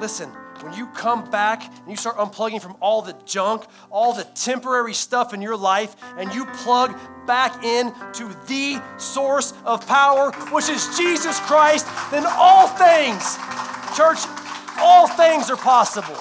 Listen, 0.00 0.28
when 0.62 0.74
you 0.74 0.86
come 0.88 1.28
back 1.30 1.64
and 1.64 1.90
you 1.90 1.96
start 1.96 2.16
unplugging 2.18 2.60
from 2.60 2.76
all 2.80 3.02
the 3.02 3.16
junk, 3.24 3.64
all 3.90 4.12
the 4.12 4.24
temporary 4.24 4.94
stuff 4.94 5.32
in 5.32 5.40
your 5.40 5.56
life, 5.56 5.96
and 6.18 6.32
you 6.34 6.44
plug 6.46 6.94
back 7.26 7.64
in 7.64 7.92
to 8.12 8.28
the 8.46 8.82
source 8.98 9.54
of 9.64 9.86
power, 9.86 10.30
which 10.50 10.68
is 10.68 10.96
Jesus 10.96 11.40
Christ, 11.40 11.86
then 12.10 12.24
all 12.26 12.68
things, 12.68 13.38
church, 13.96 14.18
all 14.78 15.08
things 15.08 15.50
are 15.50 15.56
possible. 15.56 16.20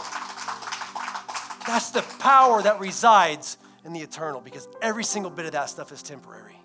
That's 1.68 1.92
the 1.92 2.04
power 2.20 2.62
that 2.64 2.80
resides 2.80 3.58
in 3.86 3.94
the 3.94 4.00
eternal 4.00 4.42
because 4.42 4.68
every 4.82 5.04
single 5.04 5.32
bit 5.32 5.46
of 5.46 5.52
that 5.54 5.70
stuff 5.70 5.92
is 5.92 6.02
temporary. 6.04 6.56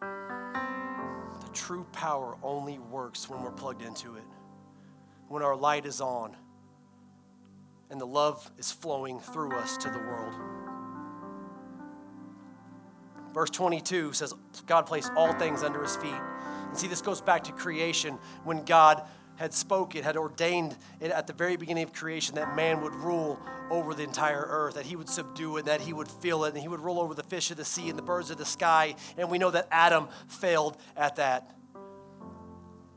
The 0.00 1.48
true 1.52 1.86
power 1.92 2.36
only 2.42 2.78
works 2.78 3.28
when 3.28 3.42
we're 3.42 3.50
plugged 3.50 3.82
into 3.82 4.16
it, 4.16 4.24
when 5.28 5.42
our 5.42 5.56
light 5.56 5.84
is 5.84 6.00
on, 6.00 6.36
and 7.90 8.00
the 8.00 8.06
love 8.06 8.50
is 8.56 8.72
flowing 8.72 9.20
through 9.20 9.52
us 9.52 9.76
to 9.78 9.90
the 9.90 9.98
world. 9.98 10.34
Verse 13.32 13.50
22 13.50 14.12
says, 14.12 14.34
God 14.66 14.86
placed 14.86 15.12
all 15.16 15.32
things 15.34 15.62
under 15.62 15.82
his 15.82 15.96
feet. 15.96 16.10
And 16.68 16.76
see, 16.76 16.88
this 16.88 17.00
goes 17.00 17.20
back 17.20 17.44
to 17.44 17.52
creation 17.52 18.18
when 18.44 18.64
God 18.64 19.06
had 19.40 19.54
spoken, 19.54 20.04
had 20.04 20.18
ordained 20.18 20.76
it 21.00 21.10
at 21.10 21.26
the 21.26 21.32
very 21.32 21.56
beginning 21.56 21.82
of 21.82 21.94
creation 21.94 22.34
that 22.34 22.54
man 22.54 22.82
would 22.82 22.94
rule 22.94 23.40
over 23.70 23.94
the 23.94 24.02
entire 24.02 24.44
earth, 24.46 24.74
that 24.74 24.84
he 24.84 24.96
would 24.96 25.08
subdue 25.08 25.56
it, 25.56 25.64
that 25.64 25.80
he 25.80 25.94
would 25.94 26.08
fill 26.08 26.44
it, 26.44 26.52
and 26.52 26.58
he 26.58 26.68
would 26.68 26.78
rule 26.78 27.00
over 27.00 27.14
the 27.14 27.22
fish 27.22 27.50
of 27.50 27.56
the 27.56 27.64
sea 27.64 27.88
and 27.88 27.98
the 27.98 28.02
birds 28.02 28.30
of 28.30 28.36
the 28.36 28.44
sky. 28.44 28.94
And 29.16 29.30
we 29.30 29.38
know 29.38 29.50
that 29.50 29.66
Adam 29.70 30.08
failed 30.28 30.76
at 30.94 31.16
that. 31.16 31.56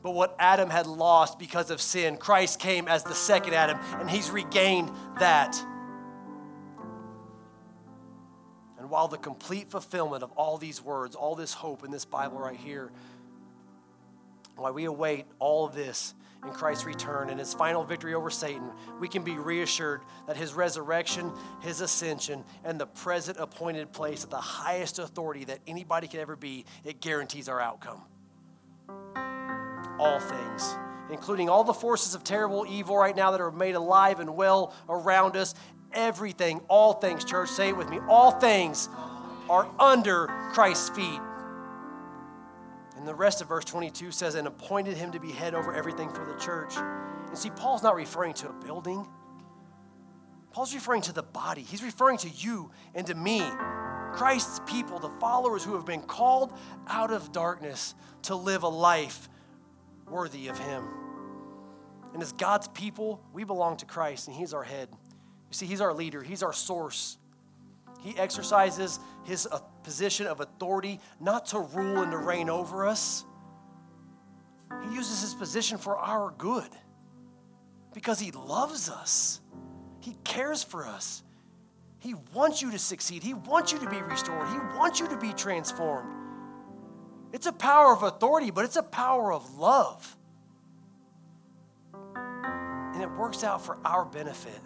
But 0.02 0.10
what 0.10 0.36
Adam 0.38 0.68
had 0.68 0.86
lost 0.86 1.38
because 1.38 1.70
of 1.70 1.80
sin, 1.80 2.18
Christ 2.18 2.60
came 2.60 2.88
as 2.88 3.04
the 3.04 3.14
second 3.14 3.54
Adam, 3.54 3.78
and 3.98 4.10
he's 4.10 4.30
regained 4.30 4.90
that. 5.20 5.56
And 8.78 8.90
while 8.90 9.08
the 9.08 9.16
complete 9.16 9.70
fulfillment 9.70 10.22
of 10.22 10.30
all 10.32 10.58
these 10.58 10.82
words, 10.82 11.16
all 11.16 11.36
this 11.36 11.54
hope 11.54 11.86
in 11.86 11.90
this 11.90 12.04
Bible 12.04 12.38
right 12.38 12.54
here, 12.54 12.92
while 14.56 14.74
we 14.74 14.84
await 14.84 15.24
all 15.38 15.64
of 15.64 15.74
this, 15.74 16.14
in 16.46 16.52
Christ's 16.52 16.84
return 16.84 17.30
and 17.30 17.38
his 17.38 17.54
final 17.54 17.84
victory 17.84 18.14
over 18.14 18.30
Satan, 18.30 18.70
we 19.00 19.08
can 19.08 19.22
be 19.22 19.38
reassured 19.38 20.02
that 20.26 20.36
his 20.36 20.54
resurrection, 20.54 21.32
his 21.60 21.80
ascension, 21.80 22.44
and 22.64 22.78
the 22.78 22.86
present 22.86 23.38
appointed 23.38 23.92
place 23.92 24.24
of 24.24 24.30
the 24.30 24.36
highest 24.36 24.98
authority 24.98 25.44
that 25.44 25.60
anybody 25.66 26.06
could 26.08 26.20
ever 26.20 26.36
be, 26.36 26.64
it 26.84 27.00
guarantees 27.00 27.48
our 27.48 27.60
outcome. 27.60 28.02
All 29.98 30.20
things, 30.20 30.76
including 31.10 31.48
all 31.48 31.64
the 31.64 31.74
forces 31.74 32.14
of 32.14 32.24
terrible 32.24 32.66
evil 32.68 32.96
right 32.96 33.16
now 33.16 33.30
that 33.30 33.40
are 33.40 33.52
made 33.52 33.74
alive 33.74 34.20
and 34.20 34.36
well 34.36 34.74
around 34.88 35.36
us, 35.36 35.54
everything, 35.92 36.60
all 36.68 36.94
things, 36.94 37.24
church, 37.24 37.48
say 37.48 37.68
it 37.68 37.76
with 37.76 37.88
me, 37.88 38.00
all 38.08 38.32
things 38.32 38.88
are 39.48 39.70
under 39.78 40.26
Christ's 40.52 40.88
feet. 40.90 41.20
And 43.04 43.08
the 43.10 43.14
rest 43.14 43.42
of 43.42 43.48
verse 43.48 43.66
22 43.66 44.12
says, 44.12 44.34
and 44.34 44.48
appointed 44.48 44.96
him 44.96 45.12
to 45.12 45.20
be 45.20 45.30
head 45.30 45.54
over 45.54 45.74
everything 45.74 46.08
for 46.08 46.24
the 46.24 46.32
church. 46.38 46.74
And 47.28 47.36
see, 47.36 47.50
Paul's 47.50 47.82
not 47.82 47.96
referring 47.96 48.32
to 48.32 48.48
a 48.48 48.52
building, 48.54 49.06
Paul's 50.52 50.74
referring 50.74 51.02
to 51.02 51.12
the 51.12 51.22
body. 51.22 51.60
He's 51.60 51.82
referring 51.82 52.16
to 52.16 52.30
you 52.30 52.70
and 52.94 53.06
to 53.08 53.14
me, 53.14 53.42
Christ's 54.14 54.58
people, 54.64 54.98
the 54.98 55.10
followers 55.20 55.62
who 55.62 55.74
have 55.74 55.84
been 55.84 56.00
called 56.00 56.54
out 56.86 57.10
of 57.10 57.30
darkness 57.30 57.94
to 58.22 58.36
live 58.36 58.62
a 58.62 58.68
life 58.68 59.28
worthy 60.08 60.48
of 60.48 60.58
him. 60.58 60.88
And 62.14 62.22
as 62.22 62.32
God's 62.32 62.68
people, 62.68 63.22
we 63.34 63.44
belong 63.44 63.76
to 63.76 63.84
Christ, 63.84 64.28
and 64.28 64.34
he's 64.34 64.54
our 64.54 64.64
head. 64.64 64.88
You 64.90 64.96
see, 65.50 65.66
he's 65.66 65.82
our 65.82 65.92
leader, 65.92 66.22
he's 66.22 66.42
our 66.42 66.54
source. 66.54 67.18
He 68.00 68.16
exercises 68.16 68.98
his 69.24 69.46
uh, 69.46 69.58
position 69.84 70.26
of 70.26 70.40
authority 70.40 70.98
not 71.20 71.46
to 71.46 71.60
rule 71.60 72.02
and 72.02 72.10
to 72.10 72.18
reign 72.18 72.50
over 72.50 72.86
us. 72.86 73.24
He 74.88 74.94
uses 74.94 75.20
his 75.20 75.34
position 75.34 75.78
for 75.78 75.96
our 75.96 76.34
good 76.36 76.68
because 77.92 78.18
he 78.18 78.32
loves 78.32 78.90
us. 78.90 79.40
He 80.00 80.16
cares 80.24 80.64
for 80.64 80.86
us. 80.86 81.22
He 82.00 82.14
wants 82.34 82.60
you 82.60 82.70
to 82.72 82.78
succeed. 82.78 83.22
He 83.22 83.34
wants 83.34 83.72
you 83.72 83.78
to 83.78 83.88
be 83.88 84.02
restored. 84.02 84.48
He 84.48 84.58
wants 84.76 85.00
you 85.00 85.08
to 85.08 85.16
be 85.16 85.32
transformed. 85.32 86.10
It's 87.32 87.46
a 87.46 87.52
power 87.52 87.92
of 87.92 88.02
authority, 88.02 88.50
but 88.50 88.64
it's 88.64 88.76
a 88.76 88.82
power 88.82 89.32
of 89.32 89.56
love. 89.56 90.16
And 92.14 93.02
it 93.02 93.10
works 93.10 93.42
out 93.42 93.64
for 93.64 93.78
our 93.84 94.04
benefit. 94.04 94.60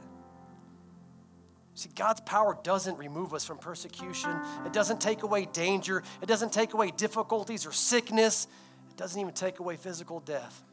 See, 1.79 1.91
God's 1.95 2.20
power 2.22 2.59
doesn't 2.64 2.99
remove 2.99 3.33
us 3.33 3.45
from 3.45 3.57
persecution. 3.57 4.37
It 4.66 4.72
doesn't 4.72 5.01
take 5.01 5.22
away 5.22 5.45
danger. 5.45 6.03
It 6.20 6.26
doesn't 6.26 6.53
take 6.53 6.74
away 6.74 6.91
difficulties 6.91 7.64
or 7.64 7.70
sickness. 7.70 8.49
It 8.91 8.97
doesn't 8.97 9.20
even 9.20 9.33
take 9.33 9.61
away 9.61 9.76
physical 9.76 10.18
death. 10.18 10.64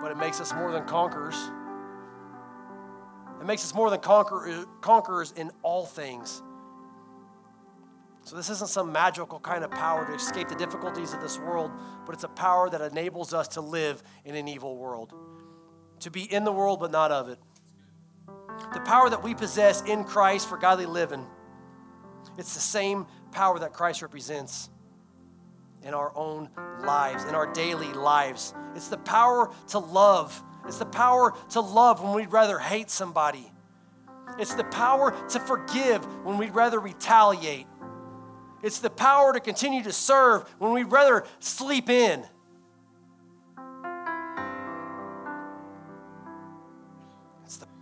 But 0.00 0.12
it 0.12 0.16
makes 0.16 0.40
us 0.40 0.54
more 0.54 0.72
than 0.72 0.86
conquerors. 0.86 1.36
It 3.38 3.44
makes 3.44 3.64
us 3.64 3.74
more 3.74 3.90
than 3.90 4.00
conquer- 4.00 4.64
conquerors 4.80 5.32
in 5.32 5.50
all 5.62 5.84
things. 5.84 6.42
So, 8.24 8.34
this 8.34 8.48
isn't 8.48 8.70
some 8.70 8.90
magical 8.92 9.40
kind 9.40 9.62
of 9.62 9.70
power 9.70 10.06
to 10.06 10.14
escape 10.14 10.48
the 10.48 10.54
difficulties 10.54 11.12
of 11.12 11.20
this 11.20 11.38
world, 11.38 11.70
but 12.06 12.14
it's 12.14 12.24
a 12.24 12.28
power 12.28 12.70
that 12.70 12.80
enables 12.80 13.34
us 13.34 13.46
to 13.48 13.60
live 13.60 14.02
in 14.24 14.36
an 14.36 14.48
evil 14.48 14.78
world, 14.78 15.12
to 16.00 16.10
be 16.10 16.22
in 16.22 16.44
the 16.44 16.52
world 16.52 16.80
but 16.80 16.90
not 16.90 17.12
of 17.12 17.28
it 17.28 17.38
the 18.72 18.80
power 18.80 19.08
that 19.10 19.22
we 19.22 19.34
possess 19.34 19.82
in 19.82 20.04
Christ 20.04 20.48
for 20.48 20.56
godly 20.56 20.86
living, 20.86 21.26
it's 22.38 22.54
the 22.54 22.60
same 22.60 23.06
power 23.32 23.58
that 23.58 23.72
Christ 23.72 24.02
represents 24.02 24.70
in 25.82 25.94
our 25.94 26.12
own 26.16 26.50
lives, 26.84 27.24
in 27.24 27.34
our 27.34 27.52
daily 27.52 27.92
lives. 27.92 28.54
It's 28.74 28.88
the 28.88 28.98
power 28.98 29.50
to 29.68 29.78
love. 29.78 30.42
It's 30.66 30.78
the 30.78 30.86
power 30.86 31.34
to 31.50 31.60
love 31.60 32.02
when 32.02 32.14
we'd 32.14 32.32
rather 32.32 32.58
hate 32.58 32.90
somebody. 32.90 33.52
It's 34.38 34.54
the 34.54 34.64
power 34.64 35.14
to 35.28 35.40
forgive 35.40 36.04
when 36.24 36.38
we'd 36.38 36.54
rather 36.54 36.80
retaliate. 36.80 37.66
It's 38.62 38.80
the 38.80 38.90
power 38.90 39.32
to 39.32 39.40
continue 39.40 39.82
to 39.84 39.92
serve 39.92 40.48
when 40.58 40.72
we'd 40.72 40.90
rather 40.90 41.24
sleep 41.38 41.88
in. 41.88 42.26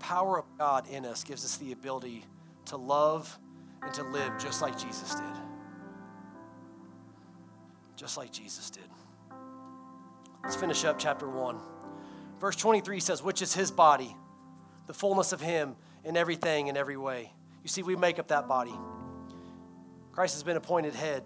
Power 0.04 0.38
of 0.38 0.44
God 0.58 0.86
in 0.90 1.06
us 1.06 1.24
gives 1.24 1.46
us 1.46 1.56
the 1.56 1.72
ability 1.72 2.24
to 2.66 2.76
love 2.76 3.38
and 3.82 3.92
to 3.94 4.02
live 4.02 4.32
just 4.38 4.60
like 4.60 4.78
Jesus 4.78 5.14
did. 5.14 5.42
Just 7.96 8.18
like 8.18 8.30
Jesus 8.30 8.68
did. 8.68 8.84
Let's 10.42 10.56
finish 10.56 10.84
up 10.84 10.98
chapter 10.98 11.26
1. 11.26 11.58
Verse 12.38 12.54
23 12.56 13.00
says, 13.00 13.22
Which 13.22 13.40
is 13.40 13.54
his 13.54 13.70
body, 13.70 14.14
the 14.86 14.92
fullness 14.92 15.32
of 15.32 15.40
him 15.40 15.74
in 16.04 16.18
everything, 16.18 16.66
in 16.66 16.76
every 16.76 16.98
way. 16.98 17.32
You 17.62 17.70
see, 17.70 17.82
we 17.82 17.96
make 17.96 18.18
up 18.18 18.28
that 18.28 18.46
body. 18.46 18.74
Christ 20.12 20.34
has 20.34 20.42
been 20.42 20.58
appointed 20.58 20.94
head. 20.94 21.22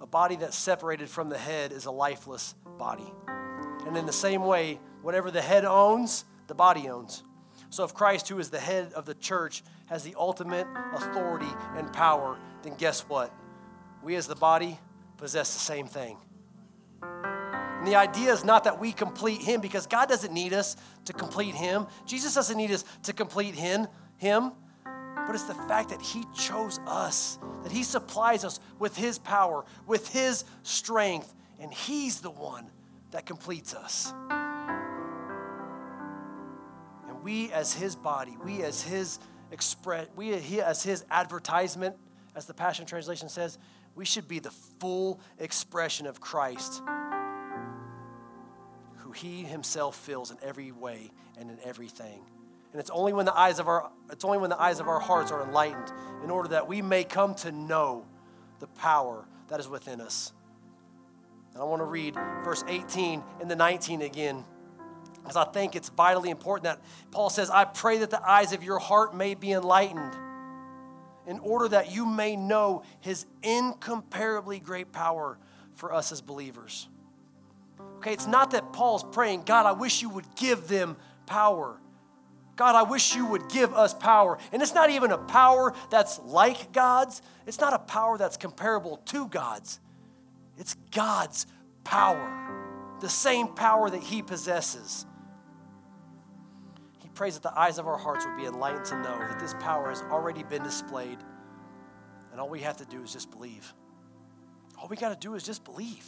A 0.00 0.06
body 0.06 0.36
that's 0.36 0.56
separated 0.56 1.08
from 1.08 1.30
the 1.30 1.38
head 1.38 1.72
is 1.72 1.86
a 1.86 1.90
lifeless 1.90 2.54
body. 2.78 3.12
And 3.86 3.96
in 3.96 4.06
the 4.06 4.12
same 4.12 4.44
way, 4.44 4.78
whatever 5.02 5.32
the 5.32 5.42
head 5.42 5.64
owns, 5.64 6.24
the 6.46 6.54
body 6.54 6.88
owns. 6.88 7.24
So 7.70 7.84
if 7.84 7.94
Christ, 7.94 8.28
who 8.28 8.38
is 8.38 8.50
the 8.50 8.58
head 8.58 8.92
of 8.94 9.04
the 9.04 9.14
church, 9.14 9.62
has 9.86 10.02
the 10.02 10.14
ultimate 10.16 10.66
authority 10.94 11.52
and 11.76 11.92
power, 11.92 12.38
then 12.62 12.74
guess 12.76 13.02
what? 13.02 13.32
We 14.02 14.16
as 14.16 14.26
the 14.26 14.36
body 14.36 14.78
possess 15.16 15.52
the 15.52 15.60
same 15.60 15.86
thing. 15.86 16.16
And 17.02 17.86
the 17.86 17.94
idea 17.94 18.32
is 18.32 18.44
not 18.44 18.64
that 18.64 18.80
we 18.80 18.92
complete 18.92 19.40
him 19.40 19.60
because 19.60 19.86
God 19.86 20.08
doesn't 20.08 20.32
need 20.32 20.52
us 20.52 20.76
to 21.04 21.12
complete 21.12 21.54
him. 21.54 21.86
Jesus 22.06 22.34
doesn't 22.34 22.56
need 22.56 22.70
us 22.72 22.84
to 23.04 23.12
complete 23.12 23.54
him, 23.54 23.86
him. 24.16 24.52
But 24.84 25.34
it's 25.34 25.44
the 25.44 25.54
fact 25.54 25.90
that 25.90 26.00
he 26.00 26.24
chose 26.34 26.80
us, 26.86 27.38
that 27.62 27.70
he 27.70 27.82
supplies 27.82 28.44
us 28.44 28.60
with 28.78 28.96
his 28.96 29.18
power, 29.18 29.64
with 29.86 30.08
his 30.08 30.44
strength, 30.62 31.34
and 31.60 31.72
he's 31.72 32.20
the 32.20 32.30
one 32.30 32.70
that 33.10 33.26
completes 33.26 33.74
us. 33.74 34.12
We 37.22 37.50
as 37.52 37.72
his 37.72 37.96
body, 37.96 38.36
we 38.44 38.62
as 38.62 38.82
his 38.82 39.18
express, 39.50 40.06
we 40.16 40.32
as 40.60 40.82
his 40.82 41.04
advertisement, 41.10 41.96
as 42.34 42.46
the 42.46 42.54
Passion 42.54 42.86
Translation 42.86 43.28
says, 43.28 43.58
we 43.94 44.04
should 44.04 44.28
be 44.28 44.38
the 44.38 44.50
full 44.50 45.20
expression 45.38 46.06
of 46.06 46.20
Christ, 46.20 46.82
who 48.98 49.10
he 49.12 49.42
himself 49.42 49.96
fills 49.96 50.30
in 50.30 50.36
every 50.42 50.70
way 50.70 51.10
and 51.38 51.50
in 51.50 51.58
everything. 51.64 52.20
And 52.72 52.80
it's 52.80 52.90
only 52.90 53.12
when 53.12 53.24
the 53.24 53.36
eyes 53.36 53.58
of 53.58 53.66
our 53.66 53.90
it's 54.10 54.24
only 54.24 54.38
when 54.38 54.50
the 54.50 54.60
eyes 54.60 54.78
of 54.78 54.88
our 54.88 55.00
hearts 55.00 55.32
are 55.32 55.42
enlightened 55.42 55.90
in 56.22 56.30
order 56.30 56.50
that 56.50 56.68
we 56.68 56.82
may 56.82 57.02
come 57.02 57.34
to 57.36 57.50
know 57.50 58.04
the 58.60 58.66
power 58.66 59.24
that 59.48 59.58
is 59.58 59.68
within 59.68 60.00
us. 60.00 60.32
And 61.54 61.62
I 61.62 61.64
want 61.64 61.80
to 61.80 61.86
read 61.86 62.14
verse 62.44 62.62
18 62.68 63.22
and 63.40 63.50
the 63.50 63.56
19 63.56 64.02
again. 64.02 64.44
Because 65.22 65.36
I 65.36 65.44
think 65.44 65.76
it's 65.76 65.90
vitally 65.90 66.30
important 66.30 66.64
that 66.64 66.80
Paul 67.10 67.30
says, 67.30 67.50
I 67.50 67.64
pray 67.64 67.98
that 67.98 68.10
the 68.10 68.26
eyes 68.26 68.52
of 68.52 68.62
your 68.62 68.78
heart 68.78 69.14
may 69.14 69.34
be 69.34 69.52
enlightened 69.52 70.14
in 71.26 71.38
order 71.40 71.68
that 71.68 71.94
you 71.94 72.06
may 72.06 72.36
know 72.36 72.82
his 73.00 73.26
incomparably 73.42 74.58
great 74.58 74.92
power 74.92 75.38
for 75.74 75.92
us 75.92 76.10
as 76.10 76.22
believers. 76.22 76.88
Okay, 77.98 78.12
it's 78.12 78.26
not 78.26 78.52
that 78.52 78.72
Paul's 78.72 79.04
praying, 79.04 79.42
God, 79.42 79.66
I 79.66 79.72
wish 79.72 80.00
you 80.00 80.08
would 80.08 80.24
give 80.36 80.68
them 80.68 80.96
power. 81.26 81.78
God, 82.56 82.74
I 82.74 82.82
wish 82.82 83.14
you 83.14 83.26
would 83.26 83.48
give 83.50 83.72
us 83.74 83.94
power. 83.94 84.38
And 84.52 84.62
it's 84.62 84.74
not 84.74 84.90
even 84.90 85.12
a 85.12 85.18
power 85.18 85.74
that's 85.90 86.18
like 86.20 86.72
God's, 86.72 87.22
it's 87.46 87.60
not 87.60 87.72
a 87.72 87.78
power 87.78 88.18
that's 88.18 88.36
comparable 88.36 88.96
to 89.06 89.28
God's. 89.28 89.78
It's 90.56 90.74
God's 90.90 91.46
power, 91.84 92.96
the 93.00 93.08
same 93.08 93.48
power 93.48 93.88
that 93.88 94.02
He 94.02 94.22
possesses. 94.22 95.06
Prays 97.18 97.34
that 97.34 97.42
the 97.42 97.58
eyes 97.58 97.78
of 97.78 97.88
our 97.88 97.98
hearts 97.98 98.24
would 98.24 98.36
be 98.36 98.44
enlightened 98.44 98.84
to 98.84 98.94
know 99.02 99.18
that 99.18 99.40
this 99.40 99.52
power 99.54 99.88
has 99.88 100.02
already 100.02 100.44
been 100.44 100.62
displayed, 100.62 101.18
and 102.30 102.40
all 102.40 102.48
we 102.48 102.60
have 102.60 102.76
to 102.76 102.84
do 102.84 103.02
is 103.02 103.12
just 103.12 103.32
believe. 103.32 103.74
All 104.80 104.86
we 104.86 104.96
got 104.96 105.08
to 105.08 105.16
do 105.16 105.34
is 105.34 105.42
just 105.42 105.64
believe. 105.64 106.06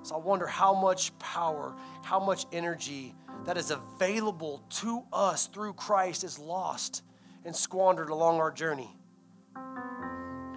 So 0.00 0.14
I 0.14 0.18
wonder 0.18 0.46
how 0.46 0.72
much 0.72 1.16
power, 1.18 1.76
how 2.02 2.18
much 2.18 2.46
energy 2.50 3.14
that 3.44 3.58
is 3.58 3.70
available 3.70 4.64
to 4.76 5.02
us 5.12 5.46
through 5.48 5.74
Christ 5.74 6.24
is 6.24 6.38
lost 6.38 7.02
and 7.44 7.54
squandered 7.54 8.08
along 8.08 8.38
our 8.38 8.50
journey. 8.50 8.88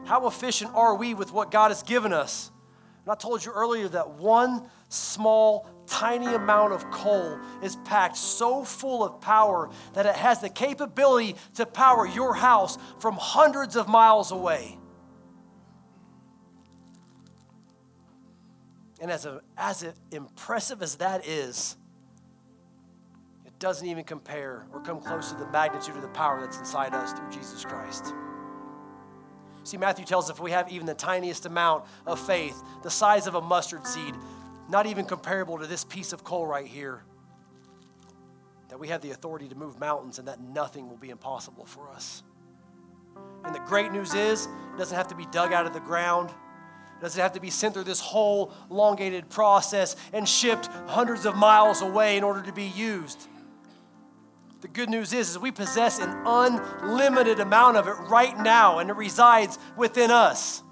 How 0.06 0.26
efficient 0.26 0.72
are 0.74 0.96
we 0.96 1.16
with 1.16 1.34
what 1.34 1.52
God 1.52 1.68
has 1.68 1.84
given 1.84 2.14
us? 2.14 2.50
And 3.10 3.16
I 3.16 3.20
told 3.20 3.44
you 3.44 3.52
earlier 3.52 3.88
that 3.88 4.08
one 4.20 4.70
small, 4.90 5.68
tiny 5.88 6.28
amount 6.28 6.74
of 6.74 6.92
coal 6.92 7.40
is 7.64 7.76
packed 7.78 8.16
so 8.16 8.64
full 8.64 9.04
of 9.04 9.20
power 9.20 9.72
that 9.94 10.06
it 10.06 10.14
has 10.14 10.42
the 10.42 10.50
capability 10.50 11.36
to 11.56 11.66
power 11.66 12.06
your 12.06 12.36
house 12.36 12.78
from 13.00 13.16
hundreds 13.16 13.76
of 13.76 13.88
miles 13.88 14.32
away. 14.32 14.78
And 19.02 19.10
as, 19.10 19.26
a, 19.26 19.42
as 19.58 19.82
a, 19.82 19.96
impressive 20.12 20.84
as 20.84 20.98
that 20.98 21.26
is, 21.26 21.78
it 23.44 23.58
doesn't 23.58 23.88
even 23.88 24.04
compare 24.04 24.68
or 24.72 24.82
come 24.82 25.02
close 25.02 25.32
to 25.32 25.38
the 25.40 25.48
magnitude 25.48 25.96
of 25.96 26.04
the 26.04 26.10
power 26.10 26.42
that's 26.42 26.60
inside 26.60 26.94
us 26.94 27.14
through 27.14 27.32
Jesus 27.32 27.66
Christ. 27.66 28.14
See, 29.70 29.78
Matthew 29.78 30.04
tells 30.04 30.32
us 30.32 30.38
if 30.38 30.42
we 30.42 30.50
have 30.50 30.72
even 30.72 30.88
the 30.88 30.96
tiniest 30.96 31.46
amount 31.46 31.86
of 32.08 32.20
faith, 32.20 32.60
the 32.82 32.90
size 32.90 33.28
of 33.28 33.36
a 33.36 33.42
mustard 33.42 33.86
seed, 33.86 34.16
not 34.68 34.88
even 34.88 35.06
comparable 35.06 35.60
to 35.60 35.68
this 35.68 35.84
piece 35.84 36.12
of 36.12 36.24
coal 36.24 36.48
right 36.48 36.66
here, 36.66 37.04
that 38.70 38.80
we 38.80 38.88
have 38.88 39.02
the 39.02 39.12
authority 39.12 39.48
to 39.48 39.54
move 39.54 39.80
mountains 39.80 40.18
and 40.18 40.28
that 40.28 40.42
nothing 40.42 40.90
will 40.90 40.98
be 40.98 41.12
impossible 41.12 41.66
for 41.66 41.88
us. 41.92 42.24
And 43.46 43.54
the 43.54 43.60
great 43.60 43.92
news 43.92 44.16
is, 44.16 44.48
it 44.74 44.80
doesn't 44.80 44.98
have 44.98 45.10
to 45.10 45.16
be 45.16 45.28
dug 45.28 45.54
out 45.54 45.68
of 45.68 45.74
the 45.74 45.82
ground. 45.82 46.32
It 46.32 47.02
doesn't 47.04 47.22
have 47.22 47.34
to 47.34 47.40
be 47.40 47.52
sent 47.52 47.76
through 47.76 47.84
this 47.84 48.00
whole 48.00 48.52
elongated 48.72 49.30
process 49.30 49.96
and 50.14 50.28
shipped 50.28 50.66
hundreds 50.88 51.28
of 51.28 51.36
miles 51.36 51.84
away 51.84 52.18
in 52.18 52.24
order 52.24 52.42
to 52.42 52.52
be 52.52 52.66
used. 52.66 53.28
The 54.62 54.68
good 54.68 54.90
news 54.90 55.14
is, 55.14 55.30
is 55.32 55.40
we 55.40 55.52
possess 55.52 56.00
an 56.00 56.14
unlimited 56.26 57.40
amount 57.40 57.78
of 57.78 57.88
it 57.88 57.96
right 58.10 58.38
now, 58.38 58.80
and 58.80 58.90
it 58.90 58.96
resides 58.96 59.58
within 59.78 60.12
us. 60.12 60.64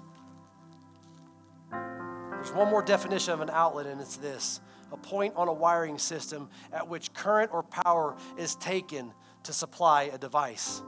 There's 1.70 2.52
one 2.52 2.68
more 2.68 2.82
definition 2.82 3.32
of 3.32 3.40
an 3.40 3.50
outlet, 3.50 3.86
and 3.86 4.00
it's 4.00 4.16
this 4.16 4.60
a 4.90 4.96
point 4.96 5.34
on 5.36 5.48
a 5.48 5.52
wiring 5.52 5.98
system 5.98 6.48
at 6.72 6.88
which 6.88 7.12
current 7.12 7.50
or 7.52 7.62
power 7.62 8.16
is 8.38 8.54
taken 8.56 9.12
to 9.42 9.52
supply 9.52 10.04
a 10.04 10.16
device. 10.16 10.82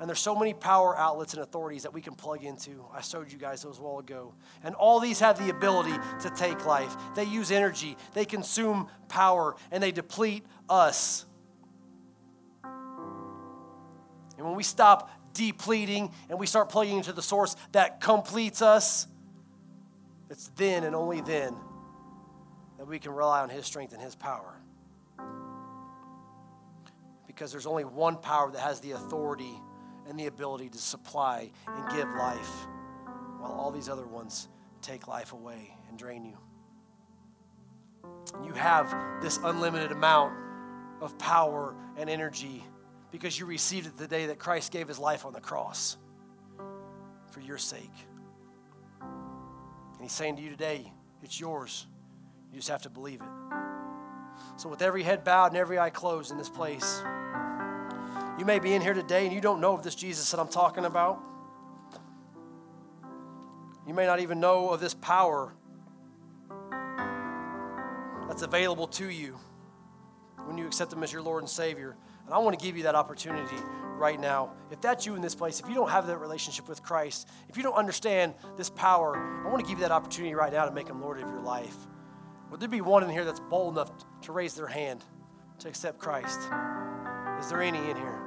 And 0.00 0.08
there's 0.08 0.20
so 0.20 0.34
many 0.34 0.54
power 0.54 0.96
outlets 0.96 1.34
and 1.34 1.42
authorities 1.42 1.82
that 1.82 1.92
we 1.92 2.00
can 2.00 2.14
plug 2.14 2.44
into. 2.44 2.84
I 2.94 3.02
showed 3.02 3.30
you 3.30 3.38
guys 3.38 3.62
those 3.62 3.78
a 3.78 3.82
while 3.82 3.98
ago. 3.98 4.32
And 4.62 4.74
all 4.74 5.00
these 5.00 5.20
have 5.20 5.38
the 5.38 5.50
ability 5.50 5.94
to 6.20 6.30
take 6.30 6.64
life. 6.64 6.96
They 7.14 7.24
use 7.24 7.50
energy, 7.50 7.96
they 8.14 8.24
consume 8.24 8.88
power, 9.08 9.54
and 9.70 9.82
they 9.82 9.92
deplete 9.92 10.44
us. 10.68 11.25
And 14.36 14.46
when 14.46 14.56
we 14.56 14.62
stop 14.62 15.10
depleting 15.32 16.10
and 16.28 16.38
we 16.38 16.46
start 16.46 16.68
plugging 16.68 16.96
into 16.96 17.12
the 17.12 17.22
source 17.22 17.56
that 17.72 18.00
completes 18.00 18.62
us, 18.62 19.06
it's 20.30 20.48
then 20.56 20.84
and 20.84 20.94
only 20.94 21.20
then 21.20 21.54
that 22.78 22.86
we 22.86 22.98
can 22.98 23.12
rely 23.12 23.40
on 23.40 23.48
His 23.48 23.64
strength 23.64 23.92
and 23.92 24.02
His 24.02 24.14
power. 24.14 24.54
Because 27.26 27.52
there's 27.52 27.66
only 27.66 27.84
one 27.84 28.16
power 28.16 28.50
that 28.50 28.60
has 28.60 28.80
the 28.80 28.92
authority 28.92 29.60
and 30.08 30.18
the 30.18 30.26
ability 30.26 30.68
to 30.70 30.78
supply 30.78 31.50
and 31.66 31.90
give 31.90 32.08
life, 32.08 32.66
while 33.38 33.52
all 33.52 33.70
these 33.70 33.88
other 33.88 34.06
ones 34.06 34.48
take 34.82 35.08
life 35.08 35.32
away 35.32 35.76
and 35.88 35.98
drain 35.98 36.24
you. 36.24 36.38
You 38.44 38.52
have 38.52 38.94
this 39.20 39.38
unlimited 39.42 39.92
amount 39.92 40.32
of 41.00 41.18
power 41.18 41.74
and 41.96 42.08
energy 42.08 42.64
because 43.16 43.38
you 43.40 43.46
received 43.46 43.86
it 43.86 43.96
the 43.96 44.06
day 44.06 44.26
that 44.26 44.38
Christ 44.38 44.70
gave 44.70 44.86
his 44.86 44.98
life 44.98 45.24
on 45.24 45.32
the 45.32 45.40
cross 45.40 45.96
for 47.30 47.40
your 47.40 47.56
sake. 47.56 47.80
And 49.00 50.02
he's 50.02 50.12
saying 50.12 50.36
to 50.36 50.42
you 50.42 50.50
today, 50.50 50.92
it's 51.22 51.40
yours. 51.40 51.86
You 52.52 52.58
just 52.58 52.68
have 52.68 52.82
to 52.82 52.90
believe 52.90 53.22
it. 53.22 53.28
So, 54.58 54.68
with 54.68 54.82
every 54.82 55.02
head 55.02 55.24
bowed 55.24 55.46
and 55.46 55.56
every 55.56 55.78
eye 55.78 55.88
closed 55.88 56.30
in 56.30 56.36
this 56.36 56.50
place, 56.50 57.02
you 58.38 58.44
may 58.44 58.58
be 58.58 58.74
in 58.74 58.82
here 58.82 58.92
today 58.92 59.24
and 59.24 59.34
you 59.34 59.40
don't 59.40 59.62
know 59.62 59.72
of 59.72 59.82
this 59.82 59.94
Jesus 59.94 60.30
that 60.30 60.38
I'm 60.38 60.48
talking 60.48 60.84
about. 60.84 61.18
You 63.86 63.94
may 63.94 64.04
not 64.04 64.20
even 64.20 64.40
know 64.40 64.68
of 64.68 64.80
this 64.80 64.92
power 64.92 65.54
that's 68.28 68.42
available 68.42 68.88
to 68.88 69.08
you 69.08 69.38
when 70.44 70.58
you 70.58 70.66
accept 70.66 70.92
Him 70.92 71.02
as 71.02 71.10
your 71.10 71.22
Lord 71.22 71.42
and 71.42 71.48
Savior. 71.48 71.96
And 72.26 72.34
I 72.34 72.38
want 72.38 72.58
to 72.58 72.64
give 72.64 72.76
you 72.76 72.82
that 72.82 72.94
opportunity 72.94 73.56
right 73.96 74.20
now. 74.20 74.52
If 74.70 74.80
that's 74.80 75.06
you 75.06 75.14
in 75.14 75.22
this 75.22 75.34
place, 75.34 75.60
if 75.60 75.68
you 75.68 75.74
don't 75.74 75.90
have 75.90 76.06
that 76.08 76.18
relationship 76.18 76.68
with 76.68 76.82
Christ, 76.82 77.28
if 77.48 77.56
you 77.56 77.62
don't 77.62 77.74
understand 77.74 78.34
this 78.56 78.68
power, 78.68 79.16
I 79.44 79.48
want 79.48 79.60
to 79.60 79.66
give 79.66 79.78
you 79.78 79.84
that 79.84 79.92
opportunity 79.92 80.34
right 80.34 80.52
now 80.52 80.64
to 80.64 80.72
make 80.72 80.88
Him 80.88 81.00
Lord 81.00 81.20
of 81.20 81.28
your 81.28 81.40
life. 81.40 81.76
Would 82.50 82.60
there 82.60 82.68
be 82.68 82.80
one 82.80 83.02
in 83.02 83.10
here 83.10 83.24
that's 83.24 83.40
bold 83.40 83.74
enough 83.74 83.90
to 84.22 84.32
raise 84.32 84.54
their 84.54 84.66
hand 84.66 85.04
to 85.60 85.68
accept 85.68 85.98
Christ? 85.98 86.40
Is 87.40 87.48
there 87.48 87.62
any 87.62 87.78
in 87.78 87.96
here? 87.96 88.22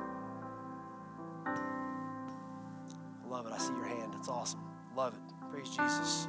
I 1.45 3.27
Love 3.27 3.45
it. 3.45 3.53
I 3.53 3.57
see 3.57 3.73
your 3.73 3.85
hand. 3.85 4.13
It's 4.17 4.29
awesome. 4.29 4.61
Love 4.95 5.13
it. 5.13 5.19
Praise 5.51 5.69
Jesus. 5.69 6.27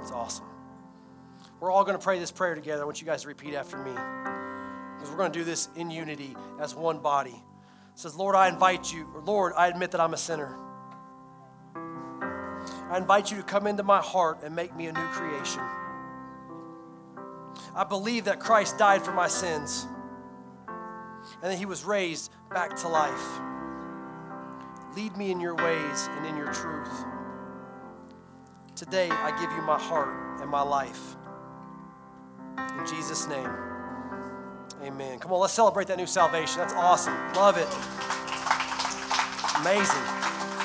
It's 0.00 0.12
awesome. 0.12 0.46
We're 1.60 1.70
all 1.70 1.84
going 1.84 1.98
to 1.98 2.02
pray 2.02 2.18
this 2.18 2.30
prayer 2.30 2.54
together. 2.54 2.82
I 2.82 2.84
want 2.84 3.00
you 3.00 3.06
guys 3.06 3.22
to 3.22 3.28
repeat 3.28 3.54
after 3.54 3.78
me. 3.78 4.37
Because 4.98 5.10
we're 5.10 5.16
going 5.16 5.30
to 5.30 5.38
do 5.38 5.44
this 5.44 5.68
in 5.76 5.90
unity 5.90 6.34
as 6.60 6.74
one 6.74 6.98
body. 6.98 7.30
It 7.30 7.98
says, 8.00 8.16
Lord, 8.16 8.34
I 8.34 8.48
invite 8.48 8.92
you, 8.92 9.08
or 9.14 9.22
Lord, 9.22 9.52
I 9.56 9.68
admit 9.68 9.92
that 9.92 10.00
I'm 10.00 10.12
a 10.12 10.18
sinner. 10.18 10.56
I 12.90 12.96
invite 12.96 13.30
you 13.30 13.36
to 13.36 13.44
come 13.44 13.66
into 13.66 13.84
my 13.84 14.00
heart 14.00 14.40
and 14.42 14.56
make 14.56 14.74
me 14.74 14.86
a 14.86 14.92
new 14.92 15.06
creation. 15.08 15.62
I 17.74 17.84
believe 17.88 18.24
that 18.24 18.40
Christ 18.40 18.78
died 18.78 19.04
for 19.04 19.12
my 19.12 19.28
sins 19.28 19.86
and 21.42 21.52
that 21.52 21.58
he 21.58 21.66
was 21.66 21.84
raised 21.84 22.32
back 22.50 22.74
to 22.76 22.88
life. 22.88 23.40
Lead 24.96 25.16
me 25.16 25.30
in 25.30 25.40
your 25.40 25.54
ways 25.54 26.08
and 26.16 26.26
in 26.26 26.36
your 26.36 26.52
truth. 26.52 27.04
Today, 28.74 29.10
I 29.10 29.30
give 29.40 29.50
you 29.52 29.62
my 29.62 29.78
heart 29.78 30.40
and 30.40 30.50
my 30.50 30.62
life. 30.62 31.16
In 32.78 32.86
Jesus' 32.86 33.28
name, 33.28 33.50
amen. 34.88 35.18
Come 35.18 35.32
on, 35.32 35.40
let's 35.40 35.52
celebrate 35.52 35.86
that 35.88 35.98
new 35.98 36.06
salvation. 36.06 36.58
That's 36.58 36.72
awesome. 36.72 37.14
Love 37.34 37.58
it. 37.58 37.68
Amazing. 39.60 40.02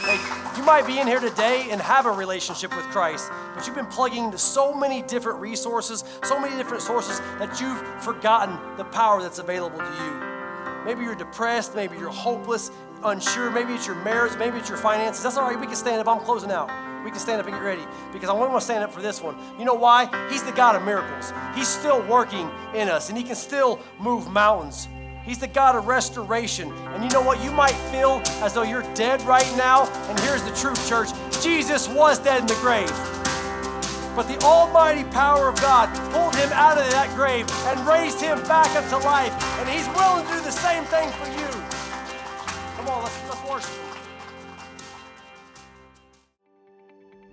Hey, 0.03 0.17
you 0.57 0.63
might 0.63 0.87
be 0.87 0.99
in 0.99 1.07
here 1.07 1.19
today 1.19 1.67
and 1.71 1.81
have 1.81 2.05
a 2.05 2.11
relationship 2.11 2.75
with 2.75 2.85
Christ, 2.85 3.29
but 3.53 3.65
you've 3.65 3.75
been 3.75 3.85
plugging 3.85 4.25
into 4.25 4.37
so 4.37 4.73
many 4.73 5.01
different 5.01 5.39
resources, 5.39 6.03
so 6.23 6.39
many 6.39 6.55
different 6.55 6.83
sources 6.83 7.19
that 7.39 7.59
you've 7.59 7.79
forgotten 8.03 8.57
the 8.77 8.85
power 8.85 9.21
that's 9.21 9.39
available 9.39 9.77
to 9.77 9.83
you. 9.83 10.85
Maybe 10.85 11.03
you're 11.03 11.15
depressed, 11.15 11.75
maybe 11.75 11.97
you're 11.97 12.09
hopeless, 12.09 12.71
unsure, 13.03 13.51
maybe 13.51 13.73
it's 13.73 13.87
your 13.87 13.95
marriage, 14.03 14.37
maybe 14.37 14.57
it's 14.57 14.69
your 14.69 14.77
finances. 14.77 15.23
That's 15.23 15.37
all 15.37 15.49
right, 15.49 15.59
we 15.59 15.67
can 15.67 15.75
stand 15.75 15.99
up. 15.99 16.07
I'm 16.07 16.23
closing 16.23 16.51
out. 16.51 16.69
We 17.03 17.11
can 17.11 17.19
stand 17.19 17.41
up 17.41 17.47
and 17.47 17.55
get 17.55 17.61
ready 17.61 17.81
because 18.13 18.29
I 18.29 18.33
want 18.33 18.53
to 18.53 18.61
stand 18.61 18.83
up 18.83 18.93
for 18.93 19.01
this 19.01 19.21
one. 19.21 19.35
You 19.59 19.65
know 19.65 19.73
why? 19.73 20.09
He's 20.29 20.43
the 20.43 20.51
God 20.53 20.75
of 20.75 20.83
miracles. 20.83 21.33
He's 21.53 21.67
still 21.67 22.01
working 22.07 22.49
in 22.73 22.87
us 22.87 23.09
and 23.09 23.17
He 23.17 23.23
can 23.23 23.35
still 23.35 23.79
move 23.99 24.31
mountains. 24.31 24.87
He's 25.25 25.37
the 25.37 25.47
God 25.47 25.75
of 25.75 25.87
restoration. 25.87 26.71
And 26.71 27.03
you 27.03 27.09
know 27.09 27.21
what? 27.21 27.43
You 27.43 27.51
might 27.51 27.75
feel 27.91 28.21
as 28.43 28.53
though 28.53 28.63
you're 28.63 28.83
dead 28.93 29.21
right 29.23 29.49
now. 29.57 29.87
And 30.09 30.19
here's 30.21 30.43
the 30.43 30.51
truth, 30.51 30.87
church 30.87 31.09
Jesus 31.41 31.87
was 31.87 32.19
dead 32.19 32.41
in 32.41 32.47
the 32.47 32.55
grave. 32.55 32.91
But 34.15 34.27
the 34.27 34.37
almighty 34.45 35.03
power 35.05 35.49
of 35.49 35.55
God 35.59 35.89
pulled 36.11 36.35
him 36.35 36.51
out 36.53 36.77
of 36.77 36.89
that 36.91 37.11
grave 37.15 37.49
and 37.65 37.87
raised 37.87 38.21
him 38.21 38.37
back 38.43 38.67
up 38.75 38.87
to 38.89 38.97
life. 38.97 39.33
And 39.59 39.67
he's 39.67 39.87
willing 39.95 40.25
to 40.27 40.33
do 40.33 40.41
the 40.41 40.51
same 40.51 40.83
thing 40.85 41.09
for 41.11 41.27
you. 41.31 41.47
Come 42.77 42.89
on, 42.89 43.03
let's, 43.03 43.29
let's 43.29 43.49
worship. 43.49 43.82